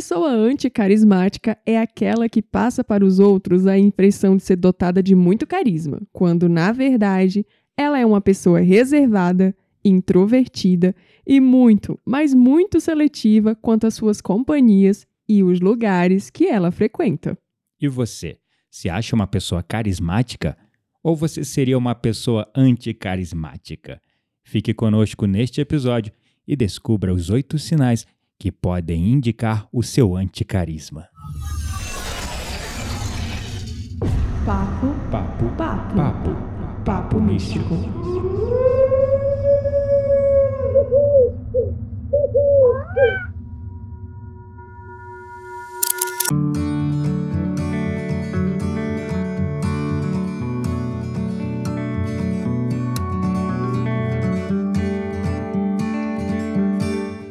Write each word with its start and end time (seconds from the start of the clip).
pessoa 0.00 0.30
anticarismática 0.30 1.58
é 1.66 1.78
aquela 1.78 2.26
que 2.26 2.40
passa 2.40 2.82
para 2.82 3.04
os 3.04 3.18
outros 3.18 3.66
a 3.66 3.76
impressão 3.76 4.34
de 4.34 4.42
ser 4.42 4.56
dotada 4.56 5.02
de 5.02 5.14
muito 5.14 5.46
carisma, 5.46 6.00
quando 6.10 6.48
na 6.48 6.72
verdade 6.72 7.44
ela 7.76 7.98
é 7.98 8.06
uma 8.06 8.18
pessoa 8.18 8.60
reservada, 8.60 9.54
introvertida 9.84 10.96
e 11.26 11.38
muito, 11.38 12.00
mas 12.02 12.32
muito 12.32 12.80
seletiva 12.80 13.54
quanto 13.54 13.86
às 13.86 13.92
suas 13.92 14.22
companhias 14.22 15.06
e 15.28 15.42
os 15.42 15.60
lugares 15.60 16.30
que 16.30 16.46
ela 16.46 16.70
frequenta. 16.70 17.36
E 17.78 17.86
você, 17.86 18.38
se 18.70 18.88
acha 18.88 19.14
uma 19.14 19.26
pessoa 19.26 19.62
carismática 19.62 20.56
ou 21.02 21.14
você 21.14 21.44
seria 21.44 21.76
uma 21.76 21.94
pessoa 21.94 22.50
anticarismática? 22.56 24.00
Fique 24.44 24.72
conosco 24.72 25.26
neste 25.26 25.60
episódio 25.60 26.10
e 26.48 26.56
descubra 26.56 27.12
os 27.12 27.28
oito 27.28 27.58
sinais 27.58 28.06
que 28.40 28.50
podem 28.50 29.06
indicar 29.06 29.68
o 29.70 29.82
seu 29.82 30.16
anticarisma. 30.16 31.06
Papo, 34.46 34.86
Papo, 35.10 35.44
papo, 35.58 35.94
papo, 35.94 36.30
papo 36.82 37.20
místico. 37.20 37.74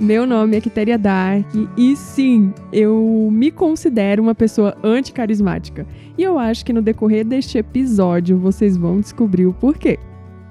Meu 0.09 0.25
nome 0.25 0.57
é 0.57 0.59
Quitéria 0.59 0.97
Dark 0.97 1.45
e 1.77 1.95
sim, 1.95 2.51
eu 2.73 3.29
me 3.31 3.51
considero 3.51 4.23
uma 4.23 4.33
pessoa 4.33 4.75
anticarismática. 4.83 5.85
E 6.17 6.23
eu 6.23 6.39
acho 6.39 6.65
que 6.65 6.73
no 6.73 6.81
decorrer 6.81 7.23
deste 7.23 7.59
episódio 7.59 8.35
vocês 8.39 8.75
vão 8.75 8.99
descobrir 8.99 9.45
o 9.45 9.53
porquê. 9.53 9.99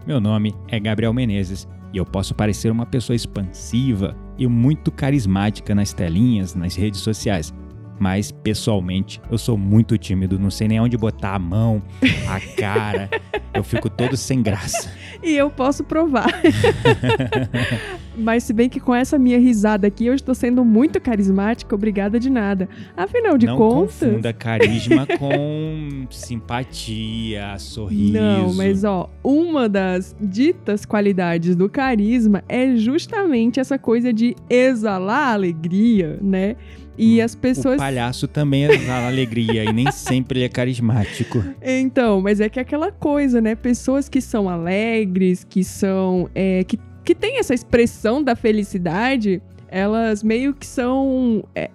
Meu 0.07 0.21
nome 0.21 0.55
é 0.69 0.79
Gabriel 0.79 1.13
Menezes 1.13 1.67
e 1.93 1.97
eu 1.97 2.07
posso 2.07 2.37
parecer 2.37 2.71
uma 2.71 2.87
pessoa 2.87 3.17
expansiva 3.17 4.17
e 4.39 4.47
muito 4.47 4.93
carismática 4.93 5.75
nas 5.75 5.93
telinhas, 5.93 6.55
nas 6.55 6.77
redes 6.77 7.01
sociais. 7.01 7.53
Mas, 7.99 8.31
pessoalmente, 8.31 9.21
eu 9.29 9.37
sou 9.37 9.59
muito 9.59 9.99
tímido, 9.99 10.39
não 10.39 10.53
sei 10.53 10.69
nem 10.69 10.79
onde 10.79 10.97
botar 10.97 11.35
a 11.35 11.39
mão, 11.41 11.83
a 12.29 12.39
cara. 12.57 13.11
eu 13.53 13.65
fico 13.65 13.91
todo 13.91 14.17
sem 14.17 14.41
graça. 14.41 14.89
E 15.21 15.37
eu 15.37 15.51
posso 15.51 15.83
provar. 15.83 16.29
Mas 18.19 18.43
se 18.43 18.53
bem 18.53 18.69
que 18.69 18.81
com 18.81 18.95
essa 18.95 19.19
minha 19.19 19.39
risada 19.39 19.87
aqui 19.87 20.07
eu 20.07 20.15
estou 20.15 20.35
sendo 20.35 20.65
muito 20.65 21.01
carismática, 21.01 21.75
obrigada 21.75 22.19
de 22.19 22.29
nada. 22.29 22.69
Afinal 22.97 23.39
de 23.39 23.47
não 23.47 23.57
contas. 23.57 24.01
confunda 24.01 24.33
carisma 24.33 25.07
com 25.19 26.07
simpatia, 26.11 27.57
sorriso. 27.59 28.13
Não, 28.13 28.53
mas 28.55 28.85
ó, 28.85 29.09
uma 29.23 29.69
das 29.69 30.17
ditas 30.21 30.85
qualidades 30.85 31.55
do 31.57 31.69
carisma 31.69 32.43
é 32.49 32.75
justamente 32.77 33.61
essa 33.61 33.79
coisa 33.79 34.13
de 34.13 34.35
exalar 34.51 35.33
alegria, 35.35 36.19
né? 36.21 36.57
E 37.01 37.23
as 37.23 37.35
O 37.35 37.39
pessoas. 37.39 37.77
palhaço 37.77 38.27
também 38.27 38.65
exala 38.65 39.07
alegria 39.07 39.65
e 39.65 39.73
nem 39.73 39.89
sempre 39.93 40.41
ele 40.41 40.47
é 40.47 40.49
carismático. 40.49 41.45
Então, 41.63 42.21
mas 42.21 42.41
é 42.41 42.49
que 42.49 42.59
é 42.59 42.63
aquela 42.63 42.91
coisa, 42.91 43.41
né? 43.41 43.55
Pessoas 43.55 44.09
que 44.09 44.21
são 44.21 44.49
alegres, 44.49 45.45
que 45.49 45.63
são. 45.63 46.29
é, 46.35 46.65
que, 46.65 46.77
que 47.09 47.15
têm 47.15 47.39
essa 47.39 47.55
expressão 47.55 48.23
da 48.23 48.37
felicidade, 48.37 49.41
elas 49.67 50.23
meio 50.23 50.53
que 50.53 50.67
são. 50.67 51.43
é, 51.55 51.71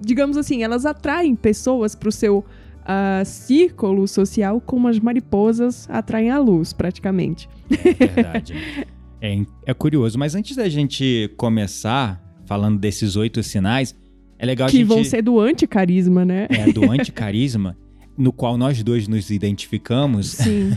digamos 0.00 0.36
assim, 0.36 0.64
elas 0.64 0.84
atraem 0.84 1.36
pessoas 1.36 1.94
pro 1.94 2.10
seu 2.10 2.44
ah, 2.84 3.22
círculo 3.24 4.08
social 4.08 4.60
como 4.60 4.88
as 4.88 4.98
mariposas 4.98 5.88
atraem 5.88 6.32
a 6.32 6.38
luz, 6.40 6.72
praticamente. 6.72 7.48
Verdade. 7.68 8.54
É, 9.24 9.40
é 9.66 9.72
curioso, 9.72 10.18
mas 10.18 10.34
antes 10.34 10.56
da 10.56 10.68
gente 10.68 11.32
começar 11.36 12.20
falando 12.44 12.80
desses 12.80 13.14
oito 13.14 13.40
sinais, 13.40 13.94
é 14.36 14.44
legal 14.44 14.66
a 14.66 14.68
que 14.68 14.78
gente. 14.78 14.88
vão 14.88 15.04
ser 15.04 15.22
do 15.22 15.38
anticarisma, 15.38 16.24
né? 16.24 16.48
é, 16.50 16.72
do 16.72 16.90
anticarisma, 16.90 17.78
no 18.18 18.32
qual 18.32 18.58
nós 18.58 18.82
dois 18.82 19.06
nos 19.06 19.30
identificamos. 19.30 20.26
Sim, 20.32 20.76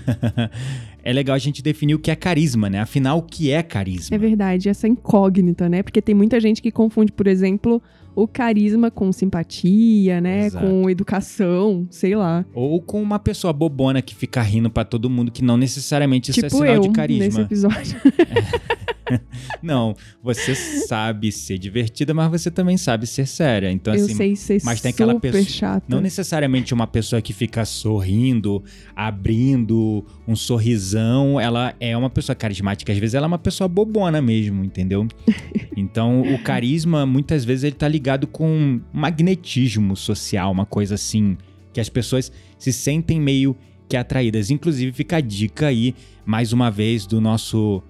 É 1.06 1.14
legal 1.14 1.36
a 1.36 1.40
gente 1.40 1.62
definir 1.62 1.94
o 1.94 2.00
que 2.00 2.10
é 2.10 2.16
carisma, 2.16 2.68
né? 2.68 2.80
Afinal, 2.80 3.20
o 3.20 3.22
que 3.22 3.52
é 3.52 3.62
carisma? 3.62 4.16
é 4.16 4.18
verdade, 4.18 4.70
essa 4.70 4.88
incógnita, 4.88 5.70
né? 5.70 5.84
Porque 5.84 6.02
tem 6.02 6.16
muita 6.16 6.40
gente 6.40 6.64
que 6.64 6.72
confunde, 6.72 7.12
por 7.12 7.28
exemplo, 7.28 7.80
o 8.16 8.28
carisma 8.28 8.90
com 8.90 9.12
simpatia, 9.12 10.20
né? 10.20 10.48
Exato. 10.48 10.66
Com 10.66 10.90
educação, 10.90 11.86
sei 11.92 12.16
lá. 12.16 12.44
Ou 12.56 12.82
com 12.82 13.04
uma 13.04 13.20
pessoa 13.20 13.54
bobona 13.54 14.02
que 14.02 14.16
fica 14.16 14.42
rindo 14.42 14.68
pra 14.68 14.84
todo 14.84 15.08
mundo, 15.08 15.32
que 15.32 15.44
não 15.44 15.58
necessariamente 15.58 16.32
isso 16.32 16.40
é 16.40 16.50
tipo 16.50 16.58
sinal 16.58 16.74
eu 16.74 16.82
de 16.82 16.88
nesse 16.88 16.96
carisma. 16.96 17.42
episódio. 17.42 18.02
Não, 19.62 19.96
você 20.24 20.56
sabe 20.56 21.32
ser 21.32 21.58
divertida, 21.58 22.14
mas 22.14 22.30
você 22.30 22.50
também 22.52 22.78
sabe 22.78 23.08
ser 23.08 23.26
séria. 23.28 23.72
Então, 23.72 23.94
eu 23.94 24.06
assim, 24.06 24.16
sei 24.16 24.36
ser 24.36 24.62
mas 24.64 24.82
tem 24.82 24.90
aquela 24.92 25.20
pessoa- 25.20 25.44
chata. 25.44 25.86
não 25.88 26.02
necessariamente 26.02 26.74
uma 26.74 26.88
pessoa 26.88 27.22
que 27.22 27.34
fica 27.34 27.66
sorrindo, 27.66 28.64
abrindo 28.96 30.06
um 30.28 30.36
sorrisão, 30.36 31.40
ela 31.40 31.74
é 31.80 31.96
uma 31.96 32.10
pessoa 32.10 32.36
carismática. 32.36 32.92
Às 32.92 32.98
vezes 32.98 33.14
ela 33.14 33.26
é 33.26 33.30
uma 33.30 33.38
pessoa 33.40 33.68
bobona 33.68 34.22
mesmo, 34.22 34.64
entendeu? 34.64 35.08
Então, 35.78 36.22
o 36.22 36.40
carisma, 36.42 37.06
muitas 37.06 37.44
vezes, 37.44 37.66
ele 37.66 37.76
tá 37.76 37.86
ligado 37.86 38.26
com 38.28 38.80
magnetismo 38.94 39.94
social, 39.94 40.50
uma 40.50 40.66
coisa 40.66 40.96
assim, 40.96 41.38
que 41.74 41.82
as 41.82 41.90
pessoas 41.90 42.32
se 42.58 42.72
sentem 42.72 43.20
meio 43.20 43.54
que 43.90 43.98
atraídas. 43.98 44.50
Inclusive, 44.50 44.94
fica 44.94 45.18
a 45.18 45.22
dica 45.22 45.68
aí, 45.68 45.94
mais 46.26 46.54
uma 46.54 46.72
vez, 46.72 47.06
do 47.06 47.20
nosso 47.20 47.84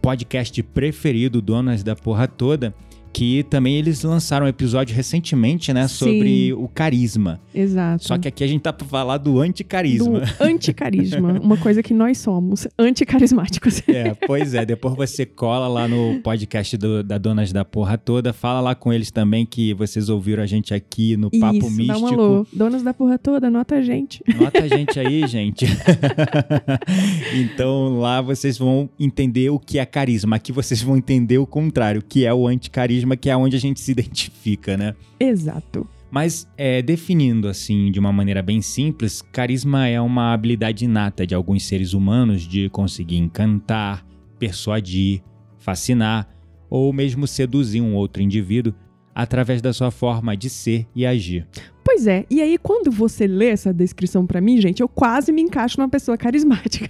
podcast 0.00 0.62
preferido, 0.62 1.40
Donas 1.40 1.82
da 1.82 1.94
Porra 1.94 2.26
Toda, 2.26 2.74
que 3.12 3.42
também 3.50 3.76
eles 3.76 4.02
lançaram 4.02 4.46
um 4.46 4.48
episódio 4.48 4.94
recentemente, 4.94 5.72
né, 5.72 5.88
Sim. 5.88 5.94
sobre 5.94 6.52
o 6.54 6.68
carisma. 6.68 7.40
Exato. 7.54 8.04
Só 8.06 8.16
que 8.16 8.28
aqui 8.28 8.44
a 8.44 8.46
gente 8.46 8.62
tá 8.62 8.72
pra 8.72 8.86
falar 8.86 9.18
do 9.18 9.40
anticarisma. 9.40 10.20
Do 10.20 10.44
anticarisma. 10.44 11.40
uma 11.40 11.56
coisa 11.56 11.82
que 11.82 11.92
nós 11.92 12.18
somos. 12.18 12.66
Anticarismáticos. 12.78 13.82
É, 13.90 14.14
pois 14.26 14.54
é. 14.54 14.64
Depois 14.64 14.94
você 14.94 15.26
cola 15.26 15.66
lá 15.66 15.88
no 15.88 16.20
podcast 16.22 16.76
do- 16.76 17.02
da 17.02 17.18
Donas 17.18 17.52
da 17.52 17.64
Porra 17.64 17.98
Toda. 17.98 18.32
Fala 18.32 18.60
lá 18.60 18.74
com 18.74 18.92
eles 18.92 19.10
também 19.10 19.44
que 19.44 19.74
vocês 19.74 20.08
ouviram 20.08 20.42
a 20.42 20.46
gente 20.46 20.72
aqui 20.72 21.16
no 21.16 21.28
Papo 21.30 21.56
Isso, 21.58 21.66
dá 21.86 21.96
um 21.98 22.00
Místico. 22.00 22.06
alô. 22.20 22.46
Donas 22.52 22.82
da 22.82 22.94
porra 22.94 23.18
toda, 23.18 23.48
anota 23.48 23.74
a 23.76 23.82
gente. 23.82 24.22
Nota 24.38 24.62
a 24.62 24.68
gente 24.68 24.98
aí, 25.00 25.26
gente. 25.28 25.66
então 27.34 27.98
lá 27.98 28.20
vocês 28.20 28.56
vão 28.58 28.88
entender 28.98 29.50
o 29.50 29.58
que 29.58 29.78
é 29.78 29.84
carisma. 29.84 30.36
Aqui 30.36 30.52
vocês 30.52 30.82
vão 30.82 30.96
entender 30.96 31.38
o 31.38 31.46
contrário, 31.46 32.02
que 32.02 32.24
é 32.24 32.32
o 32.32 32.46
anticarisma, 32.46 32.99
que 33.16 33.30
é 33.30 33.36
onde 33.36 33.56
a 33.56 33.60
gente 33.60 33.80
se 33.80 33.90
identifica, 33.92 34.76
né? 34.76 34.94
Exato. 35.18 35.86
Mas 36.10 36.48
é, 36.56 36.82
definindo 36.82 37.46
assim 37.46 37.90
de 37.92 38.00
uma 38.00 38.12
maneira 38.12 38.42
bem 38.42 38.60
simples, 38.60 39.22
carisma 39.32 39.86
é 39.86 40.00
uma 40.00 40.32
habilidade 40.32 40.84
inata 40.84 41.26
de 41.26 41.34
alguns 41.34 41.64
seres 41.64 41.94
humanos 41.94 42.42
de 42.42 42.68
conseguir 42.70 43.18
encantar, 43.18 44.04
persuadir, 44.38 45.22
fascinar 45.58 46.28
ou 46.68 46.92
mesmo 46.92 47.26
seduzir 47.26 47.80
um 47.80 47.94
outro 47.94 48.22
indivíduo 48.22 48.74
através 49.14 49.60
da 49.60 49.72
sua 49.72 49.90
forma 49.90 50.36
de 50.36 50.48
ser 50.48 50.86
e 50.94 51.04
agir. 51.06 51.46
Pois 51.84 52.06
é, 52.06 52.24
e 52.30 52.40
aí 52.40 52.56
quando 52.58 52.90
você 52.90 53.26
lê 53.26 53.48
essa 53.48 53.72
descrição 53.72 54.26
pra 54.26 54.40
mim, 54.40 54.60
gente, 54.60 54.80
eu 54.80 54.88
quase 54.88 55.32
me 55.32 55.42
encaixo 55.42 55.78
numa 55.78 55.88
pessoa 55.88 56.16
carismática. 56.16 56.88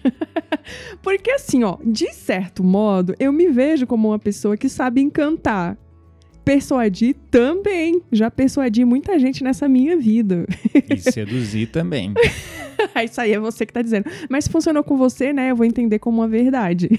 Porque 1.03 1.31
assim, 1.31 1.65
ó, 1.65 1.77
de 1.84 2.12
certo 2.12 2.62
modo, 2.62 3.15
eu 3.19 3.32
me 3.32 3.48
vejo 3.48 3.87
como 3.87 4.09
uma 4.09 4.19
pessoa 4.19 4.56
que 4.56 4.69
sabe 4.69 5.00
encantar. 5.00 5.77
Persuadir 6.50 7.14
também. 7.30 8.02
Já 8.10 8.28
persuadi 8.28 8.84
muita 8.84 9.16
gente 9.20 9.44
nessa 9.44 9.68
minha 9.68 9.97
vida. 9.97 10.47
E 10.91 10.97
seduzir 10.97 11.68
também. 11.68 12.12
Isso 13.04 13.20
aí 13.20 13.32
é 13.32 13.38
você 13.38 13.64
que 13.64 13.72
tá 13.72 13.80
dizendo. 13.80 14.10
Mas 14.28 14.47
se 14.47 14.50
funcionou 14.50 14.82
com 14.82 14.97
você, 14.97 15.32
né, 15.32 15.52
eu 15.52 15.54
vou 15.54 15.64
entender 15.64 16.00
como 16.00 16.20
uma 16.20 16.26
verdade. 16.26 16.88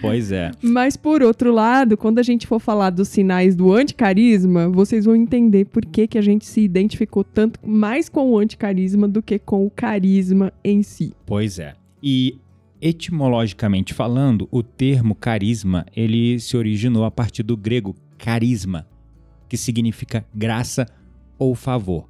Pois 0.00 0.32
é. 0.32 0.50
Mas 0.62 0.96
por 0.96 1.22
outro 1.22 1.52
lado, 1.52 1.96
quando 1.96 2.18
a 2.18 2.22
gente 2.22 2.46
for 2.46 2.58
falar 2.58 2.88
dos 2.88 3.06
sinais 3.08 3.54
do 3.54 3.72
anticarisma, 3.72 4.68
vocês 4.68 5.04
vão 5.04 5.14
entender 5.14 5.66
por 5.66 5.84
que, 5.84 6.08
que 6.08 6.18
a 6.18 6.22
gente 6.22 6.46
se 6.46 6.62
identificou 6.62 7.22
tanto 7.22 7.60
mais 7.62 8.08
com 8.08 8.30
o 8.30 8.38
anticarisma 8.38 9.06
do 9.06 9.22
que 9.22 9.38
com 9.38 9.64
o 9.64 9.70
carisma 9.70 10.52
em 10.64 10.82
si. 10.82 11.12
Pois 11.26 11.58
é. 11.58 11.74
E 12.02 12.38
etimologicamente 12.80 13.92
falando, 13.92 14.48
o 14.50 14.62
termo 14.62 15.14
carisma, 15.14 15.84
ele 15.94 16.38
se 16.40 16.56
originou 16.56 17.04
a 17.04 17.10
partir 17.10 17.42
do 17.42 17.56
grego 17.56 17.94
carisma, 18.18 18.86
que 19.48 19.56
significa 19.56 20.24
graça 20.34 20.86
ou 21.38 21.54
favor. 21.54 22.08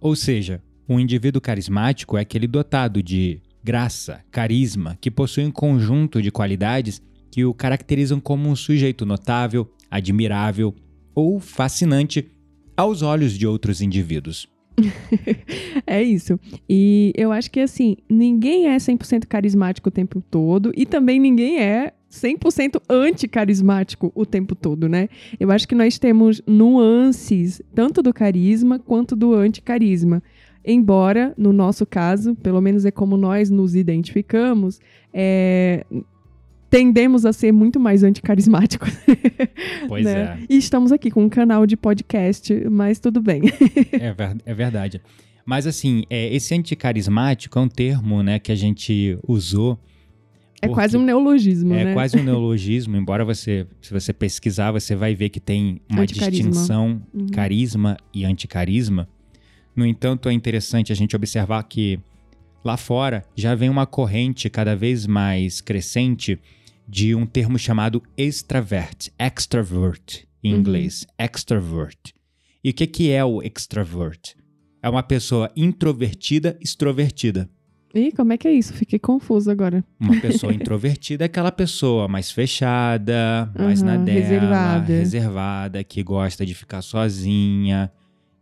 Ou 0.00 0.14
seja, 0.14 0.62
um 0.88 1.00
indivíduo 1.00 1.40
carismático 1.40 2.16
é 2.16 2.20
aquele 2.20 2.46
dotado 2.46 3.02
de 3.02 3.40
graça, 3.62 4.22
carisma, 4.30 4.96
que 5.00 5.10
possui 5.10 5.44
um 5.44 5.50
conjunto 5.50 6.20
de 6.20 6.30
qualidades 6.30 7.00
que 7.30 7.44
o 7.44 7.54
caracterizam 7.54 8.20
como 8.20 8.48
um 8.48 8.54
sujeito 8.54 9.06
notável, 9.06 9.68
admirável, 9.90 10.74
ou 11.14 11.40
fascinante 11.40 12.30
aos 12.76 13.02
olhos 13.02 13.38
de 13.38 13.46
outros 13.46 13.80
indivíduos. 13.80 14.53
é 15.86 16.02
isso. 16.02 16.38
E 16.68 17.12
eu 17.16 17.32
acho 17.32 17.50
que 17.50 17.60
assim, 17.60 17.96
ninguém 18.08 18.68
é 18.68 18.76
100% 18.76 19.26
carismático 19.26 19.88
o 19.88 19.92
tempo 19.92 20.20
todo 20.30 20.72
e 20.76 20.84
também 20.84 21.20
ninguém 21.20 21.60
é 21.60 21.92
100% 22.10 22.80
anti-carismático 22.88 24.12
o 24.14 24.24
tempo 24.24 24.54
todo, 24.54 24.88
né? 24.88 25.08
Eu 25.38 25.50
acho 25.50 25.66
que 25.66 25.74
nós 25.74 25.98
temos 25.98 26.40
nuances 26.46 27.60
tanto 27.74 28.02
do 28.02 28.12
carisma 28.12 28.78
quanto 28.78 29.16
do 29.16 29.34
anti-carisma. 29.34 30.22
Embora, 30.64 31.34
no 31.36 31.52
nosso 31.52 31.84
caso, 31.84 32.34
pelo 32.36 32.60
menos 32.60 32.86
é 32.86 32.90
como 32.90 33.16
nós 33.16 33.50
nos 33.50 33.74
identificamos, 33.74 34.80
é, 35.12 35.84
tendemos 36.70 37.24
a 37.24 37.32
ser 37.32 37.52
muito 37.52 37.78
mais 37.78 38.02
anticarismáticos. 38.02 38.90
Pois 39.86 40.04
né? 40.04 40.12
é. 40.12 40.38
E 40.48 40.56
estamos 40.56 40.92
aqui 40.92 41.10
com 41.10 41.24
um 41.24 41.28
canal 41.28 41.66
de 41.66 41.76
podcast, 41.76 42.52
mas 42.70 42.98
tudo 42.98 43.20
bem. 43.20 43.42
é, 43.92 44.12
ver, 44.12 44.36
é 44.44 44.54
verdade. 44.54 45.00
Mas 45.44 45.66
assim, 45.66 46.04
é, 46.08 46.34
esse 46.34 46.54
anticarismático 46.54 47.58
é 47.58 47.62
um 47.62 47.68
termo 47.68 48.22
né, 48.22 48.38
que 48.38 48.50
a 48.50 48.54
gente 48.54 49.18
usou. 49.28 49.78
É 50.62 50.68
quase 50.68 50.96
um 50.96 51.02
neologismo, 51.02 51.74
é 51.74 51.84
né? 51.84 51.90
É 51.90 51.94
quase 51.94 52.18
um 52.18 52.22
neologismo, 52.24 52.96
embora 52.96 53.24
você, 53.24 53.66
se 53.82 53.92
você 53.92 54.12
pesquisar, 54.12 54.72
você 54.72 54.96
vai 54.96 55.14
ver 55.14 55.28
que 55.28 55.38
tem 55.38 55.80
uma 55.90 56.06
distinção 56.06 57.02
uhum. 57.12 57.26
carisma 57.26 57.98
e 58.12 58.24
anticarisma. 58.24 59.06
No 59.76 59.84
entanto, 59.84 60.28
é 60.30 60.32
interessante 60.32 60.92
a 60.92 60.96
gente 60.96 61.14
observar 61.14 61.62
que 61.64 62.00
lá 62.64 62.76
fora 62.76 63.24
já 63.36 63.54
vem 63.54 63.68
uma 63.68 63.86
corrente 63.86 64.48
cada 64.48 64.74
vez 64.74 65.06
mais 65.06 65.60
crescente 65.60 66.40
de 66.88 67.14
um 67.14 67.26
termo 67.26 67.58
chamado 67.58 68.02
extravert, 68.16 69.08
extrovert 69.18 70.24
em 70.42 70.52
uhum. 70.52 70.60
inglês, 70.60 71.06
extrovert. 71.18 72.12
E 72.62 72.70
o 72.70 72.74
que, 72.74 72.86
que 72.86 73.10
é 73.10 73.24
o 73.24 73.42
extrovert? 73.42 74.34
É 74.82 74.88
uma 74.88 75.02
pessoa 75.02 75.50
introvertida, 75.56 76.58
extrovertida. 76.60 77.48
E 77.94 78.10
como 78.10 78.32
é 78.32 78.36
que 78.36 78.48
é 78.48 78.52
isso? 78.52 78.72
Fiquei 78.72 78.98
confuso 78.98 79.50
agora. 79.50 79.84
Uma 80.00 80.20
pessoa 80.20 80.52
introvertida 80.52 81.24
é 81.24 81.26
aquela 81.26 81.52
pessoa 81.52 82.08
mais 82.08 82.30
fechada, 82.30 83.50
mais 83.56 83.80
uhum, 83.80 83.86
na 83.86 83.96
dela, 83.96 84.20
reservada. 84.20 84.92
reservada, 84.92 85.84
que 85.84 86.02
gosta 86.02 86.44
de 86.44 86.54
ficar 86.54 86.82
sozinha, 86.82 87.90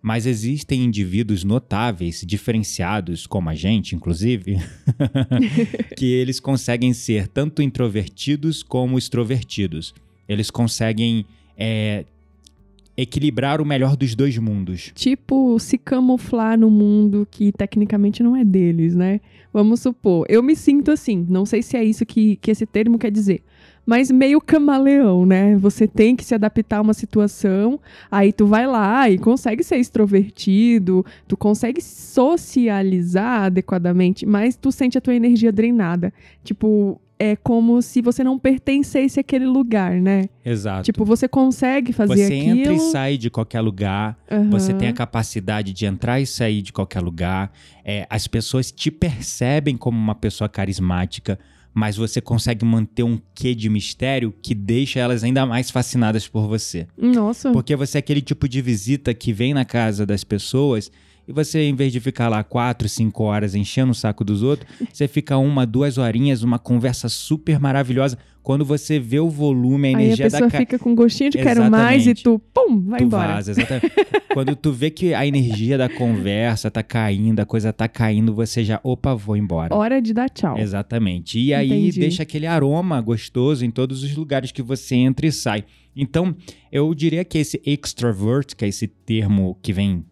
mas 0.03 0.27
existem 0.27 0.83
indivíduos 0.83 1.45
notáveis, 1.45 2.25
diferenciados, 2.27 3.25
como 3.25 3.49
a 3.49 3.55
gente, 3.55 3.95
inclusive, 3.95 4.57
que 5.97 6.13
eles 6.13 6.41
conseguem 6.41 6.93
ser 6.93 7.29
tanto 7.29 7.63
introvertidos 7.63 8.65
como 8.65 8.99
extrovertidos. 8.99 9.95
Eles 10.29 10.51
conseguem 10.51 11.25
é, 11.57 12.05
equilibrar 12.97 13.61
o 13.61 13.65
melhor 13.65 13.97
dos 13.97 14.17
dois 14.17 14.37
mundos. 14.39 14.91
Tipo, 14.93 15.57
se 15.61 15.79
camuflar 15.79 16.59
no 16.59 16.69
mundo 16.69 17.27
que 17.31 17.53
tecnicamente 17.53 18.25
não 18.25 18.37
é 18.37 18.45
deles, 18.45 18.97
né? 18.97 19.21
Vamos 19.53 19.81
supor, 19.81 20.27
eu 20.29 20.43
me 20.43 20.57
sinto 20.57 20.91
assim, 20.91 21.25
não 21.29 21.47
sei 21.47 21.63
se 21.63 21.77
é 21.77 21.85
isso 21.85 22.05
que, 22.05 22.37
que 22.37 22.51
esse 22.51 22.67
termo 22.67 22.99
quer 22.99 23.13
dizer 23.13 23.43
mas 23.85 24.11
meio 24.11 24.41
camaleão, 24.41 25.27
né? 25.27 25.57
Você 25.57 25.87
tem 25.87 26.15
que 26.15 26.25
se 26.25 26.35
adaptar 26.35 26.79
a 26.79 26.83
uma 26.83 26.95
situação, 26.95 27.81
aí 28.11 28.33
tu 28.33 28.47
vai 28.47 28.67
lá 28.67 29.11
e 29.11 29.19
consegue 29.19 29.63
ser 29.63 29.77
extrovertido, 29.77 31.05
tu 31.27 31.37
consegue 31.37 31.81
socializar 31.81 33.45
adequadamente, 33.45 34.25
mas 34.25 34.57
tu 34.57 34.71
sente 34.71 34.97
a 34.97 35.01
tua 35.01 35.15
energia 35.15 35.53
drenada. 35.53 36.13
Tipo, 36.45 37.01
é 37.19 37.37
como 37.37 37.81
se 37.81 38.03
você 38.03 38.25
não 38.25 38.37
pertencesse 38.37 39.21
àquele 39.21 39.47
lugar, 39.47 39.93
né? 39.93 40.25
Exato. 40.45 40.83
Tipo, 40.83 41.05
você 41.05 41.29
consegue 41.29 41.93
fazer 41.93 42.17
você 42.17 42.25
aquilo... 42.25 42.57
Você 42.57 42.61
entra 42.61 42.73
e 42.73 42.81
sai 42.91 43.17
de 43.17 43.31
qualquer 43.31 43.61
lugar, 43.61 44.19
uhum. 44.29 44.51
você 44.51 44.75
tem 44.75 44.89
a 44.89 44.93
capacidade 44.93 45.73
de 45.73 45.87
entrar 45.87 46.21
e 46.21 46.27
sair 46.27 46.63
de 46.63 46.73
qualquer 46.73 47.01
lugar, 47.01 47.53
é, 47.85 48.09
as 48.11 48.27
pessoas 48.27 48.73
te 48.73 48.91
percebem 48.91 49.77
como 49.77 49.97
uma 49.97 50.17
pessoa 50.17 50.49
carismática, 50.49 51.39
mas 51.75 51.97
você 51.97 52.21
consegue 52.21 52.65
manter 52.65 53.03
um 53.03 53.19
quê 53.35 53.55
de 53.55 53.69
mistério 53.69 54.35
que 54.43 54.55
deixa 54.55 55.01
elas 55.01 55.25
ainda 55.25 55.47
mais 55.47 55.71
fascinadas 55.71 56.29
por 56.29 56.47
você. 56.47 56.87
Nossa. 56.97 57.51
Porque 57.53 57.75
você 57.75 57.99
é 57.99 58.01
aquele 58.01 58.21
tipo 58.21 58.49
de 58.49 58.61
visita 58.61 59.15
que 59.15 59.33
vem 59.33 59.55
na 59.55 59.65
casa 59.65 60.05
das 60.05 60.25
pessoas 60.25 60.91
e 61.27 61.33
você, 61.33 61.63
em 61.63 61.75
vez 61.75 61.93
de 61.93 62.01
ficar 62.01 62.29
lá 62.29 62.43
quatro, 62.43 62.89
cinco 62.89 63.25
horas 63.25 63.55
enchendo 63.55 63.93
o 63.93 63.95
saco 63.95 64.25
dos 64.25 64.43
outros, 64.43 64.69
você 64.93 65.07
fica 65.07 65.37
uma, 65.39 65.67
duas 65.67 65.99
horinhas, 65.99 66.43
uma 66.43 66.59
conversa 66.59 67.09
super 67.09 67.61
maravilhosa. 67.61 68.19
Quando 68.43 68.65
você 68.65 68.99
vê 68.99 69.21
o 69.21 69.31
volume, 69.31 69.89
a 69.89 69.93
energia 69.93 70.25
Aí 70.25 70.29
a 70.29 70.31
pessoa 70.31 70.51
da 70.51 70.59
fica 70.59 70.79
com 70.79 70.97
gostinho 70.97 71.31
de 71.31 71.39
exatamente. 71.39 71.61
quero 71.61 71.71
mais 71.71 72.07
e 72.09 72.15
tu, 72.15 72.41
pum, 72.53 72.81
vai 72.87 72.99
tu 72.99 73.05
embora. 73.05 73.35
Vaza, 73.35 73.53
exatamente. 73.53 73.93
Quando 74.35 74.57
tu 74.57 74.73
vê 74.73 74.91
que 74.91 75.15
a 75.15 75.25
energia 75.25 75.79
da 75.79 75.89
conversa 75.89 76.71
tá 76.71 76.83
caindo, 76.83 77.39
a 77.39 77.47
coisa 77.47 77.73
tá 77.73 77.87
caindo, 77.87 78.35
você 78.35 78.65
já, 78.65 78.81
opa, 78.83 79.15
vou 79.15 79.37
embora. 79.37 79.73
Hora 79.75 80.03
de 80.03 80.13
dar 80.13 80.29
tchau. 80.29 80.59
Exatamente. 80.59 81.39
E 81.39 81.55
aí 81.55 81.69
Entendi. 81.69 82.01
deixa 82.01 82.23
aquele 82.25 82.47
aroma 82.47 83.01
gostoso 83.01 83.65
em 83.65 83.71
todos 83.71 84.03
os 84.03 84.17
lugares 84.17 84.51
que 84.51 84.63
você 84.63 84.97
entra 84.97 85.27
e 85.27 85.31
sai. 85.31 85.65
Então, 85.95 86.35
eu 86.73 86.93
diria 86.95 87.25
que 87.25 87.39
esse 87.39 87.61
extrovert, 87.65 88.57
que 88.57 88.65
é 88.65 88.69
esse 88.69 88.89
termo 88.89 89.57
que 89.63 89.73
vem 89.73 90.05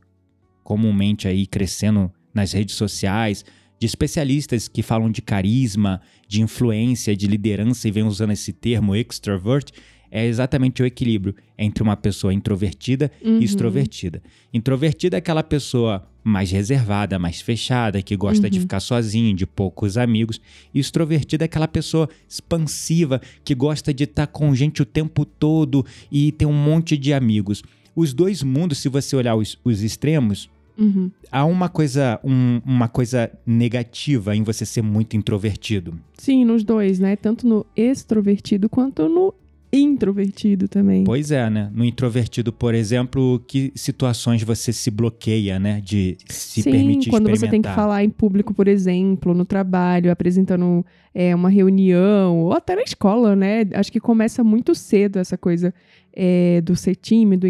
comumente 0.71 1.27
aí 1.27 1.49
crescendo 1.49 2.13
nas 2.33 2.53
redes 2.53 2.77
sociais, 2.77 3.45
de 3.77 3.85
especialistas 3.85 4.69
que 4.69 4.85
falam 4.85 5.11
de 5.11 5.21
carisma, 5.21 6.01
de 6.29 6.43
influência, 6.43 7.17
de 7.17 7.27
liderança 7.27 7.89
e 7.89 7.91
vem 7.91 8.05
usando 8.05 8.31
esse 8.31 8.53
termo 8.53 8.95
extrovert, 8.95 9.73
é 10.13 10.25
exatamente 10.25 10.81
o 10.81 10.87
equilíbrio 10.87 11.35
entre 11.59 11.83
uma 11.83 11.97
pessoa 11.97 12.33
introvertida 12.33 13.11
uhum. 13.21 13.41
e 13.41 13.45
extrovertida. 13.45 14.23
Introvertida 14.55 15.17
é 15.17 15.19
aquela 15.19 15.43
pessoa 15.43 16.07
mais 16.23 16.53
reservada, 16.53 17.19
mais 17.19 17.41
fechada, 17.41 18.01
que 18.01 18.17
gosta 18.17 18.47
uhum. 18.47 18.51
de 18.51 18.61
ficar 18.61 18.79
sozinho, 18.79 19.35
de 19.35 19.47
poucos 19.47 19.99
amigos. 19.99 20.41
E 20.73 20.79
extrovertida 20.79 21.45
é 21.45 21.47
aquela 21.47 21.67
pessoa 21.67 22.09
expansiva, 22.29 23.21
que 23.43 23.57
gosta 23.57 23.93
de 23.93 24.05
estar 24.05 24.29
com 24.29 24.55
gente 24.55 24.83
o 24.83 24.87
tempo 24.87 25.25
todo 25.25 25.85
e 26.13 26.31
ter 26.31 26.47
um 26.47 26.53
monte 26.53 26.97
de 26.97 27.13
amigos. 27.13 27.61
Os 27.97 28.15
dois 28.15 28.41
mundos, 28.43 28.79
se 28.79 28.89
você 28.89 29.17
olhar 29.17 29.35
os, 29.35 29.59
os 29.65 29.83
extremos, 29.83 30.49
Uhum. 30.81 31.11
Há 31.31 31.45
uma 31.45 31.69
coisa, 31.69 32.19
um, 32.25 32.61
uma 32.65 32.89
coisa 32.89 33.31
negativa 33.47 34.35
em 34.35 34.43
você 34.43 34.65
ser 34.65 34.83
muito 34.83 35.17
introvertido. 35.17 35.95
Sim, 36.15 36.45
nos 36.45 36.65
dois, 36.65 36.99
né? 36.99 37.17
Tanto 37.17 37.47
no 37.47 37.67
extrovertido 37.77 38.69
quanto 38.69 39.09
no 39.09 39.35
introvertido 39.73 40.67
também. 40.67 41.05
Pois 41.05 41.31
é, 41.31 41.49
né? 41.49 41.71
No 41.73 41.85
introvertido, 41.85 42.53
por 42.53 42.75
exemplo, 42.75 43.41
que 43.47 43.73
situações 43.75 44.43
você 44.43 44.73
se 44.73 44.91
bloqueia, 44.91 45.59
né? 45.59 45.81
De 45.81 46.17
se 46.29 46.63
Sim, 46.63 46.71
permitir 46.71 47.11
quando 47.11 47.31
você 47.31 47.47
tem 47.47 47.63
que 47.63 47.69
falar 47.69 48.03
em 48.03 48.11
público, 48.11 48.53
por 48.53 48.67
exemplo, 48.67 49.33
no 49.33 49.45
trabalho, 49.45 50.11
apresentando 50.11 50.85
é, 51.15 51.35
uma 51.35 51.49
reunião, 51.49 52.41
ou 52.41 52.53
até 52.53 52.75
na 52.75 52.83
escola, 52.83 53.37
né? 53.37 53.67
Acho 53.75 53.93
que 53.93 54.01
começa 54.01 54.43
muito 54.43 54.75
cedo 54.75 55.19
essa 55.19 55.39
coisa 55.39 55.73
é, 56.15 56.61
do 56.61 56.75
ser 56.77 56.97
tímido, 56.97 57.47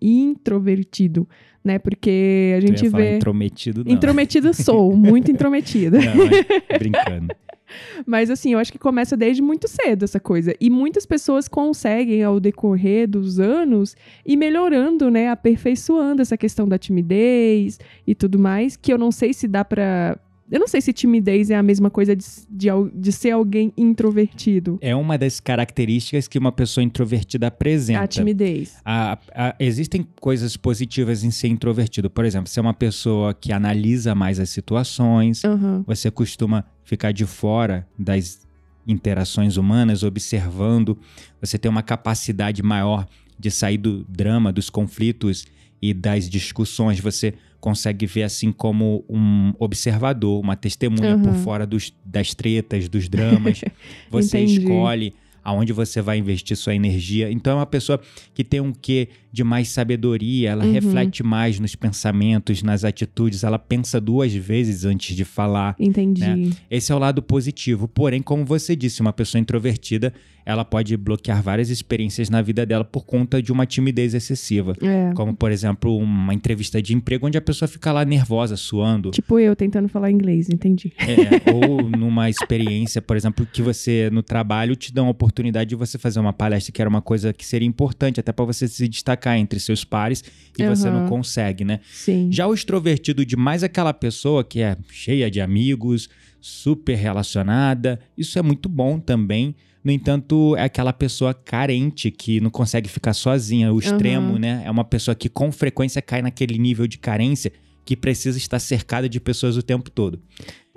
introvertido 0.00 1.26
né? 1.66 1.80
Porque 1.80 2.54
a 2.56 2.60
gente 2.60 2.88
vê. 2.88 3.16
Intrometido, 3.16 3.84
não. 3.84 3.92
Intrometido 3.92 4.54
sou, 4.54 4.96
muito 4.96 5.32
intrometida. 5.32 5.98
Não, 5.98 6.78
brincando. 6.78 7.34
Mas 8.06 8.30
assim, 8.30 8.52
eu 8.52 8.60
acho 8.60 8.70
que 8.70 8.78
começa 8.78 9.16
desde 9.16 9.42
muito 9.42 9.66
cedo 9.66 10.04
essa 10.04 10.20
coisa. 10.20 10.54
E 10.60 10.70
muitas 10.70 11.04
pessoas 11.04 11.48
conseguem, 11.48 12.22
ao 12.22 12.38
decorrer 12.38 13.08
dos 13.08 13.40
anos, 13.40 13.96
ir 14.24 14.36
melhorando, 14.36 15.10
né? 15.10 15.28
Aperfeiçoando 15.28 16.22
essa 16.22 16.36
questão 16.36 16.68
da 16.68 16.78
timidez 16.78 17.80
e 18.06 18.14
tudo 18.14 18.38
mais, 18.38 18.76
que 18.76 18.92
eu 18.92 18.96
não 18.96 19.10
sei 19.10 19.34
se 19.34 19.48
dá 19.48 19.64
pra 19.64 20.16
eu 20.50 20.60
não 20.60 20.68
sei 20.68 20.80
se 20.80 20.92
timidez 20.92 21.50
é 21.50 21.56
a 21.56 21.62
mesma 21.62 21.90
coisa 21.90 22.14
de, 22.14 22.24
de, 22.48 22.68
de, 22.94 23.12
ser 23.12 23.32
alguém 23.32 23.72
introvertido. 23.76 24.78
É 24.80 24.94
uma 24.94 25.18
das 25.18 25.40
características 25.40 26.28
que 26.28 26.38
uma 26.38 26.52
pessoa 26.52 26.84
introvertida 26.84 27.48
apresenta. 27.48 28.00
A 28.00 28.06
timidez. 28.06 28.76
A, 28.84 29.18
a, 29.34 29.56
existem 29.58 30.06
coisas 30.20 30.56
positivas 30.56 31.24
em 31.24 31.30
ser 31.30 31.48
introvertido. 31.48 32.08
Por 32.08 32.24
exemplo, 32.24 32.48
você 32.48 32.60
é 32.60 32.62
uma 32.62 32.74
pessoa 32.74 33.34
que 33.34 33.52
analisa 33.52 34.14
mais 34.14 34.38
as 34.38 34.50
situações, 34.50 35.42
uhum. 35.42 35.82
você 35.86 36.10
costuma 36.10 36.64
ficar 36.84 37.12
de 37.12 37.26
fora 37.26 37.86
das 37.98 38.46
interações 38.86 39.56
humanas, 39.56 40.04
observando, 40.04 40.96
você 41.40 41.58
tem 41.58 41.68
uma 41.68 41.82
capacidade 41.82 42.62
maior 42.62 43.04
de 43.38 43.50
sair 43.50 43.78
do 43.78 44.04
drama, 44.04 44.52
dos 44.52 44.70
conflitos 44.70 45.44
e 45.80 45.92
das 45.94 46.28
discussões. 46.28 47.00
Você 47.00 47.34
consegue 47.60 48.06
ver 48.06 48.22
assim 48.22 48.52
como 48.52 49.04
um 49.08 49.52
observador, 49.58 50.40
uma 50.40 50.56
testemunha 50.56 51.16
uhum. 51.16 51.22
por 51.22 51.34
fora 51.34 51.66
dos, 51.66 51.92
das 52.04 52.34
tretas, 52.34 52.88
dos 52.88 53.08
dramas. 53.08 53.62
Você 54.10 54.40
escolhe 54.40 55.14
aonde 55.46 55.72
você 55.72 56.02
vai 56.02 56.18
investir 56.18 56.56
sua 56.56 56.74
energia. 56.74 57.30
Então 57.30 57.52
é 57.52 57.56
uma 57.56 57.66
pessoa 57.66 58.00
que 58.34 58.42
tem 58.42 58.60
um 58.60 58.72
quê 58.72 59.08
de 59.32 59.44
mais 59.44 59.68
sabedoria, 59.68 60.50
ela 60.50 60.64
Uhum. 60.64 60.72
reflete 60.72 61.22
mais 61.22 61.60
nos 61.60 61.74
pensamentos, 61.76 62.62
nas 62.62 62.82
atitudes, 62.84 63.44
ela 63.44 63.58
pensa 63.58 64.00
duas 64.00 64.32
vezes 64.32 64.84
antes 64.84 65.14
de 65.14 65.24
falar. 65.24 65.76
Entendi. 65.78 66.22
Né? 66.22 66.50
Esse 66.70 66.90
é 66.90 66.94
o 66.94 66.98
lado 66.98 67.22
positivo. 67.22 67.86
Porém, 67.86 68.22
como 68.22 68.44
você 68.44 68.74
disse, 68.74 69.00
uma 69.02 69.12
pessoa 69.12 69.40
introvertida, 69.40 70.12
ela 70.44 70.64
pode 70.64 70.96
bloquear 70.96 71.42
várias 71.42 71.68
experiências 71.70 72.30
na 72.30 72.40
vida 72.40 72.64
dela 72.64 72.84
por 72.84 73.04
conta 73.04 73.42
de 73.42 73.52
uma 73.52 73.66
timidez 73.66 74.14
excessiva. 74.14 74.74
É. 74.80 75.12
Como, 75.14 75.34
por 75.34 75.50
exemplo, 75.52 75.96
uma 75.98 76.32
entrevista 76.32 76.80
de 76.80 76.94
emprego 76.94 77.26
onde 77.26 77.36
a 77.36 77.42
pessoa 77.42 77.68
fica 77.68 77.92
lá 77.92 78.04
nervosa, 78.04 78.56
suando. 78.56 79.10
Tipo 79.10 79.38
eu 79.38 79.54
tentando 79.54 79.88
falar 79.88 80.10
inglês, 80.10 80.48
entendi. 80.48 80.92
É, 80.98 81.52
ou 81.52 81.82
numa 81.90 82.30
experiência, 82.30 83.02
por 83.02 83.16
exemplo, 83.16 83.46
que 83.52 83.60
você 83.60 84.08
no 84.10 84.22
trabalho 84.22 84.74
te 84.74 84.94
dá 84.94 85.02
uma 85.02 85.10
oportunidade 85.10 85.35
de 85.42 85.74
você 85.74 85.98
fazer 85.98 86.20
uma 86.20 86.32
palestra 86.32 86.72
que 86.72 86.80
era 86.80 86.88
uma 86.88 87.02
coisa 87.02 87.32
que 87.32 87.44
seria 87.44 87.68
importante 87.68 88.20
até 88.20 88.32
para 88.32 88.44
você 88.44 88.66
se 88.66 88.88
destacar 88.88 89.36
entre 89.36 89.60
seus 89.60 89.84
pares 89.84 90.24
e 90.58 90.66
você 90.66 90.90
não 90.90 91.06
consegue, 91.06 91.64
né? 91.64 91.80
Sim. 91.92 92.28
Já 92.32 92.46
o 92.46 92.54
extrovertido 92.54 93.24
de 93.24 93.36
mais 93.36 93.62
aquela 93.62 93.92
pessoa 93.92 94.42
que 94.42 94.60
é 94.60 94.76
cheia 94.90 95.30
de 95.30 95.40
amigos, 95.40 96.08
super 96.40 96.94
relacionada, 96.94 98.00
isso 98.16 98.38
é 98.38 98.42
muito 98.42 98.68
bom 98.68 98.98
também. 98.98 99.54
No 99.84 99.92
entanto, 99.92 100.56
é 100.56 100.64
aquela 100.64 100.92
pessoa 100.92 101.32
carente 101.32 102.10
que 102.10 102.40
não 102.40 102.50
consegue 102.50 102.88
ficar 102.88 103.14
sozinha, 103.14 103.72
o 103.72 103.78
extremo, 103.78 104.30
Aham. 104.32 104.38
né? 104.38 104.62
É 104.64 104.70
uma 104.70 104.84
pessoa 104.84 105.14
que 105.14 105.28
com 105.28 105.52
frequência 105.52 106.02
cai 106.02 106.22
naquele 106.22 106.58
nível 106.58 106.86
de 106.86 106.98
carência 106.98 107.52
que 107.84 107.96
precisa 107.96 108.36
estar 108.36 108.58
cercada 108.58 109.08
de 109.08 109.20
pessoas 109.20 109.56
o 109.56 109.62
tempo 109.62 109.88
todo. 109.88 110.20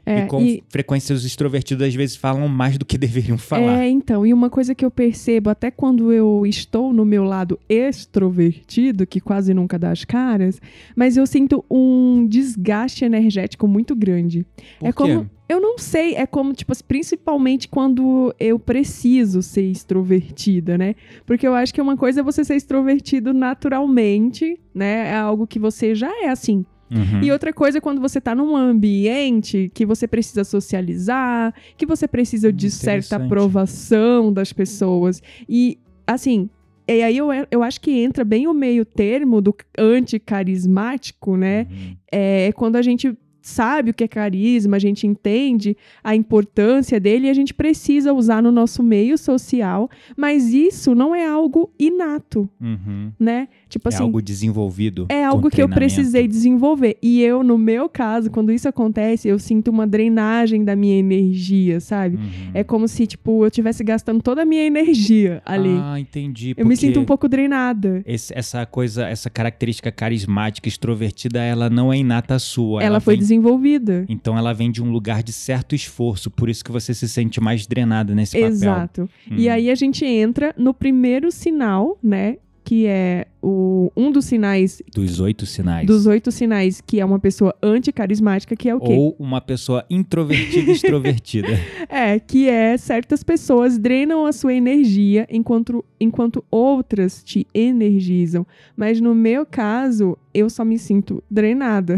É, 0.05 0.19
e 0.19 0.27
com 0.27 0.41
e- 0.41 0.63
frequência 0.69 1.15
os 1.15 1.25
extrovertidos 1.25 1.85
às 1.87 1.93
vezes 1.93 2.15
falam 2.15 2.47
mais 2.47 2.77
do 2.77 2.85
que 2.85 2.97
deveriam 2.97 3.37
falar. 3.37 3.83
É, 3.83 3.89
então, 3.89 4.25
e 4.25 4.33
uma 4.33 4.49
coisa 4.49 4.73
que 4.73 4.83
eu 4.83 4.91
percebo 4.91 5.49
até 5.49 5.69
quando 5.71 6.11
eu 6.11 6.45
estou 6.45 6.93
no 6.93 7.05
meu 7.05 7.23
lado 7.23 7.59
extrovertido, 7.67 9.05
que 9.05 9.19
quase 9.19 9.53
nunca 9.53 9.77
dá 9.77 9.91
as 9.91 10.05
caras, 10.05 10.61
mas 10.95 11.17
eu 11.17 11.25
sinto 11.25 11.63
um 11.69 12.25
desgaste 12.27 13.05
energético 13.05 13.67
muito 13.67 13.95
grande. 13.95 14.45
Por 14.79 14.87
é 14.87 14.91
quê? 14.91 14.93
como. 14.93 15.29
Eu 15.49 15.59
não 15.59 15.79
sei, 15.79 16.13
é 16.13 16.27
como, 16.27 16.53
tipo, 16.53 16.71
principalmente 16.83 17.67
quando 17.67 18.31
eu 18.39 18.59
preciso 18.59 19.41
ser 19.41 19.63
extrovertida, 19.63 20.77
né? 20.77 20.93
Porque 21.25 21.47
eu 21.47 21.55
acho 21.55 21.73
que 21.73 21.81
uma 21.81 21.97
coisa 21.97 22.19
é 22.19 22.23
você 22.23 22.45
ser 22.45 22.53
extrovertido 22.53 23.33
naturalmente, 23.33 24.59
né? 24.75 25.09
É 25.09 25.15
algo 25.15 25.47
que 25.47 25.57
você 25.57 25.95
já 25.95 26.11
é 26.23 26.29
assim. 26.29 26.63
Uhum. 26.91 27.21
E 27.23 27.31
outra 27.31 27.53
coisa 27.53 27.77
é 27.77 27.81
quando 27.81 28.01
você 28.01 28.19
tá 28.19 28.33
num 28.33 28.55
ambiente 28.55 29.71
que 29.73 29.85
você 29.85 30.07
precisa 30.07 30.43
socializar, 30.43 31.53
que 31.77 31.85
você 31.85 32.07
precisa 32.07 32.51
de 32.51 32.69
certa 32.71 33.15
Interessante. 33.15 33.25
aprovação 33.25 34.33
das 34.33 34.51
pessoas. 34.51 35.21
E, 35.47 35.77
assim, 36.07 36.49
e 36.87 37.03
aí 37.03 37.15
eu, 37.17 37.27
eu 37.51 37.61
acho 37.61 37.79
que 37.79 37.91
entra 37.91 38.23
bem 38.25 38.47
o 38.47 38.53
meio 38.53 38.83
termo 38.83 39.39
do 39.41 39.53
anticarismático, 39.77 41.35
né? 41.37 41.67
Uhum. 41.69 41.95
É 42.11 42.51
quando 42.53 42.75
a 42.75 42.81
gente 42.81 43.15
sabe 43.41 43.91
o 43.91 43.93
que 43.93 44.03
é 44.03 44.07
carisma, 44.07 44.75
a 44.75 44.79
gente 44.79 45.07
entende 45.07 45.75
a 46.03 46.13
importância 46.13 46.99
dele 46.99 47.27
e 47.27 47.29
a 47.29 47.33
gente 47.33 47.53
precisa 47.53 48.13
usar 48.13 48.43
no 48.43 48.51
nosso 48.51 48.83
meio 48.83 49.17
social, 49.17 49.89
mas 50.15 50.53
isso 50.53 50.93
não 50.93 51.15
é 51.15 51.25
algo 51.25 51.71
inato, 51.79 52.49
Uhum. 52.61 53.11
né? 53.19 53.47
Tipo 53.69 53.87
é 53.89 53.93
assim, 53.93 54.03
algo 54.03 54.19
desenvolvido. 54.21 55.05
é 55.09 55.23
algo 55.23 55.49
que 55.49 55.61
eu 55.61 55.69
precisei 55.69 56.27
desenvolver. 56.27 56.97
E 57.03 57.21
eu, 57.21 57.43
no 57.43 57.55
meu 57.57 57.87
caso, 57.87 58.31
quando 58.31 58.51
isso 58.51 58.67
acontece, 58.67 59.27
eu 59.27 59.37
sinto 59.37 59.69
uma 59.69 59.85
drenagem 59.85 60.63
da 60.65 60.75
minha 60.75 60.97
energia, 60.97 61.79
sabe? 61.79 62.15
Uhum. 62.17 62.51
É 62.53 62.63
como 62.63 62.87
se, 62.87 63.05
tipo, 63.05 63.43
eu 63.43 63.47
estivesse 63.47 63.83
gastando 63.83 64.21
toda 64.23 64.41
a 64.41 64.45
minha 64.45 64.65
energia 64.65 65.41
ali. 65.45 65.69
Ah, 65.81 65.99
entendi. 65.99 66.53
eu 66.57 66.65
me 66.65 66.75
sinto 66.75 66.99
um 66.99 67.05
pouco 67.05 67.27
drenada. 67.29 68.01
esse- 68.05 68.33
essa 68.35 68.65
coisa, 68.65 69.07
essa 69.07 69.29
característica 69.29 69.91
carismática, 69.91 70.67
extrovertida, 70.67 71.39
ela 71.41 71.69
não 71.69 71.93
é 71.93 71.97
inata 71.97 72.39
sua. 72.39 72.81
Ela, 72.83 72.99
foi 72.99 73.13
vem- 73.13 73.19
desenvolvida. 73.19 74.05
Então 74.09 74.37
ela 74.37 74.51
vem 74.53 74.71
de 74.71 74.81
um 74.81 74.91
lugar 74.91 75.21
de 75.21 75.31
certo 75.31 75.75
esforço, 75.75 76.31
por 76.31 76.49
isso 76.49 76.63
que 76.65 76.71
você 76.71 76.93
se 76.93 77.07
sente 77.07 77.39
mais 77.39 77.67
drenada 77.67 78.15
nesse 78.15 78.35
papel. 78.35 78.49
Exato. 78.49 79.09
Hum. 79.29 79.35
E 79.37 79.47
aí 79.47 79.69
a 79.69 79.75
gente 79.75 80.03
entra 80.05 80.53
no 80.57 80.73
primeiro 80.73 81.31
sinal, 81.31 81.97
né? 82.01 82.37
Que 82.69 82.85
é 82.85 83.25
o, 83.41 83.91
um 83.97 84.11
dos 84.11 84.25
sinais, 84.25 84.79
Dos 84.93 85.19
oito 85.19 85.43
sinais. 85.43 85.87
dos 85.87 86.05
oito 86.05 86.31
sinais, 86.31 86.79
que 86.79 86.99
é 86.99 87.05
uma 87.05 87.17
pessoa 87.17 87.55
anticarismática, 87.63 88.55
que 88.55 88.69
é 88.69 88.75
o 88.75 88.79
quê? 88.79 88.93
Ou 88.95 89.15
uma 89.17 89.41
pessoa 89.41 89.83
introvertida 89.89 90.69
e 90.69 90.75
extrovertida. 90.75 91.47
É, 91.89 92.19
que 92.19 92.47
é 92.47 92.77
certas 92.77 93.23
pessoas 93.23 93.79
drenam 93.79 94.27
a 94.27 94.31
sua 94.31 94.53
energia 94.53 95.25
enquanto, 95.31 95.83
enquanto 95.99 96.45
outras 96.51 97.23
te 97.23 97.47
energizam. 97.55 98.45
Mas 98.77 99.01
no 99.01 99.15
meu 99.15 99.43
caso, 99.43 100.15
eu 100.31 100.47
só 100.47 100.63
me 100.63 100.77
sinto 100.77 101.23
drenada. 101.31 101.95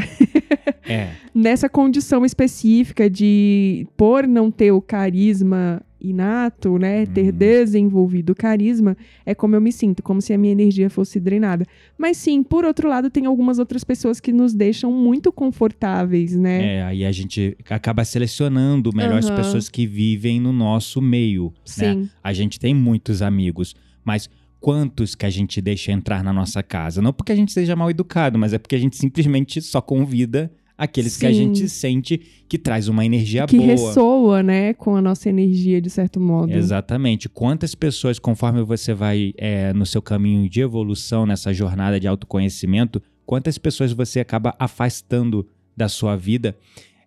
É. 0.88 1.10
Nessa 1.36 1.68
condição 1.68 2.24
específica 2.24 3.10
de, 3.10 3.86
por 3.98 4.26
não 4.26 4.50
ter 4.50 4.72
o 4.72 4.82
carisma 4.82 5.82
inato, 6.02 6.78
né, 6.78 7.06
ter 7.06 7.32
Uhum. 7.32 7.38
desenvolvido 7.38 8.34
carisma, 8.36 8.98
é 9.26 9.34
como 9.36 9.56
eu 9.56 9.62
me 9.62 9.72
sinto, 9.72 10.02
como 10.02 10.22
se 10.22 10.34
a 10.34 10.38
minha 10.38 10.52
energia 10.52 10.90
fosse 10.90 11.20
drenada. 11.20 11.66
Mas 11.98 12.18
sim, 12.18 12.42
por 12.44 12.66
outro 12.66 12.90
lado, 12.90 13.10
tem 13.10 13.26
algumas 13.26 13.60
outras 13.60 13.84
pessoas 13.84 14.20
que 14.20 14.32
nos 14.34 14.54
deixam 14.54 14.92
muito 14.92 15.32
confortáveis, 15.32 16.36
né? 16.36 16.78
É, 16.78 16.84
aí 16.84 17.06
a 17.06 17.12
gente 17.12 17.56
acaba 17.70 18.04
selecionando 18.04 18.92
melhor 18.94 19.20
as 19.20 19.28
Aham. 19.28 19.36
pessoas 19.36 19.70
que 19.70 19.86
vivem 19.86 20.40
no 20.40 20.52
nosso 20.52 21.02
meio. 21.02 21.46
Né? 21.78 21.94
Sim. 21.94 22.10
A 22.24 22.34
gente 22.34 22.60
tem 22.60 22.74
muitos 22.74 23.22
amigos, 23.22 23.76
mas 24.04 24.30
quantos 24.60 25.16
que 25.16 25.26
a 25.26 25.30
gente 25.30 25.62
deixa 25.62 25.92
entrar 25.92 26.24
na 26.24 26.32
nossa 26.34 26.62
casa? 26.62 27.02
Não 27.02 27.12
porque 27.14 27.32
a 27.32 27.36
gente 27.36 27.52
seja 27.52 27.76
mal 27.76 27.90
educado, 27.90 28.38
mas 28.38 28.54
é 28.54 28.58
porque 28.58 28.76
a 28.76 28.80
gente 28.80 28.96
simplesmente 28.98 29.62
só 29.62 29.82
convida 29.82 30.52
aqueles 30.82 31.16
que 31.16 31.28
a 31.28 31.30
Sim. 31.30 31.36
gente 31.36 31.70
sente 31.70 32.20
que 32.50 32.58
traz 32.58 32.88
uma 32.88 33.06
energia 33.06 33.46
que 33.46 33.56
boa. 33.56 33.70
ressoa, 33.70 34.42
né, 34.42 34.74
com 34.74 34.96
a 34.96 35.02
nossa 35.02 35.30
energia, 35.30 35.80
de 35.80 35.92
certo 35.92 36.20
modo. 36.20 36.52
Exatamente. 36.52 37.30
Quantas 37.30 37.76
pessoas, 37.76 38.18
conforme 38.18 38.64
você 38.64 38.92
vai 38.92 39.32
é, 39.38 39.72
no 39.74 39.86
seu 39.86 40.02
caminho 40.02 40.50
de 40.50 40.60
evolução, 40.60 41.28
nessa 41.28 41.54
jornada 41.54 42.00
de 42.00 42.08
autoconhecimento, 42.08 43.00
quantas 43.28 43.60
pessoas 43.60 43.94
você 43.94 44.22
acaba 44.22 44.56
afastando 44.58 45.48
da 45.78 45.88
sua 45.88 46.16
vida? 46.16 46.58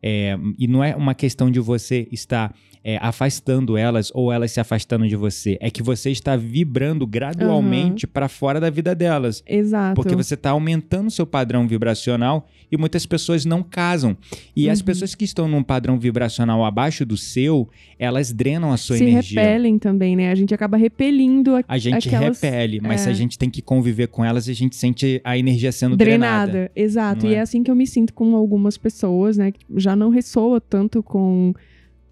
É, 0.07 0.37
e 0.59 0.67
não 0.69 0.85
é 0.85 0.95
uma 0.95 1.15
questão 1.15 1.51
de 1.51 1.59
você 1.61 2.07
estar 2.13 2.55
é, 2.87 2.99
afastando 3.01 3.75
elas 3.79 4.13
ou 4.15 4.31
elas 4.31 4.51
se 4.53 4.61
afastando 4.61 5.09
de 5.09 5.17
você. 5.17 5.57
É 5.63 5.71
que 5.71 5.83
você 5.83 6.11
está 6.11 6.37
vibrando 6.37 7.07
gradualmente 7.07 8.07
para 8.07 8.29
fora 8.29 8.61
da 8.61 8.69
vida 8.69 8.95
delas. 8.95 9.43
Exato. 9.47 9.95
Porque 9.95 10.15
você 10.15 10.35
está 10.35 10.51
aumentando 10.51 11.11
seu 11.11 11.27
padrão 11.27 11.67
vibracional 11.67 12.47
e 12.71 12.77
muitas 12.77 13.07
pessoas 13.07 13.47
não 13.47 13.63
casam. 13.63 14.15
E 14.55 14.69
as 14.69 14.81
Uhum. 14.81 14.85
pessoas 14.85 15.15
que 15.15 15.25
estão 15.25 15.49
num 15.49 15.63
padrão 15.63 15.99
vibracional 15.99 16.63
abaixo 16.63 17.07
do 17.07 17.17
seu, 17.17 17.67
elas 17.99 18.31
drenam 18.33 18.71
a 18.73 18.77
sua 18.77 18.99
se 18.99 19.05
energia. 19.05 19.41
repelem 19.41 19.79
também, 19.79 20.15
né? 20.15 20.31
A 20.31 20.35
gente 20.35 20.53
acaba 20.53 20.77
repelindo 20.77 21.57
a, 21.57 21.65
A 21.67 21.79
gente 21.79 22.09
aquelas 22.09 22.39
repele, 22.43 22.81
mas 22.83 23.01
se 23.01 23.09
a 23.09 23.13
é. 23.13 23.15
gente 23.15 23.39
tem 23.39 23.49
que 23.49 23.63
conviver 23.63 24.09
com 24.09 24.23
elas, 24.23 24.47
a 24.47 24.53
gente 24.53 24.77
sente 24.77 25.23
a 25.25 25.39
energia 25.39 25.73
sendo 25.73 25.97
drenada. 25.97 26.53
drenada. 26.53 26.73
Exato. 26.77 27.25
não 27.25 27.33
E 27.33 27.35
é? 27.35 27.39
é 27.39 27.41
assim 27.41 27.63
que 27.63 27.71
eu 27.71 27.75
me 27.75 27.87
sinto 27.87 28.13
com 28.13 28.35
algumas 28.37 28.77
pessoas, 28.77 29.39
né? 29.39 29.53
Que 29.53 29.61
não 29.97 30.11
ressoa 30.11 30.61
tanto 30.61 31.03
com 31.03 31.53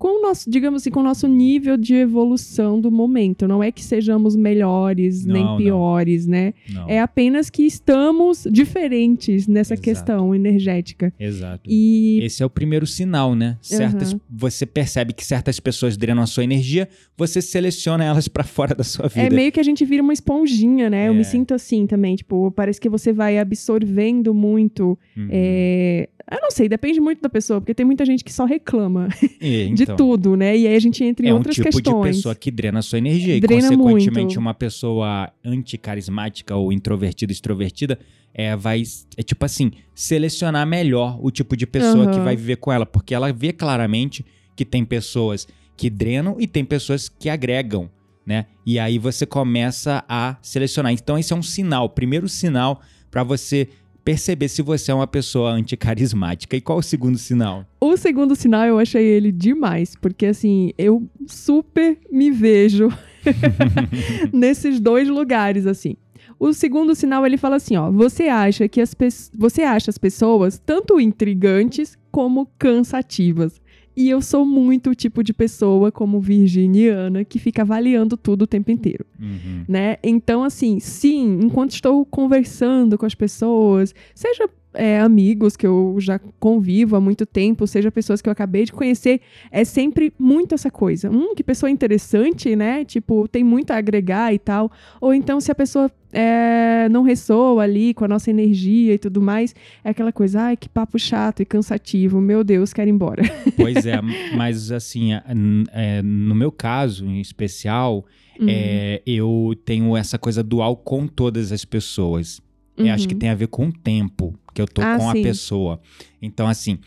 com 0.03 0.19
o 0.19 0.21
nosso, 0.21 0.51
digamos 0.51 0.83
assim, 0.83 0.91
com 0.91 0.99
o 0.99 1.03
nosso 1.05 1.29
nível 1.29 1.77
de 1.77 1.95
evolução 1.95 2.81
do 2.81 2.91
momento. 2.91 3.47
Não 3.47 3.63
é 3.63 3.71
que 3.71 3.85
sejamos 3.85 4.35
melhores 4.35 5.25
Não, 5.25 5.33
nem 5.33 5.45
não. 5.45 5.57
piores, 5.57 6.27
né? 6.27 6.55
Não. 6.69 6.89
É 6.89 6.99
apenas 6.99 7.49
que 7.49 7.63
estamos 7.63 8.49
diferentes 8.51 9.47
nessa 9.47 9.75
Exato. 9.75 9.85
questão 9.85 10.35
energética. 10.35 11.15
Exato. 11.21 11.63
E 11.71 12.19
Esse 12.21 12.43
é 12.43 12.47
o 12.47 12.51
primeiro 12.51 12.85
sinal, 12.85 13.37
né? 13.37 13.57
Certas, 13.63 14.11
Aham. 14.13 14.21
Você 14.29 14.67
percebe 14.67 15.13
que 15.13 15.25
certas 15.25 15.61
pessoas 15.61 15.97
drenam 15.97 16.25
a 16.25 16.27
sua 16.27 16.43
energia, 16.43 16.89
você 17.17 17.41
seleciona 17.41 18.03
elas 18.05 18.27
pra 18.27 18.43
fora 18.43 18.75
da 18.75 18.83
sua 18.83 19.07
vida. 19.07 19.27
É 19.27 19.31
meio 19.31 19.53
que 19.53 19.61
a 19.61 19.63
gente 19.63 19.85
vira 19.85 20.03
uma 20.03 20.13
esponjinha, 20.13 20.91
né? 20.91 21.07
Eu 21.07 21.13
É. 21.13 21.17
me 21.17 21.25
sinto 21.25 21.55
assim 21.55 21.87
também. 21.87 22.17
Tipo, 22.17 22.51
parece 22.51 22.81
que 22.81 22.89
você 22.89 23.13
vai 23.13 23.39
absorvendo 23.39 24.35
muito. 24.35 24.99
Uhum. 25.17 25.29
é, 25.31 26.09
Eu 26.31 26.41
não 26.41 26.51
sei, 26.51 26.69
depende 26.69 26.99
muito 27.01 27.21
da 27.21 27.29
pessoa, 27.29 27.61
porque 27.61 27.75
tem 27.75 27.85
muita 27.85 28.07
gente 28.07 28.25
que 28.25 28.33
só 28.33 28.45
reclama 28.47 29.09
E, 29.41 29.69
de 29.75 29.85
então, 29.95 30.07
tudo, 30.07 30.37
né? 30.37 30.57
E 30.57 30.67
aí 30.67 30.75
a 30.75 30.81
gente 30.81 31.03
entra 31.05 31.27
em 31.27 31.31
É 31.31 31.33
um 31.33 31.37
outras 31.39 31.55
tipo 31.55 31.71
questões. 31.71 32.17
de 32.17 32.17
pessoa 32.17 32.35
que 32.35 32.51
drena 32.51 32.79
a 32.81 32.83
sua 32.83 32.99
energia. 32.99 33.41
Drena 33.41 33.73
e, 33.73 33.77
consequentemente, 33.77 34.25
muito. 34.25 34.41
uma 34.41 34.55
pessoa 34.55 35.33
anticarismática 35.45 36.55
ou 36.57 36.73
introvertida, 36.73 37.33
extrovertida, 37.33 37.99
é, 38.35 38.57
vai, 38.57 38.83
é 39.17 39.23
tipo 39.23 39.45
assim, 39.45 39.73
selecionar 39.95 40.67
melhor 40.67 41.19
o 41.23 41.31
tipo 41.31 41.57
de 41.57 41.67
pessoa 41.67 42.07
que 42.07 42.17
Aham. 42.17 42.25
vai 42.25 42.37
viver 42.37 42.57
com 42.57 42.73
ela. 42.73 42.87
Porque 42.87 43.15
ela 43.15 43.33
vê 43.33 43.53
claramente 43.53 44.25
que 44.57 44.65
tem 44.65 44.85
pessoas 44.85 45.47
que 45.77 45.89
drenam 45.91 46.37
e 46.39 46.47
tem 46.47 46.65
pessoas 46.65 47.09
que 47.09 47.29
agregam, 47.29 47.91
né? 48.27 48.47
E 48.65 48.79
aí 48.79 48.99
você 48.99 49.27
começa 49.27 50.05
a 50.09 50.37
selecionar. 50.43 50.93
Então, 50.93 51.19
esse 51.19 51.33
é 51.33 51.37
um 51.37 51.43
sinal, 51.43 51.89
primeiro 51.89 52.29
sinal 52.29 52.81
para 53.11 53.23
você 53.23 53.69
perceber 54.05 54.49
se 54.49 54.63
você 54.63 54.91
é 54.91 54.95
uma 54.95 55.07
pessoa 55.07 55.51
anticarismática. 55.51 56.57
E 56.57 56.61
qual 56.61 56.79
o 56.79 56.83
segundo 56.83 57.19
sinal? 57.19 57.65
O 57.81 57.97
segundo 57.97 58.35
sinal 58.35 58.65
eu 58.67 58.79
achei 58.79 59.05
ele 59.05 59.31
demais, 59.33 59.95
porque 60.01 60.27
assim, 60.27 60.73
eu 60.77 61.09
super 61.27 61.99
me 62.11 62.31
vejo 62.31 62.89
nesses 64.33 64.81
dois 64.81 65.09
lugares, 65.09 65.67
assim. 65.67 65.97
O 66.39 66.53
segundo 66.53 66.95
sinal 66.95 67.25
ele 67.25 67.37
fala 67.37 67.57
assim, 67.57 67.77
ó, 67.77 67.91
você 67.91 68.25
acha 68.25 68.69
que 68.69 68.81
as 68.81 68.95
você 69.37 69.63
acha 69.63 69.91
as 69.91 69.99
pessoas 69.99 70.61
tanto 70.65 71.01
intrigantes 71.01 71.97
como 72.11 72.47
cansativas. 72.59 73.61
E 73.97 74.09
eu 74.09 74.21
sou 74.23 74.47
muito 74.47 74.91
o 74.91 74.95
tipo 74.95 75.23
de 75.23 75.33
pessoa 75.35 75.93
como 75.93 76.21
virginiana 76.21 77.25
que 77.25 77.39
fica 77.39 77.63
avaliando 77.63 78.17
tudo 78.17 78.43
o 78.43 78.47
tempo 78.47 78.71
inteiro, 78.71 79.05
Uhum. 79.21 79.65
né? 79.69 79.97
Então, 80.03 80.43
assim, 80.45 80.81
sim, 80.81 81.41
enquanto 81.43 81.73
estou 81.73 82.05
conversando 82.07 82.97
com 82.97 83.05
as 83.07 83.15
pessoas, 83.15 83.95
seja 84.15 84.49
é, 84.75 85.01
amigos 85.01 85.57
que 85.57 85.67
eu 85.67 85.97
já 85.99 86.19
convivo 86.39 86.97
há 86.97 87.01
muito 87.01 87.25
tempo, 87.27 87.67
seja 87.67 87.91
pessoas 87.91 88.21
que 88.23 88.29
eu 88.29 88.33
acabei 88.33 88.65
de 88.65 88.73
conhecer, 88.73 89.21
é 89.51 89.65
sempre 89.65 90.13
muito 90.19 90.55
essa 90.55 90.71
coisa. 90.71 91.11
Hum, 91.11 91.35
que 91.35 91.43
pessoa 91.45 91.71
interessante, 91.71 92.55
né? 92.57 92.85
Tipo, 92.85 93.27
tem 93.29 93.45
muito 93.45 93.71
a 93.71 93.77
agregar 93.77 94.33
e 94.33 94.39
tal. 94.39 94.71
Ou 95.01 95.13
então, 95.15 95.41
se 95.41 95.51
a 95.51 95.55
pessoa 95.55 95.91
é, 96.13 96.89
não 96.91 97.03
ressoa 97.03 97.63
ali 97.63 97.95
com 97.95 98.05
a 98.05 98.09
nossa 98.09 98.31
energia 98.31 98.95
e 98.95 98.99
tudo 98.99 99.21
mais, 99.21 99.55
é 99.83 99.91
aquela 99.91 100.13
coisa, 100.13 100.41
ai, 100.43 100.57
que 100.57 100.69
papo 100.69 100.99
chato 100.99 101.41
e 101.41 101.45
cansativo, 101.45 102.21
meu 102.21 102.45
Deus, 102.45 102.73
quero 102.73 102.89
ir 102.89 102.93
embora. 102.93 103.23
Pois 103.57 103.87
é, 103.87 104.01
mas 104.37 104.73
assim, 104.73 105.11
é, 105.13 106.03
no 106.03 106.35
meu 106.35 106.51
caso 106.51 107.07
em 107.07 107.21
especial, 107.21 108.05
Uhum. 108.41 108.47
é, 108.49 109.03
eu 109.07 109.55
tenho 109.65 109.95
essa 109.95 110.19
coisa 110.19 110.43
dual 110.43 110.75
com 110.75 111.07
todas 111.07 111.53
as 111.53 111.67
pessoas. 111.67 112.41
Eu 112.77 112.93
acho 112.93 113.07
que 113.07 113.15
Uhum. 113.15 113.19
tem 113.21 113.29
a 113.29 113.35
ver 113.35 113.49
com 113.49 113.69
o 113.69 113.73
tempo 113.73 114.39
que 114.55 114.61
eu 114.63 114.67
tô 114.67 114.83
Ah, 114.83 114.97
com 114.97 115.05
sim. 115.05 115.21
a 115.21 115.23
pessoa. 115.23 115.81
Então, 116.21 116.47
assim, 116.49 116.79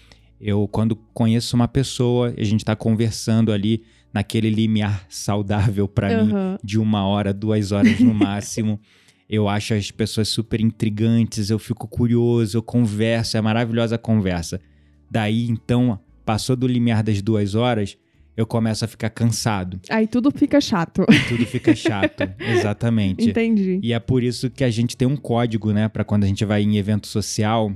eu 0.42 0.68
quando 0.68 0.96
conheço 1.14 1.56
uma 1.56 1.68
pessoa, 1.68 2.34
a 2.38 2.44
gente 2.44 2.66
tá 2.66 2.76
conversando 2.76 3.52
ali 3.52 3.84
naquele 4.14 4.50
limiar 4.50 5.06
saudável 5.10 5.88
pra 5.88 6.08
mim 6.10 6.32
Aham. 6.32 6.58
de 6.64 6.80
uma 6.80 7.06
hora, 7.06 7.34
duas 7.34 7.72
horas 7.72 8.00
no 8.00 8.14
máximo. 8.14 8.80
Eu 9.28 9.50
acho 9.50 9.74
as 9.74 9.90
pessoas 9.90 10.28
super 10.30 10.62
intrigantes, 10.62 11.50
eu 11.50 11.58
fico 11.58 11.88
curioso, 11.88 12.58
eu 12.58 12.62
converso, 12.62 13.36
é 13.36 13.42
maravilhosa 13.42 13.96
a 13.96 13.98
conversa. 13.98 14.62
Daí, 15.10 15.48
então, 15.50 16.00
passou 16.24 16.56
do 16.56 16.68
limiar 16.68 17.02
das 17.02 17.24
duas 17.24 17.56
horas, 17.56 17.98
eu 18.38 18.46
começo 18.46 18.84
a 18.84 18.88
ficar 18.88 19.10
cansado. 19.10 19.80
Aí 19.90 20.08
tudo 20.08 20.30
fica 20.32 20.60
chato. 20.60 21.06
Tudo 21.30 21.46
fica 21.46 21.74
chato. 21.76 22.24
Exatamente. 22.40 23.30
Entendi. 23.30 23.80
E 23.82 23.94
é 23.94 24.00
por 24.00 24.22
isso 24.24 24.50
que 24.50 24.64
a 24.64 24.70
gente 24.70 24.98
tem 24.98 25.08
um 25.08 25.16
código, 25.16 25.72
né, 25.72 25.88
Pra 25.88 26.04
quando 26.04 26.24
a 26.24 26.28
gente 26.28 26.44
vai 26.46 26.62
em 26.64 26.78
evento 26.78 27.08
social. 27.08 27.72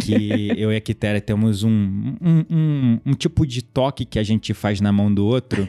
Que 0.00 0.50
eu 0.58 0.72
e 0.72 0.76
a 0.76 0.80
Quitéria 0.80 1.20
temos 1.20 1.62
um, 1.62 1.70
um, 1.70 2.44
um, 2.50 3.00
um 3.06 3.12
tipo 3.14 3.46
de 3.46 3.62
toque 3.62 4.04
que 4.04 4.18
a 4.18 4.22
gente 4.22 4.52
faz 4.52 4.80
na 4.80 4.90
mão 4.92 5.12
do 5.12 5.24
outro, 5.24 5.68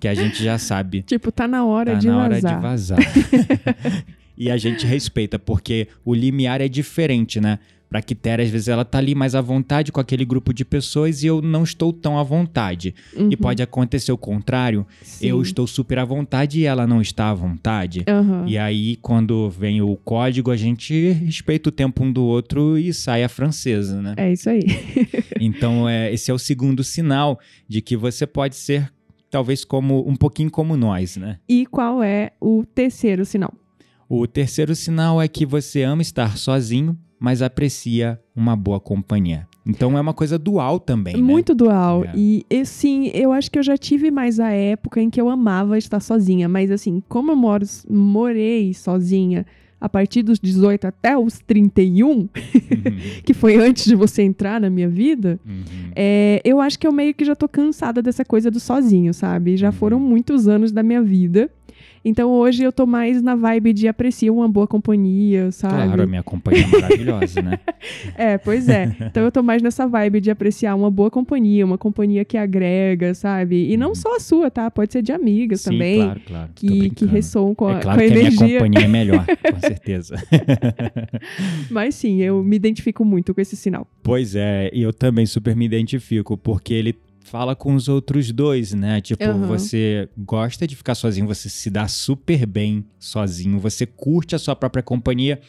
que 0.00 0.08
a 0.08 0.14
gente 0.14 0.42
já 0.42 0.58
sabe. 0.58 1.02
Tipo, 1.06 1.30
tá 1.30 1.46
na 1.46 1.64
hora 1.64 1.92
Tá 1.92 1.98
de 1.98 2.06
na 2.08 2.18
hora 2.18 2.34
vazar. 2.40 2.56
de 2.56 2.62
vazar. 2.62 2.98
e 4.36 4.50
a 4.50 4.56
gente 4.56 4.86
respeita, 4.86 5.38
porque 5.38 5.88
o 6.04 6.14
limiar 6.14 6.60
é 6.60 6.68
diferente, 6.68 7.40
né? 7.40 7.58
Pra 7.92 8.00
Quitéria, 8.00 8.42
às 8.42 8.50
vezes, 8.50 8.68
ela 8.68 8.86
tá 8.86 8.96
ali 8.96 9.14
mais 9.14 9.34
à 9.34 9.42
vontade 9.42 9.92
com 9.92 10.00
aquele 10.00 10.24
grupo 10.24 10.54
de 10.54 10.64
pessoas 10.64 11.22
e 11.22 11.26
eu 11.26 11.42
não 11.42 11.62
estou 11.62 11.92
tão 11.92 12.18
à 12.18 12.22
vontade. 12.22 12.94
E 13.14 13.20
Uhum, 13.20 13.30
pode 13.36 13.62
acontecer 13.62 14.10
o 14.10 14.16
contrário, 14.16 14.86
sim. 15.02 15.26
eu 15.26 15.42
estou 15.42 15.66
super 15.66 15.98
à 15.98 16.04
vontade 16.06 16.60
e 16.60 16.64
ela 16.64 16.86
não 16.86 17.02
está 17.02 17.28
à 17.28 17.34
vontade. 17.34 18.02
Aham. 18.08 18.46
E 18.48 18.56
aí, 18.56 18.96
quando 18.96 19.50
vem 19.50 19.82
o 19.82 19.94
código, 19.94 20.50
a 20.50 20.56
gente 20.56 21.10
respeita 21.10 21.68
o 21.68 21.72
tempo 21.72 22.02
um 22.02 22.10
do 22.10 22.22
outro 22.24 22.78
e 22.78 22.94
sai 22.94 23.24
a 23.24 23.28
francesa, 23.28 24.00
né? 24.00 24.14
É 24.16 24.32
isso 24.32 24.48
aí. 24.48 24.62
Então, 25.38 25.88
é, 25.88 26.10
esse 26.14 26.30
é 26.30 26.34
o 26.34 26.38
segundo 26.38 26.82
sinal 26.84 27.38
de 27.68 27.80
que 27.82 27.96
você 27.96 28.26
pode 28.26 28.54
ser, 28.56 28.90
talvez, 29.30 29.64
como 29.64 30.08
um 30.08 30.14
pouquinho 30.16 30.50
como 30.50 30.76
nós, 30.76 31.16
né? 31.16 31.38
E 31.48 31.66
qual 31.66 32.02
é 32.02 32.30
o 32.40 32.64
terceiro 32.64 33.24
sinal? 33.26 33.52
O 34.08 34.26
terceiro 34.26 34.74
sinal 34.76 35.20
é 35.20 35.26
que 35.26 35.44
você 35.44 35.82
ama 35.82 36.00
estar 36.00 36.36
sozinho, 36.38 36.96
mas 37.22 37.40
aprecia 37.40 38.18
uma 38.34 38.56
boa 38.56 38.80
companhia. 38.80 39.46
Então, 39.64 39.96
é 39.96 40.00
uma 40.00 40.12
coisa 40.12 40.36
dual 40.36 40.80
também, 40.80 41.14
né? 41.14 41.22
Muito 41.22 41.54
dual. 41.54 42.04
É. 42.04 42.10
E, 42.16 42.44
e, 42.50 42.66
sim, 42.66 43.12
eu 43.14 43.30
acho 43.30 43.48
que 43.48 43.56
eu 43.60 43.62
já 43.62 43.76
tive 43.76 44.10
mais 44.10 44.40
a 44.40 44.50
época 44.50 45.00
em 45.00 45.08
que 45.08 45.20
eu 45.20 45.28
amava 45.28 45.78
estar 45.78 46.00
sozinha. 46.00 46.48
Mas 46.48 46.68
assim, 46.72 47.00
como 47.08 47.30
eu 47.30 47.36
moro, 47.36 47.64
morei 47.88 48.74
sozinha 48.74 49.46
a 49.80 49.88
partir 49.88 50.22
dos 50.24 50.40
18 50.40 50.84
até 50.88 51.16
os 51.16 51.38
31, 51.40 52.08
Uhum, 52.08 52.28
que 53.24 53.32
foi 53.34 53.56
antes 53.56 53.84
de 53.84 53.94
você 53.94 54.22
entrar 54.22 54.60
na 54.60 54.70
minha 54.70 54.88
vida, 54.88 55.38
uhum. 55.46 55.62
é, 55.94 56.40
eu 56.44 56.60
acho 56.60 56.78
que 56.78 56.86
eu 56.86 56.92
meio 56.92 57.12
que 57.14 57.24
já 57.24 57.34
tô 57.34 57.48
cansada 57.48 58.00
dessa 58.02 58.24
coisa 58.24 58.50
do 58.50 58.58
sozinho, 58.60 59.12
sabe? 59.14 59.56
Já 59.56 59.68
Uhum. 59.68 59.72
foram 59.72 60.00
muitos 60.00 60.46
anos 60.48 60.70
da 60.72 60.82
minha 60.82 61.02
vida. 61.02 61.50
Então 62.04 62.30
hoje 62.30 62.64
eu 62.64 62.72
tô 62.72 62.84
mais 62.84 63.22
na 63.22 63.36
vibe 63.36 63.72
de 63.72 63.86
aprecio 63.86 64.34
uma 64.34 64.48
boa 64.48 64.66
companhia, 64.66 65.52
sabe? 65.52 65.74
Claro, 65.86 66.02
a 66.02 66.06
minha 66.06 66.22
companhia 66.22 66.64
é 66.64 66.66
maravilhosa, 66.66 67.42
né? 67.42 67.58
É, 68.16 68.38
pois 68.38 68.68
é. 68.68 68.94
Então 69.00 69.22
eu 69.24 69.32
tô 69.32 69.42
mais 69.42 69.60
nessa 69.62 69.86
vibe 69.88 70.20
de 70.20 70.30
apreciar 70.30 70.74
uma 70.76 70.90
boa 70.90 71.10
companhia, 71.10 71.64
uma 71.64 71.76
companhia 71.78 72.24
que 72.24 72.36
agrega, 72.36 73.14
sabe? 73.14 73.72
E 73.72 73.76
não 73.76 73.88
Uhum. 73.88 73.94
só 73.94 74.16
a 74.16 74.20
sua, 74.20 74.50
tá? 74.50 74.70
Pode 74.70 74.92
ser 74.92 75.02
de 75.02 75.12
amigas 75.12 75.60
Sim, 75.62 75.70
também. 75.70 75.96
claro, 76.02 76.20
claro. 76.26 76.50
Que, 76.54 76.90
que 76.90 77.04
ressoam 77.06 77.54
com 77.54 77.66
a, 77.68 77.78
É 77.78 77.80
claro 77.80 77.98
com 77.98 78.04
a 78.04 78.08
que 78.08 78.12
a 78.12 78.16
minha 78.16 78.28
energia. 78.28 78.58
companhia 78.60 78.84
é 78.84 78.88
melhor, 78.88 79.26
com 79.26 79.60
certeza. 79.60 80.14
Mas 81.70 81.94
sim, 81.94 82.20
eu 82.22 82.42
me 82.42 82.56
identifico 82.56 83.04
muito 83.04 83.34
com 83.34 83.40
esse 83.40 83.56
sinal. 83.56 83.86
Pois 84.02 84.34
é, 84.34 84.70
e 84.72 84.82
eu 84.82 84.92
também 84.92 85.26
super 85.26 85.54
me 85.56 85.64
identifico, 85.64 86.36
porque 86.36 86.72
ele 86.74 86.94
fala 87.32 87.56
com 87.56 87.74
os 87.74 87.88
outros 87.88 88.30
dois, 88.30 88.74
né? 88.74 89.00
Tipo, 89.00 89.24
Aham. 89.24 89.46
você 89.46 90.06
gosta 90.18 90.66
de 90.66 90.76
ficar 90.76 90.94
sozinho, 90.94 91.26
você 91.26 91.48
se 91.48 91.70
dá 91.70 91.88
super 91.88 92.44
bem 92.44 92.84
sozinho, 92.98 93.58
você 93.58 93.86
curte 93.86 94.34
a 94.34 94.38
sua 94.38 94.54
própria 94.54 94.82
companhia, 94.82 95.40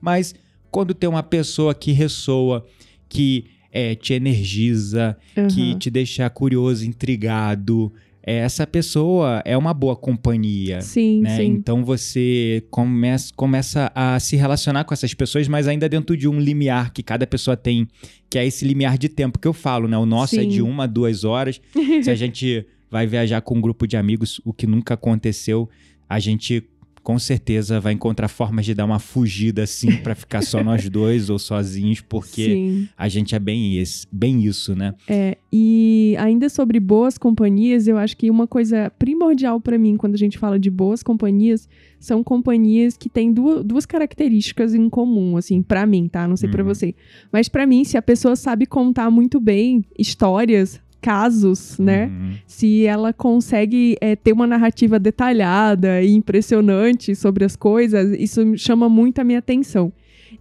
mas 0.00 0.36
quando 0.70 0.94
tem 0.94 1.10
uma 1.10 1.22
pessoa 1.22 1.74
que 1.74 1.90
ressoa, 1.90 2.64
que 3.08 3.46
é, 3.72 3.96
te 3.96 4.14
energiza, 4.14 5.18
que 5.50 5.70
Aham. 5.70 5.78
te 5.80 5.90
deixa 5.90 6.30
curioso, 6.30 6.86
intrigado, 6.86 7.92
essa 8.22 8.66
pessoa 8.66 9.42
é 9.44 9.56
uma 9.56 9.74
boa 9.74 9.96
companhia 9.96 10.80
Sim, 10.80 11.20
né? 11.22 11.36
sim. 11.36 11.46
Então 11.46 11.84
você 11.84 12.64
começa, 12.70 13.32
começa 13.34 13.90
a 13.94 14.18
se 14.20 14.36
relacionar 14.36 14.84
com 14.84 14.94
essas 14.94 15.12
pessoas, 15.12 15.48
mas 15.48 15.66
ainda 15.66 15.88
dentro 15.88 16.16
de 16.16 16.28
um 16.28 16.38
limiar 16.38 16.92
que 16.92 17.02
cada 17.02 17.26
pessoa 17.26 17.56
tem, 17.56 17.88
que 18.30 18.38
é 18.38 18.46
esse 18.46 18.64
limiar 18.64 18.96
de 18.96 19.08
tempo 19.08 19.38
que 19.38 19.48
eu 19.48 19.52
falo, 19.52 19.88
né? 19.88 19.98
O 19.98 20.06
nosso 20.06 20.36
é 20.36 20.42
Sim. 20.42 20.48
de 20.48 20.62
uma, 20.62 20.86
duas 20.86 21.24
horas. 21.24 21.60
Se 22.02 22.10
a 22.10 22.14
gente 22.14 22.64
vai 22.90 23.06
viajar 23.06 23.40
com 23.40 23.56
um 23.56 23.60
grupo 23.60 23.86
de 23.86 23.96
amigos, 23.96 24.40
o 24.44 24.52
que 24.52 24.66
nunca 24.66 24.94
aconteceu, 24.94 25.68
a 26.08 26.18
gente 26.18 26.62
com 27.02 27.18
certeza 27.18 27.80
vai 27.80 27.92
encontrar 27.92 28.28
formas 28.28 28.64
de 28.64 28.74
dar 28.74 28.84
uma 28.84 28.98
fugida 28.98 29.62
assim 29.64 29.90
pra 30.02 30.14
ficar 30.14 30.42
só 30.42 30.62
nós 30.62 30.88
dois 30.88 31.28
ou 31.30 31.38
sozinhos, 31.38 32.00
porque 32.00 32.44
Sim. 32.44 32.88
a 32.96 33.08
gente 33.08 33.34
é 33.34 33.38
bem, 33.38 33.76
esse, 33.78 34.06
bem 34.12 34.44
isso, 34.44 34.74
né? 34.76 34.94
É, 35.08 35.36
e 35.52 36.14
ainda 36.18 36.48
sobre 36.48 36.78
boas 36.78 37.18
companhias, 37.18 37.88
eu 37.88 37.98
acho 37.98 38.16
que 38.16 38.30
uma 38.30 38.46
coisa 38.46 38.90
primordial 38.98 39.60
pra 39.60 39.76
mim 39.78 39.96
quando 39.96 40.14
a 40.14 40.18
gente 40.18 40.38
fala 40.38 40.58
de 40.58 40.70
boas 40.70 41.02
companhias 41.02 41.68
são 41.98 42.22
companhias 42.24 42.96
que 42.96 43.08
têm 43.08 43.32
duas, 43.32 43.64
duas 43.64 43.86
características 43.86 44.74
em 44.74 44.88
comum, 44.88 45.36
assim, 45.36 45.62
pra 45.62 45.86
mim, 45.86 46.08
tá? 46.08 46.26
Não 46.26 46.36
sei 46.36 46.48
pra 46.48 46.62
Uhum. 46.62 46.68
você. 46.68 46.94
Mas 47.32 47.48
pra 47.48 47.64
mim, 47.66 47.84
se 47.84 47.96
a 47.96 48.02
pessoa 48.02 48.34
sabe 48.34 48.66
contar 48.66 49.08
muito 49.10 49.38
bem 49.40 49.84
histórias, 49.96 50.80
casos, 51.02 51.78
né? 51.78 52.06
Uhum. 52.06 52.30
se 52.46 52.86
ela 52.86 53.12
consegue 53.12 53.96
é, 54.00 54.14
ter 54.14 54.32
uma 54.32 54.46
narrativa 54.46 54.98
detalhada 54.98 56.00
e 56.00 56.12
impressionante 56.12 57.14
sobre 57.16 57.44
as 57.44 57.56
coisas, 57.56 58.16
isso 58.18 58.56
chama 58.56 58.88
muito 58.88 59.18
a 59.18 59.24
minha 59.24 59.40
atenção. 59.40 59.92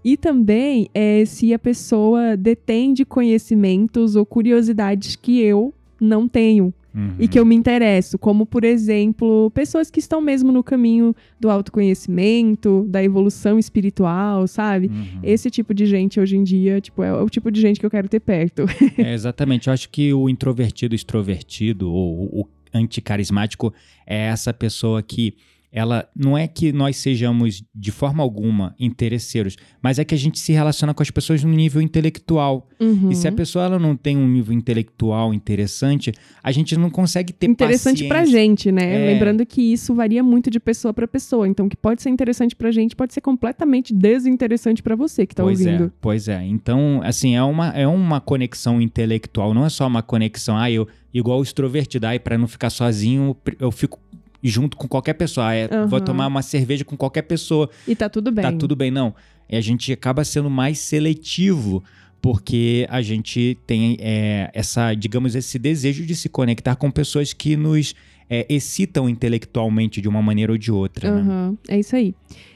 E 0.06 0.16
também 0.16 0.88
é, 0.94 1.26
se 1.26 1.54
a 1.54 1.60
pessoa 1.60 2.38
detém 2.38 2.94
de 2.94 3.04
conhecimentos 3.04 4.16
ou 4.16 4.26
curiosidades 4.26 5.16
que 5.16 5.42
eu 5.42 5.74
não 6.00 6.28
tenho 6.28 6.74
Uhum. 6.94 7.16
e 7.20 7.28
que 7.28 7.40
eu 7.40 7.46
me 7.46 7.56
interesso, 7.56 8.18
como 8.18 8.46
por 8.46 8.66
exemplo, 8.66 9.50
pessoas 9.52 9.90
que 9.90 10.00
estão 10.00 10.20
mesmo 10.20 10.52
no 10.52 10.62
caminho 10.62 11.16
do 11.40 11.50
autoconhecimento, 11.50 12.86
da 12.90 13.02
evolução 13.02 13.58
espiritual, 13.58 14.46
sabe? 14.48 14.88
Uhum. 14.88 15.20
Esse 15.24 15.50
tipo 15.50 15.74
de 15.74 15.86
gente 15.86 16.20
hoje 16.20 16.36
em 16.36 16.44
dia, 16.44 16.82
tipo, 16.82 17.02
é 17.02 17.14
o 17.14 17.30
tipo 17.30 17.50
de 17.50 17.62
gente 17.62 17.80
que 17.80 17.86
eu 17.86 17.90
quero 17.90 18.10
ter 18.10 18.20
perto. 18.20 18.66
É, 18.98 19.14
exatamente. 19.14 19.68
Eu 19.68 19.74
acho 19.74 19.90
que 19.90 20.14
o 20.14 20.28
introvertido, 20.28 20.94
extrovertido 20.94 21.92
ou 21.92 22.42
o 22.42 22.48
anticarismático 22.74 23.74
é 24.06 24.28
essa 24.28 24.54
pessoa 24.54 25.02
que 25.02 25.36
ela 25.72 26.08
não 26.16 26.38
é 26.38 26.48
que 26.48 26.74
nós 26.74 26.98
sejamos 26.98 27.64
de 27.74 27.92
forma 27.92 28.22
alguma 28.22 28.76
interesseiros, 28.78 29.56
mas 29.82 30.00
é 30.00 30.04
que 30.04 30.14
a 30.14 30.18
gente 30.18 30.38
se 30.38 30.52
relaciona 30.52 30.94
com 30.94 31.02
as 31.02 31.10
pessoas 31.10 31.44
no 31.44 31.52
nível 31.52 31.82
intelectual. 31.82 32.68
Uhum. 32.80 33.10
E 33.10 33.16
se 33.16 33.28
a 33.28 33.32
pessoa 33.32 33.66
ela 33.66 33.80
não 33.80 33.96
tem 33.96 34.18
um 34.18 34.28
nível 34.28 34.54
intelectual 34.54 35.34
interessante, 35.34 36.12
a 36.44 36.52
gente 36.52 36.78
não 36.78 36.90
consegue 36.90 37.32
ter 37.32 37.48
interessante 37.48 38.06
pra 38.08 38.20
paciência. 38.20 38.40
gente, 38.40 38.72
né? 38.72 38.96
É. 38.96 39.14
Lembrando 39.14 39.46
que 39.46 39.62
isso 39.62 39.96
varia 39.96 40.22
muito 40.22 40.50
de 40.50 40.60
pessoa 40.60 40.94
pra 40.94 41.08
pessoa. 41.08 41.48
Então, 41.48 41.68
o 41.68 41.70
que 41.70 41.78
pode 41.78 42.02
ser 42.02 42.10
interessante 42.10 42.56
pra 42.56 42.70
gente 42.72 42.96
pode 42.96 43.14
ser 43.14 43.22
completamente 43.22 43.94
desinteressante 43.94 44.84
pra 44.84 44.96
você 44.96 45.26
que 45.26 45.34
tá 45.34 45.44
pois 45.44 45.60
ouvindo. 45.60 45.86
É, 45.86 45.92
pois 46.02 46.28
é. 46.28 46.44
Então, 46.44 47.00
assim, 47.04 47.36
é 47.36 47.44
uma, 47.44 47.70
é 47.70 47.88
uma 47.88 48.20
conexão 48.20 48.82
intelectual, 48.82 49.54
não 49.54 49.66
é 49.66 49.70
só 49.70 49.88
uma 49.88 50.04
conexão, 50.04 50.58
ah, 50.58 50.70
eu, 50.70 50.88
igual 51.14 51.40
o 51.40 51.44
extrovertido, 51.44 52.08
aí 52.08 52.20
para 52.20 52.38
não 52.38 52.48
ficar 52.48 52.70
sozinho, 52.70 53.36
eu 53.60 53.72
fico 53.72 54.00
junto 54.44 54.76
com 54.78 54.88
qualquer 54.88 55.14
pessoa. 55.14 55.54
É, 55.54 55.68
Vou 55.88 55.98
Aham. 55.98 56.06
tomar 56.06 56.28
uma 56.28 56.42
cerveja 56.42 56.84
com 56.86 56.96
qualquer 56.98 57.24
pessoa. 57.24 57.70
E 57.88 57.96
tá 57.96 58.10
tudo 58.10 58.32
bem. 58.32 58.44
Tá 58.44 58.52
tudo 58.52 58.76
bem, 58.76 58.90
não. 58.92 59.14
E 59.50 59.56
a 59.56 59.62
gente 59.62 59.92
acaba 59.92 60.24
sendo 60.24 60.50
mais 60.50 60.80
seletivo 60.80 61.84
porque 62.22 62.86
a 62.90 63.02
gente 63.02 63.58
tem 63.66 63.98
é, 64.00 64.50
essa, 64.54 64.94
digamos, 64.94 65.34
esse 65.36 65.58
desejo 65.58 66.06
de 66.06 66.16
se 66.16 66.30
conectar 66.30 66.76
com 66.76 66.92
pessoas 66.92 67.34
que 67.34 67.56
nos 67.56 67.96
é, 68.30 68.46
excitam 68.48 69.10
intelectualmente 69.10 70.00
de 70.00 70.08
uma 70.08 70.22
maneira 70.22 70.52
ou 70.52 70.58
de 70.58 70.72
outra. 70.72 71.12
né? 71.12 71.22
Aham, 71.22 71.58
É 71.68 71.80
isso 71.80 71.96
aí. 71.96 72.14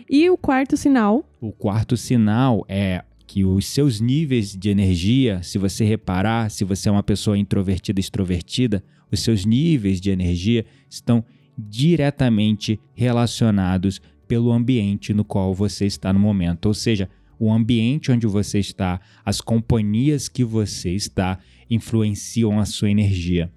E 0.09 0.29
o 0.29 0.37
quarto 0.37 0.77
sinal. 0.77 1.27
O 1.41 1.51
quarto 1.51 1.97
sinal 1.97 2.63
é 2.69 3.03
que 3.25 3.43
os 3.43 3.65
seus 3.65 3.99
níveis 3.99 4.55
de 4.55 4.69
energia, 4.69 5.41
se 5.41 5.57
você 5.57 5.83
reparar, 5.83 6.51
se 6.51 6.63
você 6.63 6.87
é 6.87 6.91
uma 6.91 7.01
pessoa 7.03 7.35
introvertida, 7.35 7.99
extrovertida, 7.99 8.83
os 9.11 9.19
seus 9.21 9.45
níveis 9.45 9.99
de 9.99 10.11
energia 10.11 10.63
estão 10.87 11.25
diretamente 11.57 12.79
relacionados 12.93 14.01
pelo 14.27 14.51
ambiente 14.51 15.13
no 15.13 15.23
qual 15.23 15.53
você 15.53 15.85
está 15.85 16.11
no 16.11 16.19
momento. 16.19 16.65
Ou 16.65 16.73
seja, 16.73 17.09
o 17.39 17.51
ambiente 17.51 18.11
onde 18.11 18.27
você 18.27 18.59
está, 18.59 18.99
as 19.23 19.41
companhias 19.41 20.27
que 20.27 20.43
você 20.43 20.91
está 20.91 21.39
influenciam 21.69 22.59
a 22.59 22.65
sua 22.65 22.89
energia. 22.89 23.51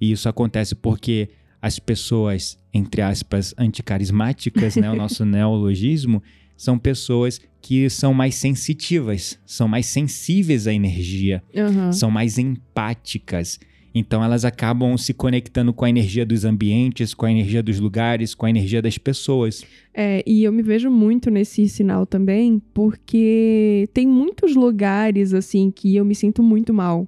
E 0.00 0.10
isso 0.12 0.28
acontece 0.28 0.74
porque 0.74 1.30
as 1.60 1.78
pessoas, 1.78 2.58
entre 2.74 3.02
aspas, 3.02 3.54
anticarismáticas, 3.56 4.76
né, 4.76 4.90
o 4.90 4.96
nosso 4.96 5.24
neologismo, 5.24 6.22
são 6.56 6.78
pessoas 6.78 7.40
que 7.60 7.88
são 7.88 8.12
mais 8.12 8.34
sensitivas, 8.34 9.38
são 9.46 9.68
mais 9.68 9.86
sensíveis 9.86 10.66
à 10.66 10.72
energia, 10.72 11.42
Aham. 11.56 11.92
são 11.92 12.10
mais 12.10 12.38
empáticas. 12.38 13.58
Então 13.94 14.24
elas 14.24 14.44
acabam 14.44 14.96
se 14.96 15.12
conectando 15.12 15.72
com 15.72 15.84
a 15.84 15.90
energia 15.90 16.24
dos 16.24 16.44
ambientes, 16.44 17.12
com 17.14 17.26
a 17.26 17.30
energia 17.30 17.62
dos 17.62 17.78
lugares, 17.78 18.34
com 18.34 18.46
a 18.46 18.50
energia 18.50 18.80
das 18.80 18.96
pessoas. 18.98 19.64
É, 19.92 20.22
e 20.26 20.44
eu 20.44 20.52
me 20.52 20.62
vejo 20.62 20.90
muito 20.90 21.30
nesse 21.30 21.68
sinal 21.68 22.06
também, 22.06 22.60
porque 22.72 23.88
tem 23.92 24.06
muitos 24.06 24.54
lugares, 24.54 25.34
assim, 25.34 25.70
que 25.70 25.94
eu 25.94 26.04
me 26.04 26.14
sinto 26.14 26.42
muito 26.42 26.72
mal. 26.72 27.06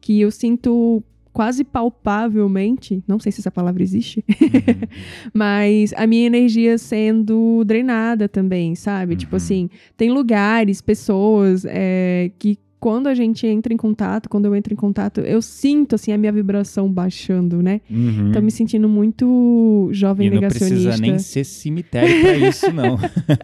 Que 0.00 0.20
eu 0.20 0.30
sinto 0.30 1.02
quase 1.32 1.64
palpavelmente, 1.64 3.02
não 3.06 3.18
sei 3.18 3.30
se 3.32 3.40
essa 3.40 3.50
palavra 3.50 3.82
existe, 3.82 4.24
Uhum. 4.28 4.88
mas 5.34 5.92
a 5.96 6.06
minha 6.06 6.26
energia 6.26 6.78
sendo 6.78 7.62
drenada 7.64 8.28
também, 8.28 8.74
sabe? 8.74 9.16
Tipo 9.16 9.32
Uhum. 9.34 9.36
assim, 9.36 9.70
tem 9.96 10.10
lugares, 10.10 10.80
pessoas 10.80 11.64
é, 11.68 12.30
que 12.38 12.58
quando 12.78 13.06
a 13.06 13.14
gente 13.14 13.46
entra 13.46 13.72
em 13.72 13.76
contato, 13.76 14.28
quando 14.28 14.44
eu 14.44 14.54
entro 14.54 14.72
em 14.72 14.76
contato, 14.76 15.20
eu 15.20 15.40
sinto 15.42 15.94
assim 15.94 16.12
a 16.12 16.18
minha 16.18 16.30
vibração 16.32 16.90
baixando, 16.90 17.62
né? 17.62 17.80
Uhum. 17.90 18.32
Tô 18.32 18.40
me 18.40 18.50
sentindo 18.50 18.88
muito 18.88 19.88
jovem 19.92 20.26
E 20.26 20.30
não 20.30 20.40
negacionista. 20.40 20.74
precisa 20.90 21.00
nem 21.02 21.18
ser 21.18 21.44
cemitério 21.44 22.20
pra 22.20 22.36
isso, 22.36 22.72
não. 22.72 22.98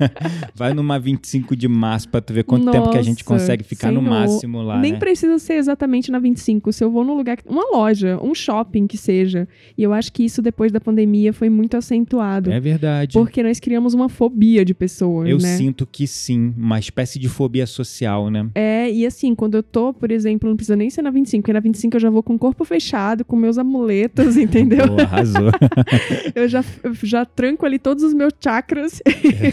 Vai 0.54 0.74
numa 0.74 0.98
25 0.98 1.56
de 1.56 1.68
março 1.68 2.08
pra 2.08 2.20
tu 2.20 2.32
ver 2.32 2.44
quanto 2.44 2.70
tempo 2.70 2.90
que 2.90 2.98
a 2.98 3.02
gente 3.02 3.24
Nossa, 3.24 3.40
consegue 3.40 3.64
ficar 3.64 3.90
no 3.90 4.02
máximo 4.02 4.62
lá, 4.62 4.78
Nem 4.78 4.92
né? 4.92 4.98
precisa 4.98 5.38
ser 5.38 5.54
exatamente 5.54 6.10
na 6.10 6.18
25. 6.18 6.72
Se 6.72 6.84
eu 6.84 6.90
vou 6.90 7.04
num 7.04 7.14
lugar, 7.16 7.38
uma 7.46 7.64
loja, 7.76 8.18
um 8.22 8.34
shopping 8.34 8.86
que 8.86 8.96
seja. 8.96 9.48
E 9.76 9.82
eu 9.82 9.92
acho 9.92 10.12
que 10.12 10.24
isso 10.24 10.42
depois 10.42 10.70
da 10.70 10.80
pandemia 10.80 11.32
foi 11.32 11.48
muito 11.48 11.76
acentuado. 11.76 12.50
É 12.50 12.60
verdade. 12.60 13.14
Porque 13.14 13.42
nós 13.42 13.58
criamos 13.58 13.94
uma 13.94 14.08
fobia 14.08 14.64
de 14.64 14.74
pessoas, 14.74 15.28
Eu 15.28 15.38
né? 15.38 15.56
sinto 15.56 15.86
que 15.86 16.06
sim, 16.06 16.52
uma 16.56 16.78
espécie 16.78 17.18
de 17.18 17.28
fobia 17.28 17.66
social, 17.66 18.30
né? 18.30 18.48
É, 18.54 18.90
e 18.90 19.06
assim, 19.06 19.31
quando 19.34 19.54
eu 19.56 19.62
tô, 19.62 19.92
por 19.92 20.10
exemplo, 20.10 20.48
não 20.48 20.56
precisa 20.56 20.76
nem 20.76 20.90
ser 20.90 21.02
na 21.02 21.10
25, 21.10 21.42
porque 21.42 21.52
na 21.52 21.60
25 21.60 21.96
eu 21.96 22.00
já 22.00 22.10
vou 22.10 22.22
com 22.22 22.34
o 22.34 22.38
corpo 22.38 22.64
fechado, 22.64 23.24
com 23.24 23.36
meus 23.36 23.58
amuletos, 23.58 24.36
entendeu? 24.38 24.86
Boa, 24.86 25.02
arrasou. 25.02 25.50
eu 26.34 26.48
já, 26.48 26.64
eu 26.82 26.94
já 27.02 27.24
tranco 27.24 27.64
ali 27.66 27.78
todos 27.78 28.02
os 28.02 28.14
meus 28.14 28.32
chakras, 28.40 29.02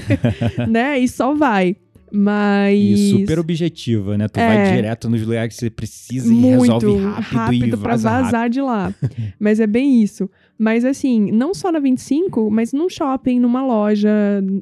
né? 0.68 1.00
E 1.00 1.08
só 1.08 1.34
vai. 1.34 1.76
Mas. 2.12 2.76
E 3.00 3.20
super 3.20 3.38
objetiva, 3.40 4.18
né? 4.18 4.28
Tu 4.28 4.40
É. 4.40 4.48
vai 4.48 4.76
direto 4.76 5.10
nos 5.10 5.22
lugares 5.22 5.54
que 5.54 5.60
você 5.60 5.70
precisa 5.70 6.28
e 6.28 6.36
muito 6.36 6.74
resolve 6.74 7.04
rápido, 7.22 7.66
e 7.68 7.70
pra 7.78 7.92
vaza 7.92 8.10
vazar 8.10 8.34
rápido. 8.42 8.54
de 8.54 8.62
lá. 8.62 8.94
mas 9.40 9.60
é 9.60 9.68
bem 9.68 10.02
isso. 10.02 10.28
Mas 10.58 10.84
assim, 10.84 11.32
não 11.32 11.54
só 11.54 11.72
na 11.72 11.80
25, 11.80 12.50
mas 12.50 12.74
num 12.74 12.90
shopping, 12.90 13.40
numa 13.40 13.66
loja, 13.66 14.10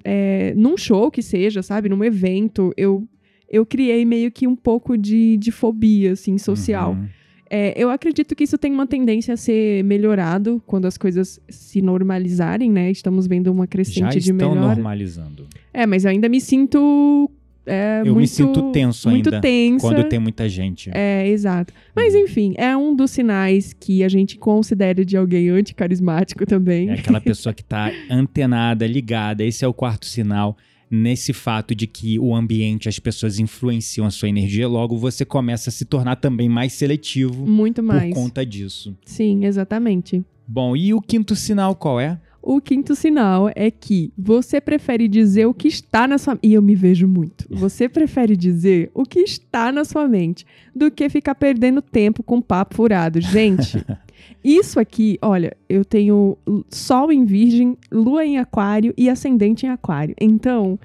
é, 0.04 0.54
num 0.56 0.76
show 0.78 1.10
que 1.10 1.22
seja, 1.22 1.64
sabe? 1.64 1.88
Num 1.90 2.04
evento, 2.04 2.72
eu, 2.76 3.08
eu 3.50 3.66
criei 3.66 4.04
meio 4.06 4.32
que 4.32 4.46
um 4.48 4.56
pouco 4.56 4.98
de, 4.98 5.38
de 5.38 5.52
fobia, 5.52 6.12
assim, 6.14 6.38
social. 6.38 6.92
Uhum. 6.94 7.08
É, 7.50 7.74
eu 7.82 7.90
acredito 7.90 8.36
que 8.36 8.44
isso 8.44 8.58
tem 8.58 8.74
uma 8.74 8.86
tendência 8.86 9.34
a 9.34 9.38
ser 9.38 9.82
melhorado 9.86 10.62
quando 10.68 10.86
as 10.86 10.98
coisas 10.98 11.40
se 11.48 11.82
normalizarem, 11.82 12.70
né? 12.70 12.92
Estamos 12.92 13.26
vendo 13.26 13.48
uma 13.52 13.64
Já 13.64 13.68
crescente 13.68 14.20
de 14.20 14.32
estão 14.32 14.50
melhora. 14.50 14.76
normalizando. 14.76 15.48
É, 15.74 15.86
mas 15.86 16.04
eu 16.04 16.12
ainda 16.12 16.28
me 16.28 16.42
sinto. 16.42 17.32
é, 17.66 18.00
Eu 18.02 18.06
me 18.08 18.12
muito- 18.12 18.28
sinto 18.30 18.72
tenso 18.74 19.10
muito 19.10 19.28
ainda 19.28 19.40
tensa. 19.42 19.80
Quando 19.88 20.04
tem 20.10 20.20
muita 20.20 20.48
gente. 20.50 20.90
É, 20.94 21.28
exato. 21.30 21.74
Mas 21.96 22.14
Uhum. 22.14 22.20
enfim, 22.22 22.54
é 22.58 22.76
um 22.76 22.94
dos 22.94 23.12
sinais 23.12 23.72
que 23.72 24.04
a 24.04 24.10
gente 24.10 24.38
considera 24.38 25.06
de 25.06 25.16
alguém 25.16 25.50
anticarismático 25.50 26.46
também. 26.46 26.90
É 26.90 26.94
aquela 26.96 27.22
pessoa 27.22 27.54
que 27.54 27.64
tá 27.64 27.90
antenada, 28.12 28.86
ligada. 28.86 29.42
Esse 29.44 29.64
é 29.64 29.68
o 29.68 29.74
quarto 29.74 30.06
sinal. 30.06 30.58
Nesse 30.90 31.34
fato 31.34 31.76
de 31.76 31.86
que 31.86 32.18
o 32.18 32.34
ambiente, 32.34 32.88
as 32.88 32.98
pessoas 33.00 33.40
influenciam 33.40 34.06
a 34.08 34.12
sua 34.12 34.30
energia, 34.30 34.68
logo 34.68 34.98
você 34.98 35.26
começa 35.26 35.70
a 35.70 35.74
se 35.74 35.84
tornar 35.86 36.16
também 36.16 36.48
mais 36.48 36.74
seletivo 36.74 37.46
Muito 37.46 37.84
mais. 37.84 38.14
por 38.14 38.22
conta 38.22 38.46
disso. 38.46 38.96
Sim, 39.06 39.46
exatamente. 39.46 40.24
Bom, 40.48 40.76
e 40.76 40.94
o 40.94 41.02
quinto 41.02 41.36
sinal 41.36 41.76
qual 41.76 42.00
é? 42.00 42.20
O 42.42 42.62
quinto 42.62 42.96
sinal 42.96 43.52
é 43.54 43.70
que 43.70 44.14
você 44.18 44.62
prefere 44.62 45.10
dizer 45.10 45.46
o 45.48 45.54
que 45.54 45.68
está 45.68 46.08
na 46.08 46.18
sua 46.18 46.40
E 46.42 46.54
eu 46.54 46.62
me 46.62 46.76
vejo 46.76 47.06
muito. 47.06 47.46
Você 47.50 47.90
prefere 47.90 48.38
dizer 48.38 48.90
o 48.94 49.04
que 49.04 49.20
está 49.20 49.70
na 49.70 49.84
sua 49.84 50.08
mente 50.08 50.46
do 50.74 50.90
que 50.90 51.10
ficar 51.10 51.36
perdendo 51.36 51.82
tempo 51.82 52.24
com 52.24 52.42
papo 52.42 52.76
furado. 52.76 53.20
Gente, 53.20 53.84
isso 54.56 54.80
aqui, 54.80 55.18
olha, 55.22 55.56
eu 55.68 55.84
tenho 55.84 56.38
Sol 56.70 57.12
em 57.12 57.26
Virgem, 57.26 57.78
Lua 57.92 58.26
em 58.26 58.38
Aquário 58.38 58.94
e 58.98 59.10
Ascendente 59.10 59.66
em 59.66 59.70
Aquário. 59.70 60.16
Então, 60.22 60.80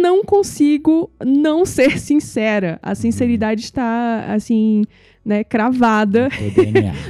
não 0.00 0.24
consigo 0.24 1.10
não 1.24 1.64
ser 1.64 1.98
sincera. 2.00 2.78
A 2.82 2.94
sinceridade 2.94 3.62
está, 3.62 4.24
assim, 4.32 4.84
né, 5.26 5.42
cravada 5.42 6.28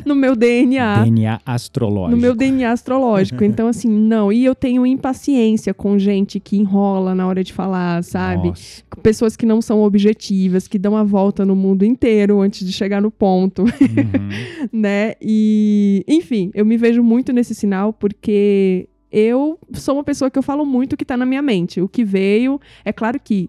no 0.06 0.14
meu 0.16 0.34
DNA 0.34 1.04
DNA 1.04 1.40
astrológico. 1.44 2.10
no 2.10 2.16
meu 2.16 2.34
DNA 2.34 2.72
astrológico. 2.72 3.44
Então, 3.44 3.68
assim, 3.68 3.88
não. 3.88 4.32
E 4.32 4.44
eu 4.44 4.54
tenho 4.54 4.84
impaciência 4.86 5.74
com 5.74 5.98
gente 5.98 6.40
que 6.40 6.56
enrola 6.56 7.14
na 7.14 7.26
hora 7.26 7.44
de 7.44 7.52
falar, 7.52 8.02
sabe? 8.02 8.48
Nossa. 8.48 8.82
Pessoas 9.02 9.36
que 9.36 9.44
não 9.44 9.60
são 9.60 9.82
objetivas, 9.82 10.66
que 10.66 10.78
dão 10.78 10.96
a 10.96 11.04
volta 11.04 11.44
no 11.44 11.54
mundo 11.54 11.84
inteiro 11.84 12.40
antes 12.40 12.66
de 12.66 12.72
chegar 12.72 13.02
no 13.02 13.10
ponto, 13.10 13.62
Uhum. 13.64 14.68
né? 14.72 15.12
E, 15.20 16.02
enfim, 16.08 16.50
eu 16.54 16.64
me 16.64 16.76
vejo 16.76 17.02
muito 17.02 17.32
nesse 17.32 17.54
sinal 17.54 17.92
porque 17.92 18.88
eu 19.12 19.58
sou 19.74 19.94
uma 19.96 20.04
pessoa 20.04 20.30
que 20.30 20.38
eu 20.38 20.42
falo 20.42 20.64
muito 20.64 20.94
o 20.94 20.96
que 20.96 21.04
tá 21.04 21.16
na 21.16 21.26
minha 21.26 21.42
mente. 21.42 21.80
O 21.80 21.88
que 21.88 22.02
veio, 22.04 22.58
é 22.84 22.92
claro 22.92 23.20
que 23.22 23.48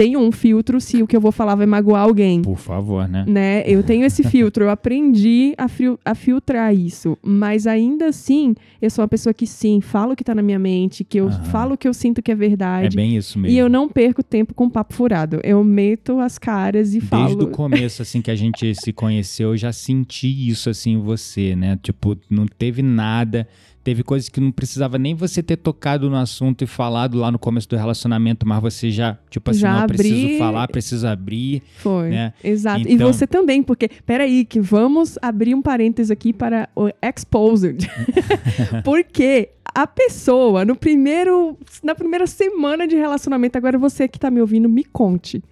tenho 0.00 0.18
um 0.18 0.32
filtro 0.32 0.80
se 0.80 1.02
o 1.02 1.06
que 1.06 1.14
eu 1.14 1.20
vou 1.20 1.30
falar 1.30 1.54
vai 1.54 1.66
magoar 1.66 2.02
alguém 2.04 2.40
Por 2.40 2.56
favor, 2.56 3.06
né? 3.06 3.24
né? 3.28 3.62
Eu 3.66 3.82
tenho 3.82 4.04
esse 4.06 4.22
filtro, 4.22 4.64
eu 4.64 4.70
aprendi 4.70 5.52
a, 5.58 5.68
fil- 5.68 5.98
a 6.02 6.14
filtrar 6.14 6.74
isso. 6.74 7.18
Mas 7.22 7.66
ainda 7.66 8.06
assim, 8.06 8.54
eu 8.80 8.88
sou 8.88 9.02
uma 9.02 9.08
pessoa 9.08 9.34
que 9.34 9.46
sim, 9.46 9.80
falo 9.82 10.12
o 10.12 10.16
que 10.16 10.24
tá 10.24 10.34
na 10.34 10.40
minha 10.40 10.58
mente, 10.58 11.04
que 11.04 11.18
eu 11.20 11.28
Aham. 11.28 11.42
falo 11.44 11.74
o 11.74 11.76
que 11.76 11.86
eu 11.86 11.92
sinto 11.92 12.22
que 12.22 12.30
é 12.30 12.34
É 12.34 12.36
verdade. 12.36 12.96
bem 12.96 13.14
isso 13.14 13.38
mesmo. 13.38 13.54
e 13.54 13.58
eu 13.58 13.68
não 13.68 13.90
perco 13.90 14.22
tempo 14.22 14.54
com 14.54 14.70
papo 14.70 14.94
furado. 14.94 15.38
Eu 15.44 15.62
meto 15.62 16.18
as 16.18 16.38
caras 16.38 16.94
e 16.94 16.98
Desde 17.00 17.06
falo. 17.08 17.42
o 17.44 17.48
começo, 17.48 18.00
assim, 18.00 18.22
que 18.22 18.30
a 18.30 18.36
gente 18.36 18.74
se 18.74 18.92
conheceu, 18.94 19.50
eu 19.50 19.56
já 19.58 19.70
senti 19.72 20.28
isso, 20.48 20.70
assim, 20.70 20.92
em 20.94 21.00
você, 21.00 21.54
né? 21.54 21.78
Tipo, 21.82 22.16
não 22.30 22.46
teve 22.46 22.80
nada. 22.82 23.46
Teve 23.82 24.02
coisas 24.02 24.28
que 24.28 24.40
não 24.40 24.52
precisava 24.52 24.98
nem 24.98 25.14
você 25.14 25.42
ter 25.42 25.56
tocado 25.56 26.10
no 26.10 26.16
assunto 26.16 26.62
e 26.62 26.66
falado 26.66 27.16
lá 27.16 27.30
no 27.32 27.38
começo 27.38 27.66
do 27.66 27.76
relacionamento, 27.76 28.46
mas 28.46 28.60
você 28.60 28.90
já, 28.90 29.18
tipo 29.30 29.50
assim, 29.50 29.60
Já 29.60 29.80
não, 29.80 29.86
preciso 29.86 30.14
abri- 30.24 30.38
falar, 30.38 30.68
preciso 30.68 31.06
abrir. 31.06 31.62
Foi. 31.78 32.10
né? 32.10 32.34
Exato. 32.44 32.86
E 32.86 32.92
Então- 32.92 33.10
você 33.10 33.26
também, 33.26 33.62
porque, 33.62 33.88
peraí, 34.04 34.44
que 34.44 34.60
vamos 34.60 35.18
abrir 35.22 35.54
um 35.54 35.62
parênteses 35.62 36.10
aqui 36.10 36.32
para 36.32 36.68
o 36.76 36.88
Exposed. 37.02 37.88
porque 38.84 39.48
a 39.74 39.86
pessoa, 39.86 40.64
no 40.64 40.76
primeiro, 40.76 41.56
na 41.82 41.94
primeira 41.94 42.26
semana 42.26 42.86
de 42.86 42.96
relacionamento, 42.96 43.56
agora 43.56 43.78
você 43.78 44.06
que 44.08 44.18
tá 44.18 44.30
me 44.30 44.40
ouvindo, 44.40 44.68
me 44.68 44.84
conte. 44.84 45.42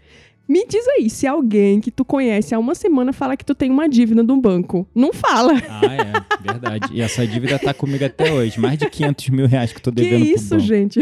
Me 0.48 0.66
diz 0.66 0.86
aí, 0.88 1.10
se 1.10 1.26
alguém 1.26 1.78
que 1.78 1.90
tu 1.90 2.04
conhece 2.04 2.54
há 2.54 2.58
uma 2.58 2.74
semana 2.74 3.12
fala 3.12 3.36
que 3.36 3.44
tu 3.44 3.54
tem 3.54 3.70
uma 3.70 3.86
dívida 3.86 4.22
no 4.22 4.40
banco. 4.40 4.88
Não 4.94 5.12
fala. 5.12 5.52
Ah, 5.68 5.80
é, 5.84 6.42
verdade. 6.52 6.88
E 6.92 7.02
essa 7.02 7.26
dívida 7.26 7.58
tá 7.58 7.74
comigo 7.74 8.02
até 8.04 8.32
hoje. 8.32 8.58
Mais 8.58 8.78
de 8.78 8.88
500 8.88 9.28
mil 9.28 9.46
reais 9.46 9.72
que 9.72 9.78
eu 9.78 9.82
tô 9.82 9.92
Que 9.92 9.96
devendo 9.96 10.24
pro 10.24 10.34
isso, 10.34 10.58
gente? 10.58 11.00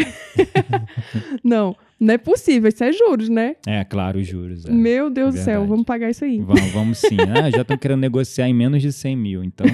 Não, 1.45 1.77
Não 1.99 2.13
é 2.13 2.19
possível, 2.19 2.69
isso 2.69 2.85
é 2.85 2.93
juros, 2.93 3.29
né? 3.31 3.57
É, 3.67 3.83
claro, 3.83 4.19
os 4.19 4.27
juros. 4.27 4.67
É. 4.67 4.71
Meu 4.71 5.09
Deus 5.09 5.35
do 5.35 5.41
céu, 5.41 5.67
vamos 5.67 5.85
pagar 5.87 6.11
isso 6.11 6.25
aí. 6.25 6.41
Vamos, 6.41 6.71
vamos 6.73 6.99
sim. 6.99 7.17
Ah, 7.37 7.51
já 7.51 7.63
estão 7.63 7.77
querendo 7.77 8.01
negociar 8.01 8.49
em 8.49 8.55
menos 8.55 8.83
de 8.83 8.93
100 8.93 9.17
mil, 9.17 9.45
então 9.45 9.67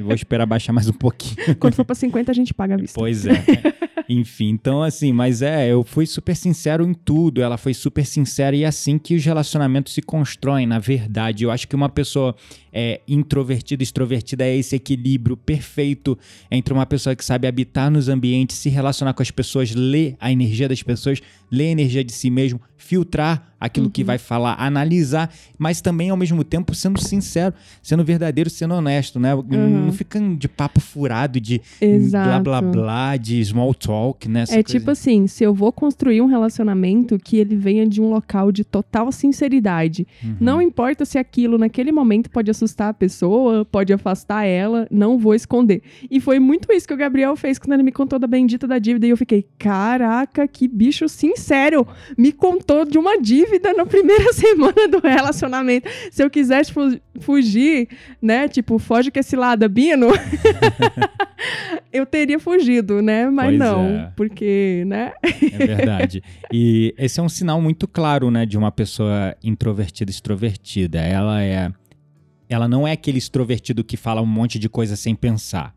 vou 0.00 0.14
esperar 0.14 0.46
baixar 0.46 0.72
mais 0.72 0.88
um 0.88 0.92
pouquinho. 0.92 1.56
Quando 1.58 1.74
for 1.74 1.84
pra 1.84 1.94
50, 1.94 2.30
a 2.30 2.34
gente 2.34 2.52
paga 2.54 2.74
a 2.74 2.76
vista. 2.76 2.98
Pois 2.98 3.26
é. 3.26 3.32
Enfim, 4.08 4.50
então 4.50 4.82
assim, 4.82 5.12
mas 5.12 5.42
é, 5.42 5.68
eu 5.68 5.82
fui 5.82 6.06
super 6.06 6.36
sincero 6.36 6.84
em 6.84 6.92
tudo, 6.92 7.40
ela 7.42 7.56
foi 7.56 7.72
super 7.72 8.04
sincera 8.04 8.54
e 8.54 8.64
é 8.64 8.66
assim 8.66 8.98
que 8.98 9.14
os 9.14 9.24
relacionamentos 9.24 9.94
se 9.94 10.02
constroem, 10.02 10.66
na 10.66 10.78
verdade. 10.78 11.44
Eu 11.44 11.50
acho 11.50 11.66
que 11.66 11.76
uma 11.76 11.88
pessoa 11.88 12.34
é, 12.72 13.00
introvertida, 13.06 13.82
extrovertida 13.82 14.44
é 14.44 14.56
esse 14.56 14.74
equilíbrio 14.76 15.36
perfeito 15.36 16.18
entre 16.50 16.72
uma 16.72 16.86
pessoa 16.86 17.14
que 17.14 17.24
sabe 17.24 17.46
habitar 17.46 17.90
nos 17.90 18.08
ambientes, 18.08 18.56
se 18.56 18.68
relacionar 18.68 19.12
com 19.12 19.22
as 19.22 19.30
pessoas, 19.30 19.74
ler 19.74 20.16
a 20.18 20.32
energia 20.32 20.68
das 20.68 20.82
pessoas, 20.82 21.20
ler 21.50 21.68
a 21.68 21.70
energia 21.72 22.02
de 22.02 22.12
si 22.12 22.30
mesmo, 22.30 22.60
filtrar 22.76 23.51
aquilo 23.64 23.88
que 23.88 24.02
vai 24.02 24.18
falar, 24.18 24.56
analisar, 24.58 25.32
mas 25.58 25.80
também 25.80 26.10
ao 26.10 26.16
mesmo 26.16 26.42
tempo 26.42 26.74
sendo 26.74 27.00
sincero, 27.00 27.54
sendo 27.82 28.04
verdadeiro, 28.04 28.50
sendo 28.50 28.74
honesto, 28.74 29.20
né? 29.20 29.30
Não 29.34 29.92
ficando 29.92 30.36
de 30.36 30.48
papo 30.48 30.80
furado, 30.80 31.40
de 31.40 31.60
Exato. 31.80 32.42
blá 32.42 32.60
blá 32.60 32.62
blá, 32.72 33.16
de 33.16 33.44
small 33.44 33.72
talk, 33.74 34.28
né? 34.28 34.42
Essa 34.42 34.54
É 34.54 34.62
coisa. 34.62 34.78
tipo 34.78 34.90
assim, 34.90 35.26
se 35.26 35.44
eu 35.44 35.54
vou 35.54 35.70
construir 35.72 36.20
um 36.20 36.26
relacionamento 36.26 37.18
que 37.18 37.36
ele 37.36 37.54
venha 37.54 37.86
de 37.86 38.00
um 38.00 38.10
local 38.10 38.50
de 38.50 38.64
total 38.64 39.12
sinceridade. 39.12 40.06
Uhum. 40.24 40.36
Não 40.40 40.60
importa 40.60 41.04
se 41.04 41.18
aquilo 41.18 41.56
naquele 41.56 41.92
momento 41.92 42.28
pode 42.30 42.50
assustar 42.50 42.88
a 42.88 42.94
pessoa, 42.94 43.64
pode 43.64 43.92
afastar 43.92 44.44
ela, 44.44 44.86
não 44.90 45.18
vou 45.18 45.34
esconder. 45.34 45.82
E 46.10 46.20
foi 46.20 46.38
muito 46.40 46.72
isso 46.72 46.86
que 46.88 46.94
o 46.94 46.96
Gabriel 46.96 47.36
fez 47.36 47.58
quando 47.58 47.74
ele 47.74 47.82
me 47.82 47.92
contou 47.92 48.18
da 48.18 48.26
bendita 48.26 48.66
da 48.66 48.78
dívida 48.78 49.06
e 49.06 49.10
eu 49.10 49.16
fiquei, 49.16 49.46
caraca, 49.58 50.48
que 50.48 50.66
bicho 50.66 51.08
sincero. 51.08 51.86
Me 52.18 52.32
contou 52.32 52.84
de 52.84 52.98
uma 52.98 53.20
dívida 53.20 53.51
na 53.76 53.84
primeira 53.86 54.32
semana 54.34 54.88
do 54.88 54.98
relacionamento. 55.00 55.88
Se 56.10 56.22
eu 56.22 56.30
quisesse 56.30 56.72
fu- 56.72 56.98
fugir, 57.20 57.88
né, 58.20 58.48
tipo, 58.48 58.78
foge 58.78 59.10
que 59.10 59.18
esse 59.20 59.36
lado, 59.36 59.68
Bino, 59.68 60.08
eu 61.92 62.06
teria 62.06 62.38
fugido, 62.38 63.02
né? 63.02 63.28
Mas 63.28 63.48
Pois 63.48 63.58
não, 63.58 63.84
é. 63.86 64.12
porque, 64.16 64.84
né? 64.86 65.12
É 65.22 65.66
verdade. 65.66 66.22
E 66.52 66.94
esse 66.96 67.20
é 67.20 67.22
um 67.22 67.28
sinal 67.28 67.60
muito 67.60 67.86
claro, 67.86 68.30
né, 68.30 68.46
de 68.46 68.56
uma 68.56 68.70
pessoa 68.72 69.36
introvertida, 69.42 70.10
extrovertida. 70.10 71.00
Ela 71.00 71.42
é 71.42 71.70
ela 72.48 72.68
não 72.68 72.86
é 72.86 72.92
aquele 72.92 73.16
extrovertido 73.16 73.82
que 73.82 73.96
fala 73.96 74.20
um 74.20 74.26
monte 74.26 74.58
de 74.58 74.68
coisa 74.68 74.94
sem 74.94 75.14
pensar. 75.14 75.74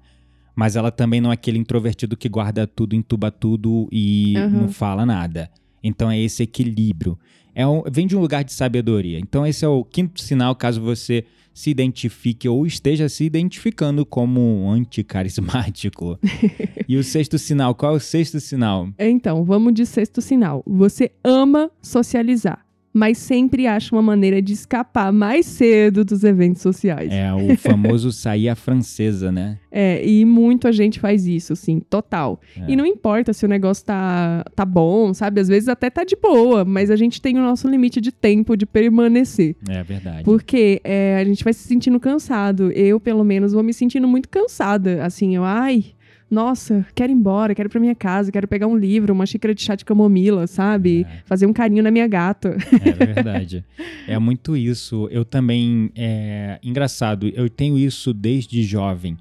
Mas 0.53 0.75
ela 0.75 0.91
também 0.91 1.21
não 1.21 1.31
é 1.31 1.33
aquele 1.33 1.57
introvertido 1.57 2.17
que 2.17 2.27
guarda 2.27 2.67
tudo, 2.67 2.95
entuba 2.95 3.31
tudo 3.31 3.87
e 3.91 4.35
Aham. 4.37 4.49
não 4.49 4.67
fala 4.69 5.05
nada. 5.05 5.49
Então 5.83 6.11
é 6.11 6.19
esse 6.19 6.43
equilíbrio. 6.43 7.17
É 7.55 7.65
um- 7.65 7.81
vem 7.89 8.05
de 8.05 8.15
um 8.15 8.19
lugar 8.19 8.43
de 8.43 8.51
sabedoria. 8.53 9.17
Então 9.17 9.47
esse 9.47 9.63
é 9.63 9.67
o 9.67 9.83
quinto 9.83 10.21
sinal 10.21 10.53
caso 10.55 10.81
você 10.81 11.23
se 11.53 11.69
identifique 11.69 12.49
ou 12.49 12.67
esteja 12.67 13.07
se 13.07 13.23
identificando 13.23 14.05
como 14.05 14.41
um 14.41 14.69
anticarismático. 14.69 16.19
e 16.87 16.97
o 16.97 17.03
sexto 17.03 17.39
sinal, 17.39 17.73
qual 17.73 17.93
é 17.93 17.95
o 17.95 17.99
sexto 17.99 18.41
sinal? 18.41 18.89
Então, 18.99 19.45
vamos 19.45 19.73
de 19.73 19.85
sexto 19.85 20.21
sinal. 20.21 20.61
Você 20.67 21.11
ama 21.23 21.71
socializar, 21.81 22.64
mas 22.95 23.17
sempre 23.17 23.67
acha 23.67 23.93
uma 23.93 24.01
maneira 24.01 24.41
de 24.41 24.53
escapar 24.53 25.11
mais 25.11 25.45
cedo 25.45 26.05
dos 26.05 26.23
eventos 26.23 26.61
sociais. 26.61 27.11
É 27.11 27.33
o 27.33 27.57
famoso 27.57 28.09
sair 28.15 28.47
à 28.47 28.55
francesa, 28.55 29.33
né? 29.33 29.59
É, 29.69 30.01
e 30.07 30.23
muita 30.23 30.71
gente 30.71 30.97
faz 30.97 31.27
isso, 31.27 31.51
assim, 31.51 31.81
total. 31.81 32.39
É. 32.57 32.71
E 32.71 32.75
não 32.77 32.85
importa 32.85 33.33
se 33.33 33.43
o 33.43 33.49
negócio 33.49 33.83
tá, 33.83 34.45
tá 34.55 34.63
bom, 34.63 35.13
sabe? 35.13 35.41
Às 35.41 35.49
vezes 35.49 35.67
até 35.67 35.89
tá 35.89 36.05
de 36.05 36.15
boa, 36.15 36.63
mas 36.63 36.89
a 36.89 36.95
gente 36.95 37.21
tem 37.21 37.37
o 37.37 37.41
nosso 37.41 37.67
limite 37.67 37.99
de 37.99 38.13
tempo 38.13 38.55
de 38.55 38.65
permanecer. 38.65 39.57
É 39.67 39.83
verdade. 39.83 40.23
Porque 40.23 40.79
é, 40.81 41.17
a 41.19 41.25
gente 41.25 41.43
vai 41.43 41.51
se 41.51 41.67
sentindo 41.67 41.99
cansado. 41.99 42.71
Eu, 42.71 42.97
pelo 42.97 43.25
menos, 43.25 43.51
vou 43.51 43.61
me 43.61 43.73
sentindo 43.73 44.07
muito 44.07 44.29
cansada. 44.29 45.03
Assim, 45.03 45.35
eu, 45.35 45.43
ai, 45.43 45.87
nossa, 46.35 46.85
quero 46.93 47.13
ir 47.13 47.15
embora, 47.15 47.55
quero 47.55 47.69
ir 47.69 47.71
pra 47.71 47.79
minha 47.79 47.95
casa, 47.95 48.29
quero 48.29 48.45
pegar 48.45 48.67
um 48.67 48.75
livro, 48.75 49.13
uma 49.13 49.25
xícara 49.25 49.55
de 49.55 49.61
chá 49.61 49.73
de 49.73 49.85
camomila, 49.85 50.45
sabe? 50.47 51.07
É. 51.09 51.23
Fazer 51.25 51.45
um 51.45 51.53
carinho 51.53 51.81
na 51.81 51.89
minha 51.89 52.07
gata. 52.07 52.57
É 52.83 53.05
verdade. 53.05 53.63
é 54.05 54.19
muito 54.19 54.57
isso. 54.57 55.07
Eu 55.09 55.23
também. 55.23 55.89
É 55.95 56.59
engraçado, 56.61 57.29
eu 57.29 57.49
tenho 57.49 57.77
isso 57.77 58.13
desde 58.13 58.61
jovem. 58.63 59.15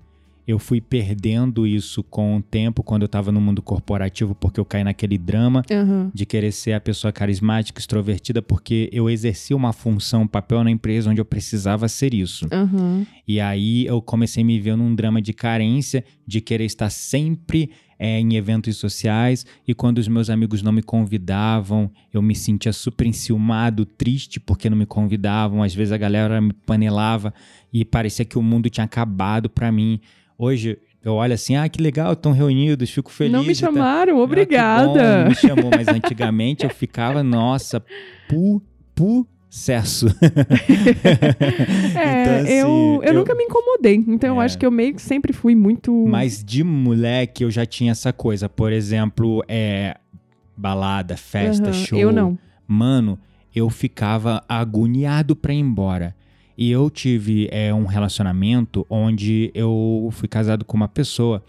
Eu 0.47 0.59
fui 0.59 0.81
perdendo 0.81 1.67
isso 1.67 2.03
com 2.03 2.37
o 2.37 2.43
tempo 2.43 2.83
quando 2.83 3.03
eu 3.03 3.09
tava 3.09 3.33
no 3.33 3.41
mundo 3.41 3.63
corporativo, 3.63 4.35
porque 4.35 4.61
eu 4.61 4.65
caí 4.65 4.85
naquele 4.85 5.17
drama 5.17 5.63
Aham. 5.71 6.11
de 6.13 6.27
querer 6.27 6.53
ser 6.53 6.73
a 6.73 6.81
pessoa 6.81 7.13
carismática, 7.13 7.81
extrovertida, 7.81 8.43
porque 8.43 8.91
eu 8.93 9.09
exercia 9.09 9.57
uma 9.57 9.73
função, 9.73 10.23
um 10.23 10.27
papel 10.27 10.63
na 10.63 10.71
empresa 10.71 11.11
onde 11.11 11.21
eu 11.21 11.25
precisava 11.25 11.89
ser 11.89 12.13
isso. 12.13 12.47
Aham. 12.53 13.07
E 13.27 13.41
aí 13.41 13.87
eu 13.87 14.03
comecei 14.03 14.43
a 14.43 14.47
me 14.47 14.61
ver 14.61 14.77
num 14.77 14.95
drama 14.95 15.23
de 15.23 15.33
carência, 15.33 16.05
de 16.27 16.41
querer 16.41 16.65
estar 16.65 16.91
sempre 16.91 17.71
é, 17.99 18.21
em 18.21 18.35
eventos 18.35 18.77
sociais. 18.77 19.47
E 19.67 19.75
quando 19.75 19.99
os 19.99 20.09
meus 20.09 20.29
amigos 20.29 20.63
não 20.63 20.73
me 20.73 20.83
convidavam, 20.83 21.91
eu 22.13 22.21
me 22.21 22.35
sentia 22.35 22.73
super 22.73 23.07
enciumado, 23.07 23.87
triste 23.87 24.39
porque 24.39 24.69
não 24.69 24.77
me 24.77 24.87
convidavam. 24.87 25.63
Às 25.63 25.75
vezes 25.75 25.93
a 25.93 25.97
galera 25.97 26.41
me 26.41 26.53
panelava 26.53 27.33
e 27.73 27.85
parecia 27.85 28.25
que 28.25 28.39
o 28.39 28.43
mundo 28.43 28.69
tinha 28.69 28.85
acabado 28.85 29.49
pra 29.49 29.73
mim. 29.73 30.01
Hoje 30.39 30.79
eu 31.05 31.15
olho 31.15 31.35
assim, 31.35 31.55
ah, 31.57 31.69
que 31.69 31.81
legal, 31.83 32.13
estão 32.15 32.33
reunidos, 32.33 32.91
fico 32.91 33.11
feliz. 33.11 33.33
Não 33.33 33.45
me 33.45 33.55
chamaram, 33.55 34.13
Ah, 34.15 34.17
que 34.17 34.23
obrigada. 34.23 34.87
bom, 34.87 34.95
não 35.23 35.29
me 35.29 35.35
chamou, 35.35 35.71
mas 35.71 35.89
antigamente 35.93 36.65
eu 36.65 36.71
ficava, 36.71 37.23
nossa, 37.23 37.81
pu, 38.29 38.63
pu, 38.95 39.27
sucesso. 39.51 40.07
É, 41.97 42.23
Então, 42.23 42.35
assim, 42.43 42.53
eu, 42.53 42.69
eu, 42.69 43.03
eu- 43.05 43.15
nunca 43.15 43.35
me 43.35 43.45
incomodei. 43.45 43.95
Então 44.09 44.35
eu 44.37 44.43
É. 44.43 44.45
acho 44.45 44.59
que 44.59 44.67
eu 44.67 44.71
meio 44.71 44.95
que 44.95 45.03
sempre 45.03 45.33
fui 45.33 45.55
muito. 45.55 45.93
Mas 46.09 46.43
de 46.45 46.65
moleque 46.65 47.45
eu 47.45 47.51
já 47.51 47.65
tinha 47.65 47.93
essa 47.93 48.13
coisa. 48.13 48.49
Por 48.49 48.73
exemplo, 48.73 49.45
é 49.49 49.97
balada, 50.57 51.17
festa, 51.17 51.67
Aham, 51.71 51.73
show. 51.73 51.99
Eu 51.99 52.13
não. 52.13 52.39
Mano, 52.67 53.19
eu 53.55 53.69
ficava 53.71 54.43
agoniado 54.49 55.37
pra 55.37 55.53
ir 55.53 55.59
embora. 55.59 56.15
E 56.57 56.71
eu 56.71 56.89
tive 56.91 57.49
é, 57.51 57.73
um 57.75 57.85
relacionamento 57.87 58.87
onde 58.89 59.51
eu 59.55 60.09
fui 60.13 60.29
casado 60.29 60.65
com 60.65 60.77
uma 60.77 60.89
pessoa 60.89 61.43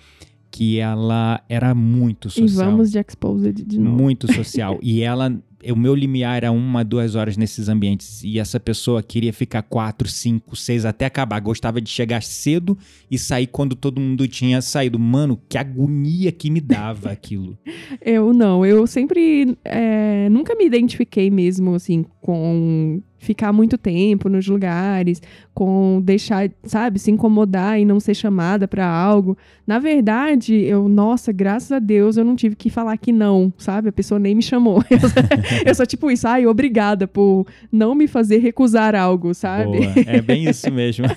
que 0.52 0.80
ela 0.80 1.42
era 1.50 1.76
muito 1.76 2.30
E 2.30 2.32
social. 2.32 2.66
vamos 2.70 2.92
de 2.92 2.98
Exposed 3.00 3.54
de 3.66 3.78
novo. 3.80 3.96
muito 3.98 4.26
social. 4.34 4.80
e 4.82 5.02
ela, 5.02 5.38
o 5.70 5.76
meu 5.76 5.94
limiar 5.94 6.38
era 6.38 6.50
uma, 6.52 6.82
duas 6.82 7.14
horas 7.14 7.36
nesses 7.36 7.68
ambientes. 7.68 8.24
E 8.24 8.40
essa 8.40 8.58
pessoa 8.58 9.04
queria 9.04 9.34
ficar 9.34 9.64
quatro, 9.64 10.08
cinco, 10.08 10.56
seis 10.56 10.86
até 10.86 11.06
acabar. 11.08 11.42
Gostava 11.42 11.82
de 11.82 11.90
chegar 11.90 12.24
cedo 12.24 12.78
e 13.12 13.18
sair 13.20 13.48
quando 13.48 13.76
todo 13.76 14.00
mundo 14.00 14.26
tinha 14.30 14.62
saído. 14.62 14.98
Mano, 14.98 15.38
que 15.50 15.58
agonia 15.58 16.32
que 16.32 16.50
me 16.50 16.62
dava 16.62 17.12
aquilo. 17.12 17.58
Eu 18.02 18.32
não, 18.34 18.66
eu 18.66 18.86
sempre 18.88 19.58
é, 19.66 20.30
nunca 20.30 20.56
me 20.56 20.66
identifiquei 20.66 21.30
mesmo 21.30 21.74
assim 21.76 22.06
com 22.22 23.02
ficar 23.26 23.52
muito 23.52 23.78
tempo 23.78 24.30
nos 24.30 24.48
lugares, 24.48 25.22
com 25.54 26.02
deixar, 26.04 26.50
sabe, 26.64 27.00
se 27.00 27.12
incomodar 27.12 27.80
e 27.80 27.86
não 27.86 28.00
ser 28.00 28.14
chamada 28.14 28.68
pra 28.68 28.88
algo. 28.88 29.38
Na 29.66 29.80
verdade, 29.80 30.56
eu, 30.56 30.88
nossa, 30.88 31.32
graças 31.32 31.72
a 31.72 31.80
Deus 31.80 32.18
eu 32.18 32.24
não 32.24 32.36
tive 32.36 32.56
que 32.56 32.70
falar 32.70 32.98
que 32.98 33.12
não, 33.12 33.52
sabe? 33.58 33.90
A 33.90 33.92
pessoa 33.92 34.20
nem 34.20 34.36
me 34.36 34.42
chamou. 34.42 34.84
Eu 34.90 35.00
sou, 35.00 35.24
eu 35.66 35.76
sou 35.76 35.86
tipo 35.86 36.10
isso, 36.10 36.28
ai, 36.28 36.46
obrigada 36.46 37.08
por 37.08 37.46
não 37.72 37.94
me 37.96 38.08
fazer 38.08 38.38
recusar 38.38 38.96
algo, 38.96 39.34
sabe? 39.34 39.80
Boa, 39.80 39.94
é 40.06 40.22
bem 40.22 40.50
isso 40.50 40.72
mesmo. 40.72 41.06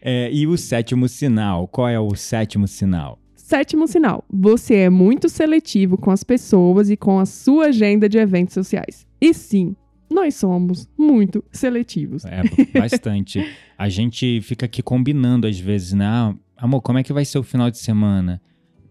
É, 0.00 0.30
e 0.32 0.46
o 0.46 0.56
sétimo 0.56 1.08
sinal? 1.08 1.68
Qual 1.68 1.88
é 1.88 1.98
o 1.98 2.14
sétimo 2.14 2.66
sinal? 2.66 3.18
Sétimo 3.48 3.86
sinal: 3.88 4.24
você 4.30 4.74
é 4.74 4.90
muito 4.90 5.28
seletivo 5.28 5.96
com 5.96 6.10
as 6.10 6.22
pessoas 6.22 6.90
e 6.90 6.98
com 6.98 7.18
a 7.18 7.24
sua 7.24 7.68
agenda 7.68 8.06
de 8.06 8.18
eventos 8.18 8.52
sociais. 8.52 9.06
E 9.18 9.32
sim, 9.32 9.74
nós 10.10 10.34
somos 10.34 10.88
muito 10.96 11.44
seletivos. 11.52 12.24
É, 12.24 12.42
bastante. 12.78 13.44
A 13.76 13.88
gente 13.88 14.40
fica 14.42 14.66
aqui 14.66 14.82
combinando 14.82 15.46
às 15.46 15.58
vezes, 15.58 15.92
né? 15.92 16.06
Ah, 16.06 16.34
amor, 16.56 16.80
como 16.82 16.98
é 16.98 17.02
que 17.02 17.12
vai 17.12 17.24
ser 17.24 17.38
o 17.38 17.42
final 17.42 17.70
de 17.70 17.78
semana? 17.78 18.40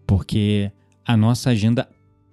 Porque 0.06 0.70
a 1.04 1.16
nossa 1.16 1.50
agenda 1.50 1.88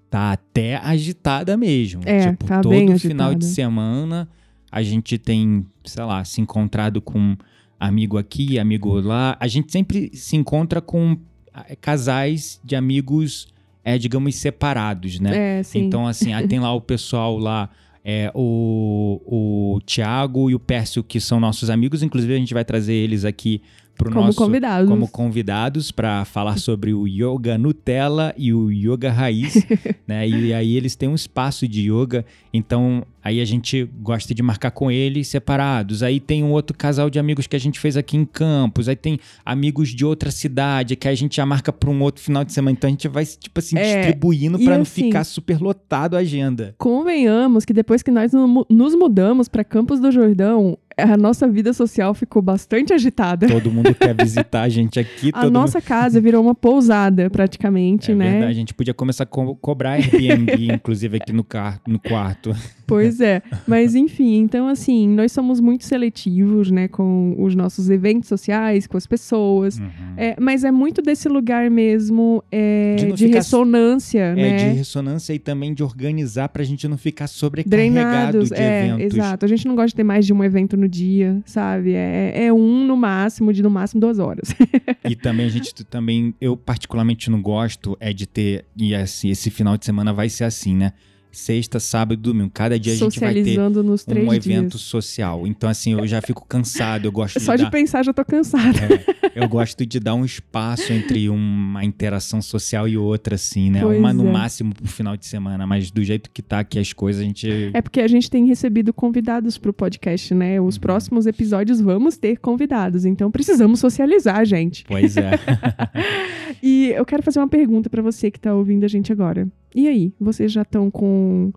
tá 0.09 0.31
até 0.31 0.75
agitada 0.77 1.57
mesmo. 1.57 2.01
É, 2.05 2.31
tipo, 2.31 2.45
tá 2.45 2.61
todo 2.61 2.99
final 2.99 3.33
de 3.35 3.45
semana 3.45 4.29
a 4.75 4.83
gente 4.83 5.17
tem, 5.17 5.65
sei 5.85 6.03
lá, 6.03 6.21
se 6.25 6.41
encontrado 6.41 7.01
com 7.01 7.37
amigo 7.79 8.17
aqui, 8.17 8.59
amigo 8.59 8.99
lá. 8.99 9.37
A 9.39 9.47
gente 9.47 9.71
sempre 9.71 10.11
se 10.13 10.35
encontra 10.35 10.81
com 10.81 11.17
ah, 11.53 11.65
casais 11.79 12.59
de 12.61 12.75
amigos, 12.75 13.47
é, 13.85 13.97
digamos, 13.97 14.35
separados, 14.35 15.17
né? 15.17 15.59
É, 15.59 15.63
sim. 15.63 15.79
Então, 15.85 16.05
assim, 16.05 16.33
aí 16.33 16.45
tem 16.45 16.59
lá 16.59 16.73
o 16.73 16.81
pessoal 16.81 17.37
lá, 17.37 17.69
é, 18.07 18.31
o, 18.35 19.19
o 19.25 19.81
Tiago 19.83 20.47
e 20.51 20.53
o 20.53 20.59
Pércio, 20.59 21.03
que 21.03 21.19
são 21.19 21.39
nossos 21.39 21.71
amigos. 21.71 22.03
Inclusive, 22.03 22.35
a 22.35 22.37
gente 22.37 22.53
vai 22.53 22.63
trazer 22.63 22.93
eles 22.93 23.25
aqui 23.25 23.63
pro 23.97 24.11
Como 24.11 24.25
nosso 24.25 24.37
convidados. 24.37 24.89
como 24.89 25.07
convidados 25.07 25.91
para 25.91 26.25
falar 26.25 26.57
sobre 26.57 26.93
o 26.93 27.07
yoga 27.07 27.57
Nutella 27.57 28.33
e 28.37 28.53
o 28.53 28.69
yoga 28.71 29.11
raiz, 29.11 29.55
né? 30.07 30.27
E 30.27 30.53
aí 30.53 30.75
eles 30.75 30.95
têm 30.95 31.07
um 31.09 31.15
espaço 31.15 31.67
de 31.67 31.89
yoga, 31.91 32.25
então 32.53 33.03
aí 33.23 33.39
a 33.41 33.45
gente 33.45 33.89
gosta 34.01 34.33
de 34.35 34.43
marcar 34.43 34.71
com 34.71 34.91
eles 34.91 35.27
separados. 35.27 36.03
Aí 36.03 36.19
tem 36.19 36.43
um 36.43 36.51
outro 36.51 36.77
casal 36.77 37.09
de 37.09 37.17
amigos 37.17 37.47
que 37.47 37.55
a 37.55 37.59
gente 37.59 37.79
fez 37.79 37.97
aqui 37.97 38.17
em 38.17 38.25
Campos, 38.25 38.87
aí 38.89 38.95
tem 38.95 39.17
amigos 39.45 39.89
de 39.89 40.05
outra 40.05 40.29
cidade 40.29 40.95
que 40.95 41.07
a 41.07 41.15
gente 41.15 41.37
já 41.37 41.45
marca 41.45 41.71
para 41.73 41.89
um 41.89 42.01
outro 42.01 42.21
final 42.23 42.43
de 42.43 42.51
semana. 42.53 42.75
Então 42.77 42.87
a 42.87 42.91
gente 42.91 43.07
vai 43.07 43.25
tipo 43.25 43.57
assim 43.59 43.77
É, 43.77 44.01
distribuindo 44.01 44.59
para 44.59 44.75
não 44.75 44.81
assim- 44.83 45.05
ficar 45.05 45.23
super 45.23 45.59
lotado 45.61 46.15
a 46.15 46.19
agenda. 46.19 46.75
Convenhamos 46.77 47.65
que 47.65 47.73
depois 47.73 48.03
que 48.03 48.11
nós 48.11 48.31
no- 48.33 48.65
nos 48.69 48.93
mudamos 48.95 49.47
para 49.47 49.63
Campos 49.63 49.99
do 49.99 50.11
Jordão, 50.11 50.77
a 50.97 51.17
nossa 51.17 51.47
vida 51.47 51.73
social 51.73 52.13
ficou 52.13 52.41
bastante 52.41 52.93
agitada. 52.93 53.47
Todo 53.47 53.71
mundo 53.71 53.93
quer 53.95 54.13
visitar 54.19 54.61
a 54.63 54.69
gente 54.69 54.99
aqui, 54.99 55.31
A 55.33 55.49
nossa 55.49 55.81
casa 55.81 56.19
virou 56.21 56.43
uma 56.43 56.55
pousada, 56.55 57.29
praticamente, 57.29 58.11
É 58.11 58.15
né? 58.15 58.31
verdade, 58.31 58.51
a 58.51 58.55
gente 58.55 58.73
podia 58.73 58.93
começar 58.93 59.23
a 59.23 59.27
co- 59.27 59.55
cobrar 59.55 59.91
Airbnb, 59.93 60.71
inclusive 60.73 61.17
aqui 61.17 61.31
no, 61.33 61.43
car 61.43 61.79
no 61.87 61.99
quarto. 61.99 62.55
Pois 62.87 63.19
é. 63.19 63.41
Mas 63.67 63.95
enfim, 63.95 64.35
então 64.37 64.67
assim, 64.67 65.07
nós 65.07 65.31
somos 65.31 65.59
muito 65.59 65.83
seletivos, 65.85 66.69
né, 66.71 66.87
com 66.87 67.35
os 67.39 67.55
nossos 67.55 67.89
eventos 67.89 68.29
sociais, 68.29 68.85
com 68.87 68.95
as 68.97 69.07
pessoas. 69.07 69.79
Uhum. 69.79 69.87
É, 70.17 70.35
mas 70.39 70.63
é 70.63 70.71
muito 70.71 71.01
desse 71.01 71.27
lugar 71.27 71.69
mesmo 71.69 72.43
é, 72.51 72.95
De 72.95 73.11
de, 73.11 73.25
ficar- 73.25 73.37
ressonância, 73.39 74.19
É, 74.19 74.35
né? 74.35 74.55
de 74.57 74.77
ressonância 74.77 75.33
e 75.33 75.39
também 75.39 75.73
de 75.73 75.83
organizar 75.83 76.49
pra 76.49 76.63
gente 76.63 76.87
não 76.87 76.97
ficar 76.97 77.27
sobrecarregado 77.27 78.39
Drenados, 78.39 78.49
de 78.49 78.55
é, 78.55 78.87
eventos. 78.87 79.13
exato. 79.17 79.45
A 79.45 79.47
gente 79.47 79.67
não 79.67 79.75
gosta 79.75 79.87
de 79.87 79.95
ter 79.95 80.03
mais 80.03 80.25
de 80.25 80.33
um 80.33 80.43
evento 80.43 80.77
no 80.77 80.84
dia, 80.87 81.41
sabe? 81.45 81.93
É, 81.93 82.45
é 82.45 82.53
um 82.53 82.85
no 82.85 82.95
máximo, 82.97 83.51
de 83.53 83.61
no 83.63 83.69
máximo 83.69 84.01
duas 84.01 84.19
horas. 84.19 84.53
E 85.07 85.15
também 85.15 85.45
a 85.45 85.49
gente 85.49 85.71
também, 85.83 86.33
eu 86.41 86.57
particularmente 86.57 87.29
não 87.29 87.39
gosto 87.39 87.95
é 87.99 88.11
de 88.11 88.25
ter, 88.25 88.65
e 88.75 88.95
assim, 88.95 89.29
esse 89.29 89.51
final 89.51 89.77
de 89.77 89.85
semana 89.85 90.11
vai 90.11 90.29
ser 90.29 90.45
assim, 90.45 90.75
né? 90.75 90.93
Sexta, 91.35 91.79
sábado 91.79 92.19
e 92.19 92.21
domingo. 92.21 92.49
Cada 92.53 92.79
dia 92.79 92.93
a 92.93 92.95
gente 92.95 93.19
vai 93.19 93.33
ter 93.33 93.39
Socializando 93.41 93.83
nos 93.83 94.03
três 94.03 94.25
um 94.25 94.31
dias. 94.31 94.45
evento 94.45 94.77
social. 94.77 95.45
Então, 95.45 95.69
assim, 95.69 95.93
eu 95.93 96.07
já 96.07 96.21
fico 96.21 96.45
cansado, 96.47 97.05
eu 97.05 97.11
gosto 97.11 97.39
Só 97.39 97.53
de 97.53 97.57
de 97.57 97.63
dar, 97.65 97.71
pensar 97.71 98.03
já 98.03 98.13
tô 98.13 98.23
cansada. 98.23 98.79
é, 98.79 99.41
eu 99.43 99.47
gosto 99.49 99.85
de 99.85 99.99
dar 99.99 100.15
um 100.15 100.23
espaço 100.23 100.93
entre 100.93 101.29
uma 101.29 101.83
interação 101.83 102.41
social 102.41 102.87
e 102.87 102.97
outra, 102.97 103.35
assim, 103.35 103.69
né? 103.69 103.81
Pois 103.81 103.99
uma 103.99 104.13
no 104.13 104.27
é. 104.27 104.31
máximo 104.31 104.73
pro 104.73 104.87
final 104.87 105.17
de 105.17 105.25
semana, 105.25 105.67
mas 105.67 105.91
do 105.91 106.03
jeito 106.03 106.29
que 106.31 106.41
tá 106.41 106.59
aqui 106.59 106.79
as 106.79 106.93
coisas, 106.93 107.21
a 107.21 107.25
gente 107.25 107.71
É 107.73 107.81
porque 107.81 107.99
a 107.99 108.07
gente 108.07 108.29
tem 108.29 108.45
recebido 108.45 108.93
convidados 108.93 109.57
pro 109.57 109.73
podcast, 109.73 110.33
né? 110.33 110.59
Uhum. 110.59 110.67
Os 110.67 110.77
próximos 110.77 111.25
episódios 111.25 111.81
vamos 111.81 112.17
ter 112.17 112.37
convidados, 112.37 113.05
então 113.05 113.29
precisamos 113.29 113.79
socializar, 113.79 114.45
gente. 114.45 114.83
Pois 114.87 115.17
é. 115.17 115.31
E 116.61 116.91
eu 116.95 117.05
quero 117.05 117.21
fazer 117.21 117.39
uma 117.39 117.47
pergunta 117.47 117.89
pra 117.89 118.01
você 118.01 118.31
que 118.31 118.39
tá 118.39 118.53
ouvindo 118.53 118.83
a 118.85 118.87
gente 118.87 119.11
agora. 119.11 119.47
E 119.75 119.89
aí, 119.89 120.13
vocês 120.17 120.53
já 120.53 120.61
estão 120.61 120.89
com 120.89 121.51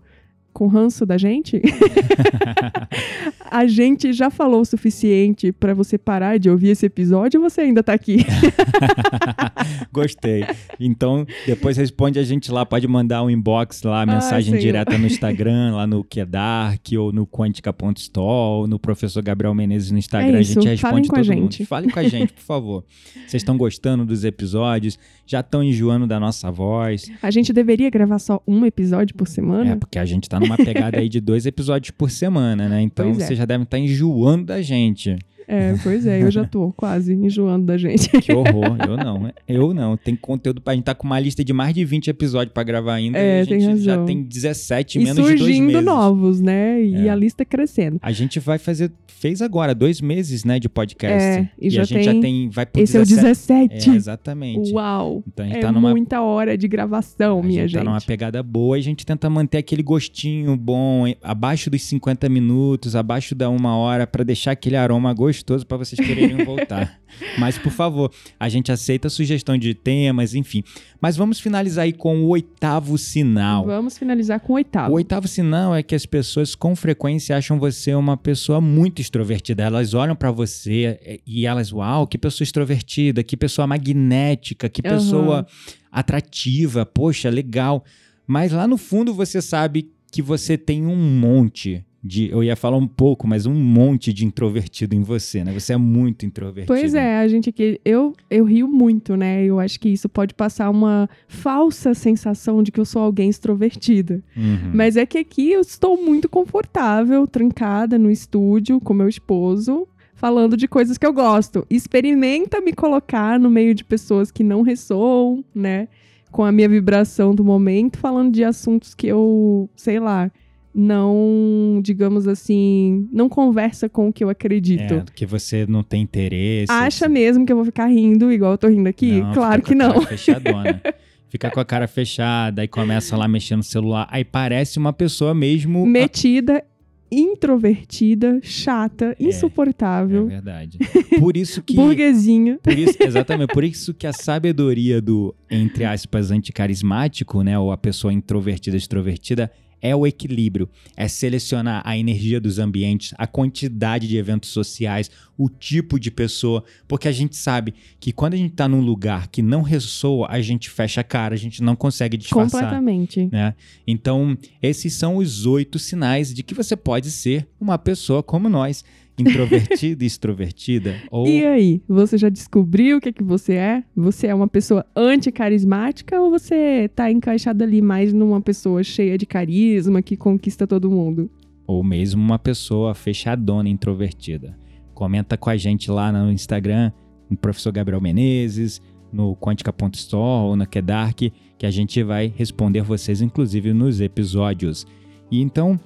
com 0.51 0.67
ranço 0.67 1.05
da 1.05 1.17
gente? 1.17 1.61
a 3.49 3.67
gente 3.67 4.13
já 4.13 4.29
falou 4.29 4.61
o 4.61 4.65
suficiente 4.65 5.51
pra 5.51 5.73
você 5.73 5.97
parar 5.97 6.37
de 6.37 6.49
ouvir 6.49 6.69
esse 6.69 6.85
episódio 6.85 7.41
ou 7.41 7.49
você 7.49 7.61
ainda 7.61 7.83
tá 7.83 7.93
aqui? 7.93 8.25
Gostei. 9.91 10.45
Então, 10.79 11.25
depois 11.45 11.77
responde 11.77 12.19
a 12.19 12.23
gente 12.23 12.51
lá, 12.51 12.65
pode 12.65 12.87
mandar 12.87 13.23
um 13.23 13.29
inbox 13.29 13.83
lá, 13.83 14.05
mensagem 14.05 14.51
Senhor. 14.51 14.61
direta 14.61 14.97
no 14.97 15.05
Instagram, 15.05 15.75
lá 15.75 15.87
no 15.87 16.03
Kedark, 16.03 16.97
ou 16.97 17.11
no 17.11 17.25
Quantica.store, 17.25 18.61
ou 18.61 18.67
no 18.67 18.79
Professor 18.79 19.21
Gabriel 19.21 19.53
Menezes 19.53 19.91
no 19.91 19.97
Instagram. 19.97 20.37
É 20.37 20.41
isso, 20.41 20.59
a 20.59 20.61
gente 20.61 20.81
falem 20.81 21.03
responde 21.03 21.09
com 21.09 21.15
a 21.15 21.19
todo 21.19 21.35
mundo. 21.35 21.41
gente. 21.53 21.65
Fale 21.65 21.91
com 21.91 21.99
a 21.99 22.03
gente, 22.03 22.33
por 22.33 22.43
favor. 22.43 22.83
Vocês 23.27 23.41
estão 23.41 23.57
gostando 23.57 24.05
dos 24.05 24.23
episódios? 24.23 24.97
Já 25.25 25.41
estão 25.41 25.63
enjoando 25.63 26.07
da 26.07 26.19
nossa 26.19 26.51
voz? 26.51 27.11
A 27.21 27.29
gente 27.29 27.53
deveria 27.53 27.89
gravar 27.89 28.19
só 28.19 28.41
um 28.47 28.65
episódio 28.65 29.15
por 29.15 29.27
semana? 29.27 29.71
É, 29.71 29.75
porque 29.75 29.99
a 29.99 30.05
gente 30.05 30.27
tá 30.27 30.39
numa 30.39 30.57
pegada 30.57 30.97
aí 30.97 31.07
de 31.07 31.19
dois 31.19 31.45
episódios 31.45 31.91
por 31.91 32.09
semana, 32.09 32.67
né? 32.67 32.81
Então, 32.81 33.09
é. 33.09 33.13
vocês 33.13 33.38
já 33.39 33.45
devem 33.45 33.63
estar 33.63 33.79
enjoando 33.79 34.45
da 34.45 34.61
gente. 34.61 35.17
É, 35.49 35.75
pois 35.81 36.05
é, 36.05 36.21
eu 36.21 36.29
já 36.29 36.45
tô 36.45 36.71
quase 36.73 37.13
enjoando 37.13 37.65
da 37.65 37.77
gente. 37.77 38.09
Que 38.21 38.31
horror. 38.33 38.77
Eu 38.87 38.95
não. 38.97 39.31
Eu 39.47 39.73
não. 39.73 39.97
Tem 39.97 40.15
conteúdo 40.15 40.61
pra 40.61 40.75
gente 40.75 40.83
tá 40.83 40.93
com 40.93 41.07
uma 41.07 41.19
lista 41.19 41.43
de 41.43 41.51
mais 41.51 41.73
de 41.73 41.83
20 41.83 42.07
episódios 42.09 42.53
pra 42.53 42.61
gravar 42.63 42.93
ainda. 42.93 43.17
É, 43.17 43.39
e 43.39 43.41
a 43.41 43.45
tem 43.47 43.59
gente 43.59 43.79
já 43.81 43.91
razão. 43.93 44.05
tem 44.05 44.21
17 44.23 44.97
em 44.97 45.01
E 45.01 45.03
menos 45.05 45.17
de 45.17 45.21
dois 45.23 45.39
surgindo 45.39 45.65
meses. 45.67 45.83
novos, 45.85 46.39
né? 46.39 46.81
E 46.83 47.07
É. 47.07 47.09
a 47.09 47.15
lista 47.15 47.43
crescendo. 47.43 47.97
A 48.01 48.11
gente 48.11 48.39
vai 48.39 48.57
fazer. 48.57 48.91
Fez 49.07 49.41
agora, 49.41 49.75
dois 49.75 49.99
meses, 49.99 50.45
né, 50.45 50.59
de 50.59 50.69
podcast. 50.69 51.17
É, 51.17 51.49
e 51.59 51.69
já 51.69 51.81
a 51.81 51.85
gente 51.85 52.05
tem- 52.05 52.13
já 52.15 52.21
tem. 52.21 52.49
Vai 52.49 52.65
pro 52.65 52.81
Esse 52.81 52.95
é 52.95 53.01
o 53.01 53.05
17. 53.05 53.89
É, 53.89 53.93
exatamente. 53.95 54.71
Uau! 54.71 55.23
Então 55.27 55.43
a 55.45 55.47
gente 55.49 55.57
É 55.57 55.61
tá 55.61 55.71
numa. 55.73 55.89
muita 55.89 56.21
hora 56.21 56.57
de 56.57 56.67
gravação, 56.69 57.39
a 57.39 57.43
minha 57.43 57.63
gente 57.63 57.71
gente. 57.71 57.79
tá 57.79 57.83
numa 57.83 57.99
pegada 57.99 58.41
boa 58.41 58.77
e 58.77 58.81
a 58.81 58.83
gente 58.83 59.05
tenta 59.05 59.29
manter 59.29 59.57
aquele 59.57 59.83
gostinho 59.83 60.55
bom, 60.55 61.03
abaixo 61.21 61.69
dos 61.69 61.81
50 61.81 62.29
minutos, 62.29 62.95
abaixo 62.95 63.35
da 63.35 63.49
uma 63.49 63.75
hora, 63.75 64.07
pra 64.07 64.23
deixar 64.23 64.51
aquele 64.51 64.77
aroma 64.77 65.13
gostoso 65.13 65.38
pra 65.63 65.77
vocês 65.77 65.99
quererem 66.05 66.37
voltar. 66.45 66.99
Mas, 67.37 67.57
por 67.57 67.71
favor, 67.71 68.11
a 68.39 68.49
gente 68.49 68.71
aceita 68.71 69.09
sugestão 69.09 69.57
de 69.57 69.73
temas, 69.73 70.33
enfim. 70.33 70.63
Mas 71.01 71.15
vamos 71.15 71.39
finalizar 71.39 71.85
aí 71.85 71.93
com 71.93 72.21
o 72.23 72.27
oitavo 72.27 72.97
sinal. 72.97 73.65
Vamos 73.65 73.97
finalizar 73.97 74.39
com 74.39 74.53
o 74.53 74.55
oitavo. 74.55 74.91
O 74.91 74.95
oitavo 74.95 75.27
sinal 75.27 75.75
é 75.75 75.83
que 75.83 75.95
as 75.95 76.05
pessoas 76.05 76.55
com 76.55 76.75
frequência 76.75 77.37
acham 77.37 77.59
você 77.59 77.93
uma 77.93 78.17
pessoa 78.17 78.59
muito 78.59 79.01
extrovertida. 79.01 79.63
Elas 79.63 79.93
olham 79.93 80.15
pra 80.15 80.31
você 80.31 80.99
é, 81.03 81.19
e 81.25 81.45
elas, 81.45 81.71
uau, 81.71 82.07
que 82.07 82.17
pessoa 82.17 82.45
extrovertida, 82.45 83.23
que 83.23 83.37
pessoa 83.37 83.67
magnética, 83.67 84.69
que 84.69 84.81
pessoa 84.81 85.45
atrativa, 85.91 86.85
poxa, 86.85 87.29
legal. 87.29 87.83
Mas 88.27 88.51
lá 88.51 88.67
no 88.67 88.77
fundo 88.77 89.13
você 89.13 89.41
sabe 89.41 89.91
que 90.11 90.21
você 90.21 90.57
tem 90.57 90.85
um 90.85 90.95
monte 90.95 91.85
de, 92.01 92.29
eu 92.29 92.41
ia 92.43 92.55
falar 92.55 92.77
um 92.77 92.87
pouco, 92.87 93.27
mas 93.27 93.45
um 93.45 93.53
monte 93.53 94.13
de 94.13 94.25
introvertido 94.25 94.95
em 94.95 95.01
você, 95.01 95.43
né? 95.43 95.51
Você 95.51 95.73
é 95.73 95.77
muito 95.77 96.25
introvertido. 96.25 96.67
Pois 96.67 96.93
é, 96.93 97.17
a 97.17 97.27
gente 97.27 97.49
aqui, 97.49 97.79
eu, 97.83 98.13
eu 98.29 98.45
rio 98.45 98.67
muito, 98.67 99.17
né? 99.17 99.43
Eu 99.43 99.59
acho 99.59 99.79
que 99.79 99.89
isso 99.89 100.07
pode 100.07 100.33
passar 100.33 100.69
uma 100.69 101.09
falsa 101.27 101.93
sensação 101.93 102.63
de 102.63 102.71
que 102.71 102.79
eu 102.79 102.85
sou 102.85 103.01
alguém 103.01 103.29
extrovertida. 103.29 104.23
Uhum. 104.35 104.71
Mas 104.73 104.95
é 104.95 105.05
que 105.05 105.17
aqui 105.17 105.51
eu 105.51 105.59
estou 105.59 106.01
muito 106.01 106.29
confortável, 106.29 107.27
trancada 107.27 107.97
no 107.97 108.09
estúdio 108.09 108.79
com 108.79 108.93
meu 108.93 109.09
esposo, 109.09 109.85
falando 110.15 110.55
de 110.55 110.69
coisas 110.69 110.97
que 110.97 111.05
eu 111.05 111.13
gosto. 111.13 111.65
Experimenta 111.69 112.61
me 112.61 112.71
colocar 112.71 113.37
no 113.37 113.49
meio 113.49 113.75
de 113.75 113.83
pessoas 113.83 114.31
que 114.31 114.43
não 114.43 114.61
ressoam, 114.61 115.43
né? 115.53 115.89
Com 116.31 116.45
a 116.45 116.51
minha 116.51 116.69
vibração 116.69 117.35
do 117.35 117.43
momento, 117.43 117.97
falando 117.97 118.31
de 118.31 118.43
assuntos 118.43 118.93
que 118.93 119.07
eu, 119.07 119.69
sei 119.75 119.99
lá, 119.99 120.31
não, 120.73 121.81
digamos 121.83 122.27
assim, 122.27 123.07
não 123.11 123.27
conversa 123.27 123.89
com 123.89 124.09
o 124.09 124.13
que 124.13 124.23
eu 124.23 124.29
acredito. 124.29 124.93
É, 124.93 125.03
que 125.13 125.25
você 125.25 125.65
não 125.67 125.83
tem 125.83 126.01
interesse. 126.01 126.71
Acha 126.71 127.09
mesmo 127.09 127.45
que 127.45 127.51
eu 127.51 127.55
vou 127.55 127.65
ficar 127.65 127.87
rindo 127.87 128.31
igual 128.31 128.51
eu 128.53 128.57
tô 128.57 128.67
rindo 128.67 128.87
aqui? 128.87 129.21
Não, 129.21 129.33
claro 129.33 129.61
que 129.61 129.75
não. 129.75 130.01
Fechadona. 130.01 130.81
Fica 131.27 131.51
com 131.51 131.59
a 131.59 131.65
cara 131.65 131.87
fechada, 131.87 132.63
aí 132.63 132.67
começa 132.67 133.15
lá 133.15 133.27
mexendo 133.27 133.57
no 133.57 133.63
celular. 133.63 134.07
Aí 134.09 134.23
parece 134.25 134.79
uma 134.79 134.91
pessoa 134.91 135.33
mesmo. 135.35 135.85
Metida, 135.85 136.63
introvertida, 137.11 138.39
chata, 138.41 139.15
É 139.19 139.23
insuportável, 139.23 140.27
verdade. 140.27 140.79
Por 141.19 141.37
isso 141.37 141.61
que. 141.61 141.73
burguesinha. 141.77 142.59
Por 142.61 142.77
isso, 142.77 142.97
exatamente, 142.99 143.53
por 143.53 143.63
isso 143.63 143.93
que 143.93 144.07
a 144.07 144.13
sabedoria 144.13 145.01
do, 145.01 145.35
entre 145.49 145.85
aspas, 145.85 146.31
anticarismático, 146.31 147.43
né? 147.43 147.57
Ou 147.57 147.71
a 147.71 147.77
pessoa 147.77 148.13
introvertida, 148.13 148.77
extrovertida, 148.77 149.51
é 149.81 149.95
o 149.95 150.05
equilíbrio. 150.05 150.69
É 150.95 151.07
selecionar 151.07 151.81
a 151.85 151.97
energia 151.97 152.39
dos 152.39 152.59
ambientes, 152.59 153.13
a 153.17 153.25
quantidade 153.25 154.07
de 154.07 154.17
eventos 154.17 154.49
sociais, 154.49 155.09
o 155.37 155.49
tipo 155.49 155.99
de 155.99 156.11
pessoa. 156.11 156.63
Porque 156.87 157.07
a 157.07 157.11
gente 157.11 157.35
sabe 157.35 157.73
que 157.99 158.11
quando 158.11 158.33
a 158.33 158.37
gente 158.37 158.53
tá 158.53 158.67
num 158.67 158.81
lugar 158.81 159.27
que 159.27 159.41
não 159.41 159.61
ressoa, 159.61 160.27
a 160.29 160.41
gente 160.41 160.69
fecha 160.69 161.01
a 161.01 161.03
cara, 161.03 161.33
a 161.35 161.37
gente 161.37 161.63
não 161.63 161.75
consegue 161.75 162.17
disfarçar. 162.17 162.61
Completamente. 162.61 163.29
né? 163.31 163.55
Então, 163.87 164.37
esses 164.61 164.93
são 164.93 165.17
os 165.17 165.45
oito 165.45 165.79
sinais 165.79 166.33
de 166.33 166.43
que 166.43 166.53
você 166.53 166.75
pode 166.75 167.11
ser 167.11 167.47
uma 167.59 167.77
pessoa 167.77 168.21
como 168.21 168.49
nós, 168.49 168.83
introvertida 169.21 170.03
e 170.03 170.07
extrovertida, 170.07 170.95
ou 171.11 171.27
E 171.27 171.45
aí, 171.45 171.81
você 171.87 172.17
já 172.17 172.29
descobriu 172.29 172.97
o 172.97 173.01
que, 173.01 173.11
que 173.11 173.23
você 173.23 173.53
é? 173.53 173.83
Você 173.95 174.27
é 174.27 174.35
uma 174.35 174.47
pessoa 174.47 174.85
anticarismática 174.95 176.19
ou 176.19 176.29
você 176.29 176.89
tá 176.95 177.11
encaixado 177.11 177.63
ali 177.63 177.81
mais 177.81 178.13
numa 178.13 178.41
pessoa 178.41 178.83
cheia 178.83 179.17
de 179.17 179.25
carisma 179.25 180.01
que 180.01 180.17
conquista 180.17 180.65
todo 180.65 180.89
mundo? 180.89 181.29
ou 181.69 181.83
mesmo 181.83 182.19
uma 182.19 182.39
pessoa 182.39 182.95
fechadona, 182.95 183.69
introvertida. 183.69 184.57
Comenta 184.91 185.37
com 185.37 185.51
a 185.51 185.55
gente 185.55 185.91
lá 185.91 186.11
no 186.11 186.31
Instagram, 186.31 186.91
no 187.29 187.37
Professor 187.37 187.71
Gabriel 187.71 188.01
Menezes, 188.01 188.81
no 189.13 189.35
Quantica.store 189.35 190.47
ou 190.47 190.55
na 190.55 190.65
Kedark, 190.65 191.31
que 191.59 191.65
a 191.67 191.69
gente 191.69 192.01
vai 192.01 192.33
responder 192.35 192.81
vocês, 192.81 193.21
inclusive, 193.21 193.71
nos 193.71 194.01
episódios. 194.01 194.87
E 195.29 195.43
então, 195.43 195.79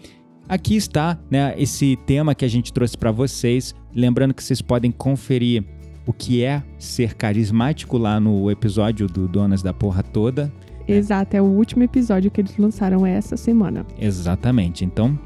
aqui 0.47 0.75
está 0.75 1.17
né, 1.29 1.53
esse 1.57 1.97
tema 2.05 2.35
que 2.35 2.45
a 2.45 2.47
gente 2.47 2.71
trouxe 2.71 2.97
para 2.97 3.11
vocês. 3.11 3.75
Lembrando 3.93 4.33
que 4.33 4.43
vocês 4.43 4.61
podem 4.61 4.91
conferir 4.91 5.63
o 6.05 6.13
que 6.13 6.43
é 6.43 6.63
ser 6.77 7.15
carismático 7.15 7.97
lá 7.97 8.19
no 8.19 8.51
episódio 8.51 9.07
do 9.07 9.27
Donas 9.27 9.61
da 9.61 9.73
Porra 9.73 10.03
Toda. 10.03 10.51
Exato, 10.87 11.37
é 11.37 11.41
o 11.41 11.45
último 11.45 11.83
episódio 11.83 12.29
que 12.29 12.41
eles 12.41 12.57
lançaram 12.57 13.05
essa 13.05 13.37
semana. 13.37 13.85
Exatamente. 13.97 14.83
Então, 14.83 15.17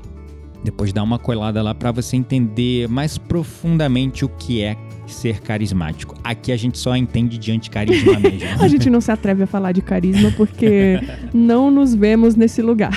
depois 0.63 0.91
dá 0.91 1.03
uma 1.03 1.19
colada 1.19 1.61
lá 1.61 1.73
para 1.73 1.91
você 1.91 2.15
entender 2.15 2.87
mais 2.87 3.17
profundamente 3.17 4.25
o 4.25 4.29
que 4.29 4.61
é 4.61 4.77
ser 5.05 5.39
carismático. 5.41 6.15
Aqui 6.23 6.51
a 6.51 6.57
gente 6.57 6.77
só 6.77 6.95
entende 6.95 7.37
de 7.37 7.51
anticarisma 7.51 8.19
mesmo. 8.19 8.61
a 8.61 8.67
gente 8.67 8.89
não 8.89 8.99
se 8.99 9.11
atreve 9.11 9.43
a 9.43 9.47
falar 9.47 9.71
de 9.71 9.81
carisma 9.81 10.31
porque 10.35 10.99
não 11.33 11.71
nos 11.71 11.95
vemos 11.95 12.35
nesse 12.35 12.61
lugar. 12.61 12.91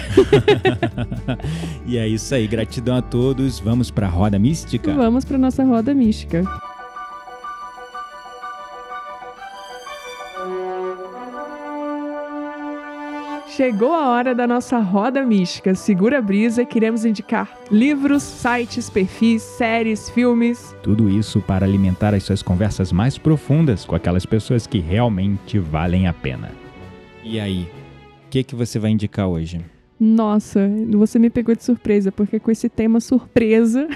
e 1.86 1.96
é 1.96 2.08
isso 2.08 2.34
aí, 2.34 2.46
gratidão 2.46 2.96
a 2.96 3.02
todos. 3.02 3.60
Vamos 3.60 3.90
para 3.90 4.06
a 4.06 4.10
roda 4.10 4.38
mística? 4.38 4.92
Vamos 4.92 5.24
para 5.24 5.38
nossa 5.38 5.64
roda 5.64 5.94
mística. 5.94 6.44
Chegou 13.60 13.92
a 13.92 14.08
hora 14.08 14.34
da 14.34 14.46
nossa 14.46 14.78
roda 14.78 15.22
mística. 15.22 15.74
Segura 15.74 16.16
a 16.16 16.22
brisa, 16.22 16.64
queremos 16.64 17.04
indicar 17.04 17.60
livros, 17.70 18.22
sites, 18.22 18.88
perfis, 18.88 19.42
séries, 19.42 20.08
filmes. 20.08 20.74
Tudo 20.82 21.10
isso 21.10 21.42
para 21.42 21.66
alimentar 21.66 22.14
as 22.14 22.22
suas 22.22 22.42
conversas 22.42 22.90
mais 22.90 23.18
profundas 23.18 23.84
com 23.84 23.94
aquelas 23.94 24.24
pessoas 24.24 24.66
que 24.66 24.78
realmente 24.78 25.58
valem 25.58 26.06
a 26.06 26.12
pena. 26.14 26.52
E 27.22 27.38
aí, 27.38 27.68
o 28.26 28.30
que, 28.30 28.42
que 28.42 28.54
você 28.54 28.78
vai 28.78 28.92
indicar 28.92 29.28
hoje? 29.28 29.60
Nossa, 30.00 30.66
você 30.92 31.18
me 31.18 31.28
pegou 31.28 31.54
de 31.54 31.62
surpresa, 31.62 32.10
porque 32.10 32.40
com 32.40 32.50
esse 32.50 32.70
tema 32.70 32.98
surpresa, 32.98 33.86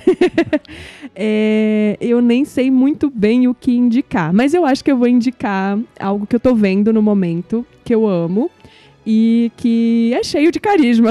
é, 1.17 1.97
eu 1.99 2.21
nem 2.21 2.45
sei 2.45 2.71
muito 2.71 3.09
bem 3.09 3.49
o 3.49 3.55
que 3.55 3.73
indicar. 3.75 4.31
Mas 4.31 4.53
eu 4.53 4.67
acho 4.67 4.85
que 4.85 4.93
eu 4.93 4.99
vou 4.99 5.09
indicar 5.09 5.79
algo 5.99 6.27
que 6.27 6.37
eu 6.37 6.41
tô 6.41 6.55
vendo 6.55 6.93
no 6.93 7.01
momento, 7.01 7.65
que 7.83 7.95
eu 7.95 8.07
amo, 8.07 8.51
e 9.07 9.51
que 9.57 10.13
é 10.15 10.23
cheio 10.23 10.51
de 10.51 10.59
carisma 10.59 11.11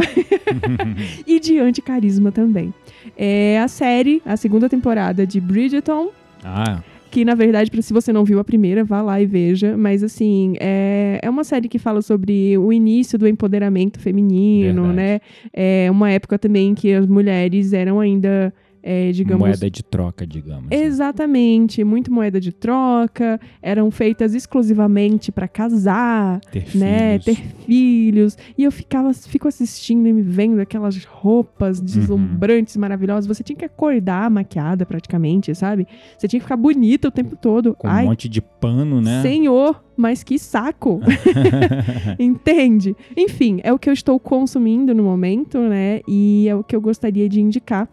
e 1.28 1.40
de 1.40 1.60
anticarisma 1.60 2.32
também. 2.32 2.74
É 3.18 3.60
a 3.60 3.68
série, 3.68 4.22
a 4.26 4.36
segunda 4.36 4.68
temporada 4.68 5.26
de 5.26 5.40
Bridgerton. 5.40 6.10
Ah. 6.44 6.82
Que, 7.12 7.24
na 7.24 7.36
verdade, 7.36 7.70
se 7.84 7.94
você 7.94 8.12
não 8.12 8.26
viu 8.26 8.40
a 8.40 8.44
primeira, 8.44 8.84
vá 8.84 9.02
lá 9.02 9.22
e 9.22 9.26
veja. 9.28 9.78
Mas, 9.78 10.04
assim, 10.04 10.56
é, 10.60 11.20
é 11.22 11.30
uma 11.30 11.44
série 11.44 11.68
que 11.68 11.78
fala 11.78 12.02
sobre 12.02 12.58
o 12.58 12.74
início 12.74 13.20
do 13.20 13.28
empoderamento 13.28 14.00
feminino, 14.00 14.88
verdade. 14.88 14.96
né? 14.96 15.20
É 15.54 15.92
uma 15.92 16.10
época 16.10 16.40
também 16.40 16.74
que 16.74 16.92
as 16.92 17.06
mulheres 17.06 17.72
eram 17.72 18.00
ainda 18.00 18.52
é, 18.84 19.12
digamos. 19.14 19.40
Moeda 19.40 19.72
de 19.72 19.82
troca, 19.82 20.28
digamos. 20.28 20.70
Né? 20.70 20.84
Exatamente, 20.84 21.84
muito 21.86 22.12
moeda 22.12 22.40
de 22.40 22.52
troca, 22.52 23.40
eram 23.62 23.90
feitas 23.90 24.36
exclusivamente 24.36 25.32
para 25.32 25.48
casar, 25.48 26.42
ter 26.52 26.66
né, 26.76 27.18
filhos. 27.20 27.26
ter 27.26 27.66
filhos. 27.66 28.38
E 28.58 28.64
eu 28.66 28.72
ficava, 28.72 29.14
fico 29.14 29.48
assistindo 29.48 30.06
e 30.06 30.12
me 30.12 30.22
vendo 30.22 30.60
aquelas 30.60 31.02
roupas 31.06 31.80
uhum. 31.80 31.86
deslumbrantes, 31.86 32.76
uhum. 32.76 32.82
maravilhosas. 32.82 33.26
Você 33.26 33.42
tinha 33.42 33.56
que 33.56 33.66
acordar 33.66 34.30
maquiada 34.30 34.86
praticamente, 34.86 35.56
sabe? 35.56 35.88
Você 36.18 36.28
tinha 36.28 36.42
que 36.42 36.46
ficar 36.46 36.58
bonita 36.58 37.08
o 37.08 37.12
tempo 37.12 37.38
todo. 37.38 37.74
Com 37.76 37.88
Ai, 37.88 38.04
um 38.04 38.10
monte 38.10 38.28
de 38.28 38.42
pano, 38.42 39.00
né? 39.00 39.22
Senhor, 39.22 39.82
mas 39.96 40.24
que 40.24 40.38
saco! 40.38 41.00
Entende? 42.20 42.96
Enfim, 43.16 43.62
é 43.64 43.72
o 43.72 43.80
que 43.80 43.90
eu 43.90 43.94
estou 43.94 44.20
consumindo 44.20 44.94
no 44.94 45.04
momento, 45.04 45.58
né? 45.60 46.02
E 46.06 46.48
é 46.50 46.56
o 46.56 46.64
que 46.64 46.76
eu 46.76 46.82
gostaria 46.82 47.30
de 47.30 47.40
indicar 47.40 47.88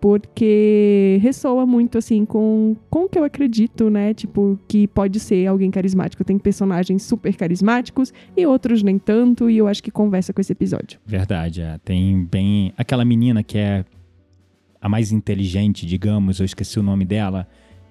porque 0.00 1.18
ressoa 1.20 1.66
muito 1.66 1.98
assim 1.98 2.24
com, 2.24 2.74
com 2.88 3.04
o 3.04 3.08
que 3.08 3.18
eu 3.18 3.24
acredito, 3.24 3.90
né? 3.90 4.14
Tipo, 4.14 4.58
que 4.66 4.86
pode 4.88 5.20
ser 5.20 5.46
alguém 5.46 5.70
carismático. 5.70 6.24
Tem 6.24 6.38
personagens 6.38 7.02
super 7.02 7.36
carismáticos 7.36 8.12
e 8.36 8.46
outros 8.46 8.82
nem 8.82 8.98
tanto, 8.98 9.50
e 9.50 9.58
eu 9.58 9.68
acho 9.68 9.82
que 9.82 9.90
conversa 9.90 10.32
com 10.32 10.40
esse 10.40 10.52
episódio. 10.52 10.98
Verdade, 11.04 11.60
é. 11.60 11.78
Tem 11.84 12.24
bem. 12.24 12.72
Aquela 12.76 13.04
menina 13.04 13.42
que 13.42 13.58
é 13.58 13.84
a 14.80 14.88
mais 14.88 15.12
inteligente, 15.12 15.84
digamos, 15.86 16.40
eu 16.40 16.46
esqueci 16.46 16.78
o 16.78 16.82
nome 16.82 17.04
dela. 17.04 17.46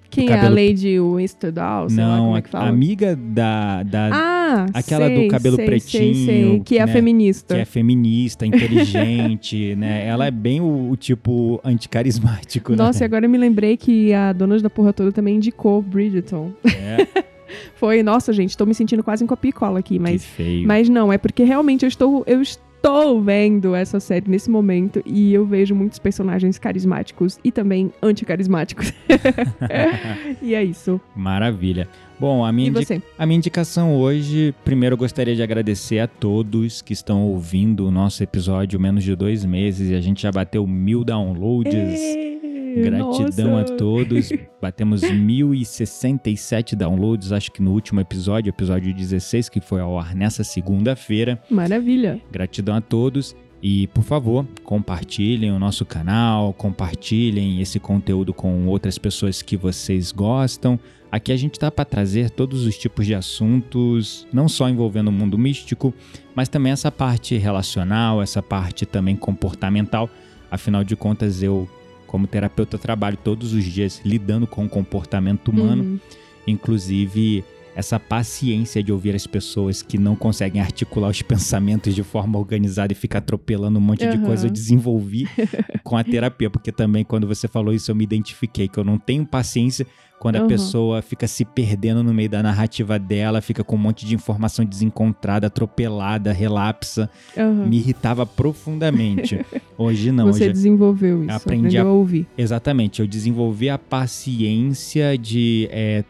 Quem 0.09 0.27
cabelo... 0.27 0.57
é 0.57 0.61
a 0.63 0.67
Lady 0.67 0.99
Westerdal? 0.99 1.87
Não, 1.91 2.35
é 2.35 2.43
a 2.53 2.67
amiga 2.67 3.15
da. 3.15 3.83
da 3.83 4.09
ah, 4.11 4.65
aquela 4.73 5.07
sei, 5.07 5.23
do 5.23 5.31
cabelo 5.31 5.55
sei, 5.55 5.65
pretinho. 5.65 6.15
Sei, 6.15 6.25
sei, 6.25 6.61
que 6.65 6.77
é 6.77 6.85
né? 6.85 6.91
feminista. 6.91 7.55
Que 7.55 7.61
é 7.61 7.65
feminista, 7.65 8.45
inteligente, 8.45 9.75
né? 9.77 10.07
Ela 10.07 10.25
é 10.27 10.31
bem 10.31 10.61
o, 10.61 10.89
o 10.89 10.97
tipo 10.97 11.59
anticarismático, 11.63 12.75
Nossa, 12.75 12.99
né? 12.99 13.03
e 13.03 13.05
agora 13.05 13.25
eu 13.25 13.29
me 13.29 13.37
lembrei 13.37 13.77
que 13.77 14.13
a 14.13 14.33
dona 14.33 14.59
da 14.59 14.69
porra 14.69 14.91
toda 14.91 15.11
também 15.11 15.35
indicou 15.35 15.81
Bridgerton. 15.81 16.51
É. 16.65 17.07
Foi, 17.75 18.03
nossa, 18.03 18.31
gente, 18.31 18.57
tô 18.57 18.65
me 18.65 18.75
sentindo 18.75 19.03
quase 19.03 19.23
em 19.23 19.27
copicola 19.27 19.79
aqui, 19.79 19.97
mas. 19.97 20.25
Que. 20.35 20.65
Mas 20.65 20.89
não, 20.89 21.11
é 21.11 21.17
porque 21.17 21.43
realmente 21.43 21.83
eu 21.83 21.87
estou. 21.87 22.23
Eu 22.27 22.41
estou 22.41 22.68
estou 22.79 23.21
vendo 23.21 23.75
essa 23.75 23.99
série 23.99 24.29
nesse 24.29 24.49
momento 24.49 25.03
e 25.05 25.33
eu 25.33 25.45
vejo 25.45 25.75
muitos 25.75 25.99
personagens 25.99 26.57
carismáticos 26.57 27.37
e 27.43 27.51
também 27.51 27.91
anticarismáticos. 28.01 28.93
e 30.41 30.55
é 30.55 30.63
isso. 30.63 30.99
Maravilha. 31.15 31.87
Bom, 32.17 32.43
a 32.43 32.51
minha, 32.51 32.73
a 33.17 33.25
minha 33.25 33.37
indicação 33.37 33.95
hoje, 33.95 34.53
primeiro 34.65 34.93
eu 34.93 34.97
gostaria 34.97 35.35
de 35.35 35.43
agradecer 35.43 35.99
a 35.99 36.07
todos 36.07 36.81
que 36.81 36.91
estão 36.91 37.23
ouvindo 37.23 37.87
o 37.87 37.91
nosso 37.91 38.23
episódio 38.23 38.79
menos 38.79 39.03
de 39.03 39.15
dois 39.15 39.45
meses 39.45 39.89
e 39.89 39.95
a 39.95 40.01
gente 40.01 40.21
já 40.21 40.31
bateu 40.31 40.65
mil 40.65 41.03
downloads. 41.03 41.73
Ei! 41.73 42.38
Gratidão 42.75 43.51
Nossa. 43.51 43.73
a 43.73 43.77
todos. 43.77 44.29
Batemos 44.61 45.01
1067 45.01 46.75
downloads, 46.75 47.31
acho 47.31 47.51
que 47.51 47.61
no 47.61 47.71
último 47.71 47.99
episódio, 47.99 48.49
episódio 48.49 48.93
16, 48.93 49.49
que 49.49 49.61
foi 49.61 49.81
ao 49.81 49.97
ar 49.97 50.15
nessa 50.15 50.43
segunda-feira. 50.43 51.41
Maravilha. 51.49 52.21
Gratidão 52.31 52.75
a 52.75 52.81
todos. 52.81 53.35
E, 53.61 53.87
por 53.87 54.03
favor, 54.03 54.47
compartilhem 54.63 55.51
o 55.51 55.59
nosso 55.59 55.85
canal, 55.85 56.53
compartilhem 56.53 57.59
esse 57.61 57.79
conteúdo 57.79 58.33
com 58.33 58.65
outras 58.67 58.97
pessoas 58.97 59.41
que 59.41 59.57
vocês 59.57 60.11
gostam. 60.13 60.79
Aqui 61.11 61.31
a 61.31 61.37
gente 61.37 61.53
está 61.53 61.71
para 61.71 61.83
trazer 61.83 62.29
todos 62.29 62.65
os 62.65 62.77
tipos 62.77 63.05
de 63.05 63.15
assuntos, 63.15 64.27
não 64.31 64.47
só 64.47 64.69
envolvendo 64.69 65.09
o 65.09 65.11
mundo 65.11 65.37
místico, 65.37 65.93
mas 66.35 66.47
também 66.47 66.71
essa 66.71 66.91
parte 66.91 67.35
relacional, 67.35 68.21
essa 68.21 68.41
parte 68.41 68.85
também 68.85 69.15
comportamental. 69.15 70.09
Afinal 70.51 70.83
de 70.83 70.95
contas, 70.95 71.43
eu 71.43 71.67
como 72.09 72.25
terapeuta, 72.25 72.75
eu 72.75 72.79
trabalho 72.79 73.15
todos 73.23 73.53
os 73.53 73.63
dias 73.63 74.01
lidando 74.03 74.47
com 74.47 74.65
o 74.65 74.69
comportamento 74.69 75.49
humano, 75.49 75.83
Uhum. 75.83 75.99
inclusive 76.47 77.43
essa 77.75 77.99
paciência 77.99 78.83
de 78.83 78.91
ouvir 78.91 79.15
as 79.15 79.25
pessoas 79.25 79.81
que 79.81 79.97
não 79.97 80.15
conseguem 80.15 80.61
articular 80.61 81.09
os 81.09 81.21
pensamentos 81.23 81.95
de 81.95 82.03
forma 82.03 82.37
organizada 82.37 82.91
e 82.91 82.95
ficar 82.95 83.19
atropelando 83.19 83.79
um 83.79 83.81
monte 83.81 84.07
de 84.07 84.17
Aham. 84.17 84.25
coisa, 84.25 84.47
eu 84.47 84.51
desenvolvi 84.51 85.27
com 85.83 85.95
a 85.95 86.03
terapia, 86.03 86.49
porque 86.49 86.71
também 86.71 87.03
quando 87.05 87.25
você 87.27 87.47
falou 87.47 87.73
isso 87.73 87.89
eu 87.91 87.95
me 87.95 88.03
identifiquei 88.03 88.67
que 88.67 88.77
eu 88.77 88.83
não 88.83 88.97
tenho 88.97 89.25
paciência 89.25 89.85
quando 90.19 90.35
a 90.35 90.41
pessoa 90.41 91.01
fica 91.01 91.25
se 91.27 91.45
perdendo 91.45 92.03
no 92.03 92.13
meio 92.13 92.29
da 92.29 92.43
narrativa 92.43 92.99
dela, 92.99 93.39
fica 93.39 93.63
com 93.63 93.75
um 93.77 93.79
monte 93.79 94.05
de 94.05 94.13
informação 94.13 94.65
desencontrada, 94.65 95.47
atropelada, 95.47 96.33
relapsa, 96.33 97.09
Aham. 97.37 97.65
me 97.65 97.77
irritava 97.77 98.25
profundamente. 98.25 99.39
Hoje 99.77 100.11
não, 100.11 100.25
Você 100.25 100.43
hoje 100.43 100.51
desenvolveu 100.51 101.23
isso. 101.23 101.33
aprendi 101.33 101.77
a- 101.77 101.83
a 101.83 101.85
ouvir. 101.93 102.27
Exatamente, 102.37 102.99
eu 103.01 103.07
desenvolvi 103.07 103.69
a 103.69 103.77
paciência 103.77 105.17
de 105.17 105.69
é, 105.71 106.03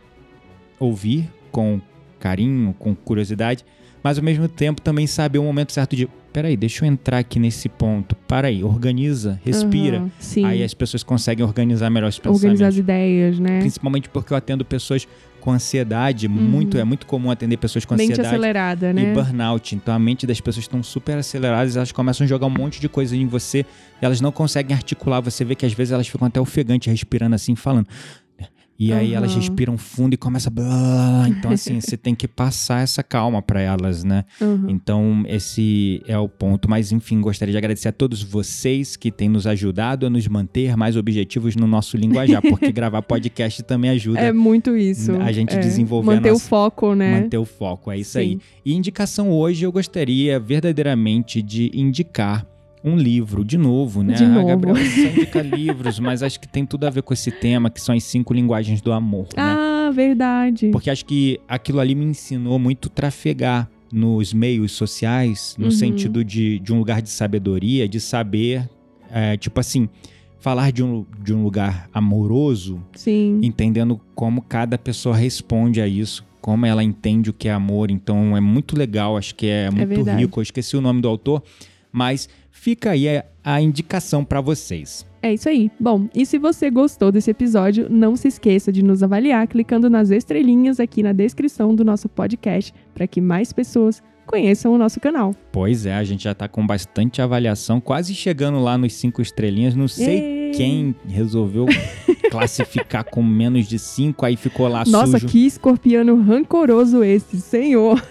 ouvir 0.79 1.29
com 1.51 1.81
carinho, 2.19 2.75
com 2.77 2.93
curiosidade, 2.95 3.63
mas 4.03 4.17
ao 4.17 4.23
mesmo 4.23 4.47
tempo 4.47 4.81
também 4.81 5.07
saber 5.07 5.39
o 5.39 5.43
momento 5.43 5.71
certo 5.71 5.95
de, 5.95 6.07
peraí, 6.31 6.55
deixa 6.55 6.85
eu 6.85 6.89
entrar 6.89 7.17
aqui 7.17 7.39
nesse 7.39 7.67
ponto, 7.67 8.15
para 8.15 8.47
aí, 8.47 8.63
organiza, 8.63 9.39
respira. 9.43 10.05
Sim. 10.19 10.45
Aí 10.45 10.63
as 10.63 10.73
pessoas 10.73 11.03
conseguem 11.03 11.45
organizar 11.45 11.89
melhor 11.89 12.07
os 12.07 12.17
pensamentos. 12.17 12.43
Organizar 12.43 12.67
as 12.67 12.77
ideias, 12.77 13.39
né? 13.39 13.59
Principalmente 13.59 14.09
porque 14.09 14.31
eu 14.31 14.37
atendo 14.37 14.63
pessoas 14.63 15.07
com 15.39 15.51
ansiedade, 15.51 16.27
muito 16.27 16.77
é 16.77 16.83
muito 16.83 17.05
comum 17.05 17.31
atender 17.31 17.55
pessoas 17.57 17.85
com 17.85 17.93
Uhum. 17.93 17.97
Mente 17.97 18.11
ansiedade 18.11 18.35
acelerada, 18.35 18.89
e 18.89 18.93
né? 18.93 19.13
burnout. 19.13 19.73
Então 19.73 19.93
a 19.93 19.99
mente 19.99 20.27
das 20.27 20.41
pessoas 20.41 20.65
estão 20.65 20.83
super 20.83 21.17
aceleradas, 21.17 21.77
elas 21.77 21.91
começam 21.91 22.25
a 22.25 22.27
jogar 22.27 22.45
um 22.45 22.49
monte 22.49 22.81
de 22.81 22.89
coisa 22.89 23.15
em 23.15 23.25
você, 23.25 23.65
elas 24.01 24.19
não 24.19 24.31
conseguem 24.31 24.75
articular. 24.75 25.21
Você 25.21 25.45
vê 25.45 25.55
que 25.55 25.65
às 25.65 25.73
vezes 25.73 25.93
elas 25.93 26.07
ficam 26.07 26.27
até 26.27 26.39
ofegantes, 26.41 26.91
respirando 26.91 27.35
assim, 27.35 27.55
falando. 27.55 27.87
E 28.79 28.93
aí 28.93 29.13
elas 29.13 29.35
respiram 29.35 29.77
fundo 29.77 30.13
e 30.13 30.17
começa. 30.17 30.49
blá. 30.49 31.25
Então, 31.27 31.51
assim, 31.51 31.79
você 31.81 31.97
tem 31.97 32.15
que 32.15 32.29
passar 32.29 32.81
essa 32.81 33.03
calma 33.03 33.41
para 33.41 33.59
elas, 33.59 34.05
né? 34.05 34.23
Uhum. 34.39 34.67
Então, 34.69 35.23
esse 35.27 36.01
é 36.07 36.17
o 36.17 36.29
ponto. 36.29 36.69
Mas, 36.69 36.93
enfim, 36.93 37.19
gostaria 37.19 37.51
de 37.51 37.57
agradecer 37.57 37.89
a 37.89 37.91
todos 37.91 38.23
vocês 38.23 38.95
que 38.95 39.11
têm 39.11 39.27
nos 39.27 39.45
ajudado 39.45 40.05
a 40.05 40.09
nos 40.09 40.25
manter 40.29 40.77
mais 40.77 40.95
objetivos 40.95 41.57
no 41.57 41.67
nosso 41.67 41.97
linguajar, 41.97 42.41
porque 42.41 42.71
gravar 42.71 43.01
podcast 43.01 43.61
também 43.63 43.89
ajuda 43.91 44.19
É 44.21 44.31
muito 44.31 44.77
isso. 44.77 45.11
a 45.17 45.31
gente 45.33 45.53
é. 45.55 45.59
desenvolver 45.59 46.11
a 46.11 46.15
Manter 46.15 46.31
nossa- 46.31 46.45
o 46.45 46.47
foco, 46.47 46.95
né? 46.95 47.19
manter 47.21 47.37
o 47.37 47.45
foco. 47.45 47.91
É 47.91 47.97
isso 47.97 48.13
Sim. 48.13 48.19
aí. 48.19 48.39
E 48.65 48.73
indicação 48.73 49.29
hoje, 49.29 49.65
eu 49.65 49.71
gostaria 49.73 50.39
verdadeiramente 50.39 51.41
de 51.41 51.69
indicar 51.73 52.45
um 52.83 52.95
livro, 52.95 53.43
de 53.43 53.57
novo, 53.57 54.01
né? 54.03 54.13
De 54.13 54.23
A 54.23 54.29
novo. 54.29 54.47
Gabriela 54.47 54.79
só 54.85 55.07
indica 55.09 55.41
livros, 55.41 55.99
mas 55.99 56.23
acho 56.23 56.39
que 56.39 56.47
tem 56.47 56.65
tudo 56.65 56.85
a 56.85 56.89
ver 56.89 57.01
com 57.03 57.13
esse 57.13 57.29
tema, 57.31 57.69
que 57.69 57.81
são 57.81 57.93
as 57.95 58.03
cinco 58.03 58.33
linguagens 58.33 58.81
do 58.81 58.91
amor, 58.93 59.27
né? 59.35 59.43
Ah, 59.43 59.91
verdade. 59.93 60.69
Porque 60.71 60.89
acho 60.89 61.05
que 61.05 61.39
aquilo 61.47 61.79
ali 61.79 61.93
me 61.95 62.05
ensinou 62.05 62.57
muito 62.57 62.89
trafegar 62.89 63.69
nos 63.91 64.33
meios 64.33 64.71
sociais, 64.71 65.55
no 65.57 65.65
Uhum. 65.65 65.71
sentido 65.71 66.23
de, 66.23 66.59
de 66.59 66.71
um 66.71 66.77
lugar 66.79 67.01
de 67.01 67.09
sabedoria, 67.09 67.87
de 67.87 67.99
saber, 67.99 68.69
é, 69.11 69.35
tipo 69.35 69.59
assim, 69.59 69.89
falar 70.39 70.71
de 70.71 70.81
um, 70.83 71.05
de 71.23 71.33
um 71.33 71.43
lugar 71.43 71.89
amoroso, 71.91 72.79
Sim. 72.95 73.39
entendendo 73.41 73.99
como 74.15 74.41
cada 74.41 74.77
pessoa 74.77 75.15
responde 75.17 75.81
a 75.81 75.87
isso, 75.87 76.23
como 76.39 76.65
ela 76.65 76.83
entende 76.83 77.29
o 77.29 77.33
que 77.33 77.47
é 77.49 77.51
amor. 77.51 77.91
Então 77.91 78.37
é 78.37 78.39
muito 78.39 78.77
legal, 78.77 79.17
acho 79.17 79.33
que 79.35 79.47
é 79.47 79.69
muito 79.69 79.87
verdade. 79.89 80.21
rico. 80.21 80.39
Eu 80.39 80.43
esqueci 80.43 80.77
o 80.77 80.81
nome 80.81 81.01
do 81.01 81.07
autor, 81.09 81.41
mas 81.91 82.29
fica 82.51 82.91
aí 82.91 83.17
a, 83.17 83.25
a 83.43 83.61
indicação 83.61 84.23
para 84.23 84.41
vocês. 84.41 85.05
É 85.21 85.33
isso 85.33 85.49
aí. 85.49 85.69
Bom, 85.79 86.07
e 86.15 86.25
se 86.25 86.37
você 86.37 86.69
gostou 86.69 87.11
desse 87.11 87.31
episódio, 87.31 87.87
não 87.89 88.15
se 88.15 88.27
esqueça 88.27 88.71
de 88.71 88.81
nos 88.83 89.03
avaliar 89.03 89.47
clicando 89.47 89.89
nas 89.89 90.11
estrelinhas 90.11 90.79
aqui 90.79 91.03
na 91.03 91.11
descrição 91.11 91.75
do 91.75 91.83
nosso 91.83 92.07
podcast 92.07 92.73
para 92.93 93.05
que 93.07 93.19
mais 93.19 93.51
pessoas 93.51 94.01
conheçam 94.25 94.71
o 94.71 94.77
nosso 94.77 94.99
canal. 94.99 95.35
Pois 95.51 95.85
é, 95.85 95.95
a 95.95 96.03
gente 96.03 96.23
já 96.23 96.35
tá 96.35 96.47
com 96.47 96.65
bastante 96.65 97.21
avaliação, 97.21 97.81
quase 97.81 98.13
chegando 98.13 98.59
lá 98.59 98.77
nos 98.77 98.93
cinco 98.93 99.21
estrelinhas. 99.21 99.73
Não 99.73 99.87
sei 99.87 100.19
Ê! 100.19 100.51
quem 100.51 100.95
resolveu 101.07 101.65
classificar 102.29 103.03
com 103.03 103.21
menos 103.23 103.67
de 103.67 103.77
cinco, 103.79 104.25
aí 104.25 104.35
ficou 104.35 104.67
lá 104.67 104.83
Nossa, 104.87 105.13
sujo. 105.19 105.27
que 105.27 105.45
escorpiano 105.45 106.21
rancoroso 106.21 107.03
esse, 107.03 107.39
senhor. 107.41 108.01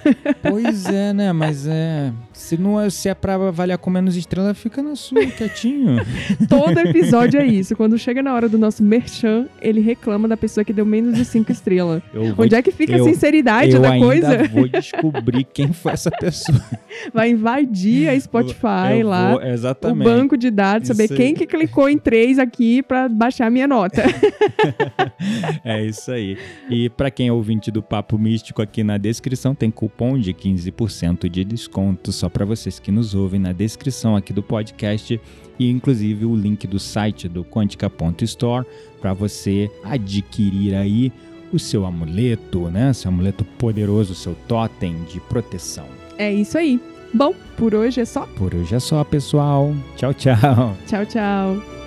Pois 0.42 0.86
é, 0.86 1.12
né? 1.12 1.32
Mas 1.32 1.66
é. 1.66 2.12
Se, 2.32 2.56
não 2.56 2.80
é, 2.80 2.88
se 2.88 3.08
é 3.08 3.14
pra 3.14 3.34
avaliar 3.34 3.78
com 3.78 3.90
menos 3.90 4.16
estrela, 4.16 4.54
fica 4.54 4.80
na 4.82 4.94
sua, 4.94 5.26
quietinho. 5.26 5.96
Todo 6.48 6.78
episódio 6.78 7.40
é 7.40 7.46
isso. 7.46 7.74
Quando 7.74 7.98
chega 7.98 8.22
na 8.22 8.32
hora 8.34 8.48
do 8.48 8.56
nosso 8.56 8.82
merchan, 8.82 9.46
ele 9.60 9.80
reclama 9.80 10.28
da 10.28 10.36
pessoa 10.36 10.64
que 10.64 10.72
deu 10.72 10.86
menos 10.86 11.14
de 11.16 11.24
cinco 11.24 11.50
estrelas. 11.50 12.00
Eu 12.14 12.34
vou, 12.34 12.44
Onde 12.44 12.54
é 12.54 12.62
que 12.62 12.70
fica 12.70 12.96
eu- 12.96 13.04
a 13.04 13.08
sinceridade 13.08 13.72
eu 13.72 13.80
da 13.80 13.90
ainda 13.90 14.06
coisa? 14.06 14.48
vou 14.48 14.68
descobrir 14.68 15.44
quem 15.52 15.72
foi 15.72 15.92
essa 15.92 16.10
pessoa. 16.12 16.60
Vai 17.12 17.30
invadir 17.30 18.08
a 18.08 18.18
Spotify 18.20 19.00
Eu 19.00 19.08
lá. 19.08 19.30
vou- 19.32 19.40
O 19.40 19.42
exatamente. 19.46 20.04
banco 20.04 20.36
de 20.36 20.50
dados, 20.50 20.88
saber 20.88 21.04
Isso 21.04 21.14
quem 21.14 21.34
que 21.34 21.46
clicou 21.46 21.88
em 21.88 21.98
três 21.98 22.38
aqui 22.38 22.82
pra 22.82 23.08
baixar 23.08 23.46
a 23.46 23.50
minha 23.50 23.66
nota. 23.66 24.02
É 25.64 25.84
isso 25.84 26.10
aí. 26.10 26.38
E 26.68 26.88
pra 26.88 27.10
quem 27.10 27.28
é 27.28 27.32
ouvinte 27.32 27.70
do 27.70 27.82
Papo 27.82 28.18
Místico, 28.18 28.62
aqui 28.62 28.82
na 28.82 28.96
descrição 28.96 29.54
tem 29.54 29.70
cupom 29.70 30.18
de 30.18 30.32
15% 30.32 31.28
de 31.28 31.44
desconto 31.44 32.12
só 32.12 32.28
pra 32.28 32.44
vocês 32.44 32.78
que 32.78 32.90
nos 32.90 33.14
ouvem 33.14 33.40
na 33.40 33.52
descrição 33.52 34.16
aqui 34.16 34.32
do 34.32 34.42
podcast 34.42 35.20
e 35.58 35.70
inclusive 35.70 36.24
o 36.24 36.34
link 36.36 36.66
do 36.66 36.78
site 36.78 37.28
do 37.28 37.44
quantica.store 37.44 38.66
pra 39.00 39.12
você 39.12 39.70
adquirir 39.84 40.74
aí 40.74 41.12
o 41.52 41.58
seu 41.58 41.86
amuleto, 41.86 42.70
né? 42.70 42.92
Seu 42.92 43.10
amuleto 43.10 43.44
poderoso, 43.44 44.14
seu 44.14 44.34
totem 44.46 44.94
de 45.04 45.20
proteção. 45.20 45.86
É 46.16 46.32
isso 46.32 46.58
aí. 46.58 46.80
Bom, 47.12 47.34
por 47.56 47.74
hoje 47.74 48.00
é 48.00 48.04
só. 48.04 48.26
Por 48.36 48.54
hoje 48.54 48.74
é 48.74 48.80
só, 48.80 49.02
pessoal. 49.02 49.74
Tchau, 49.96 50.12
tchau. 50.12 50.76
Tchau, 50.86 51.06
tchau. 51.06 51.77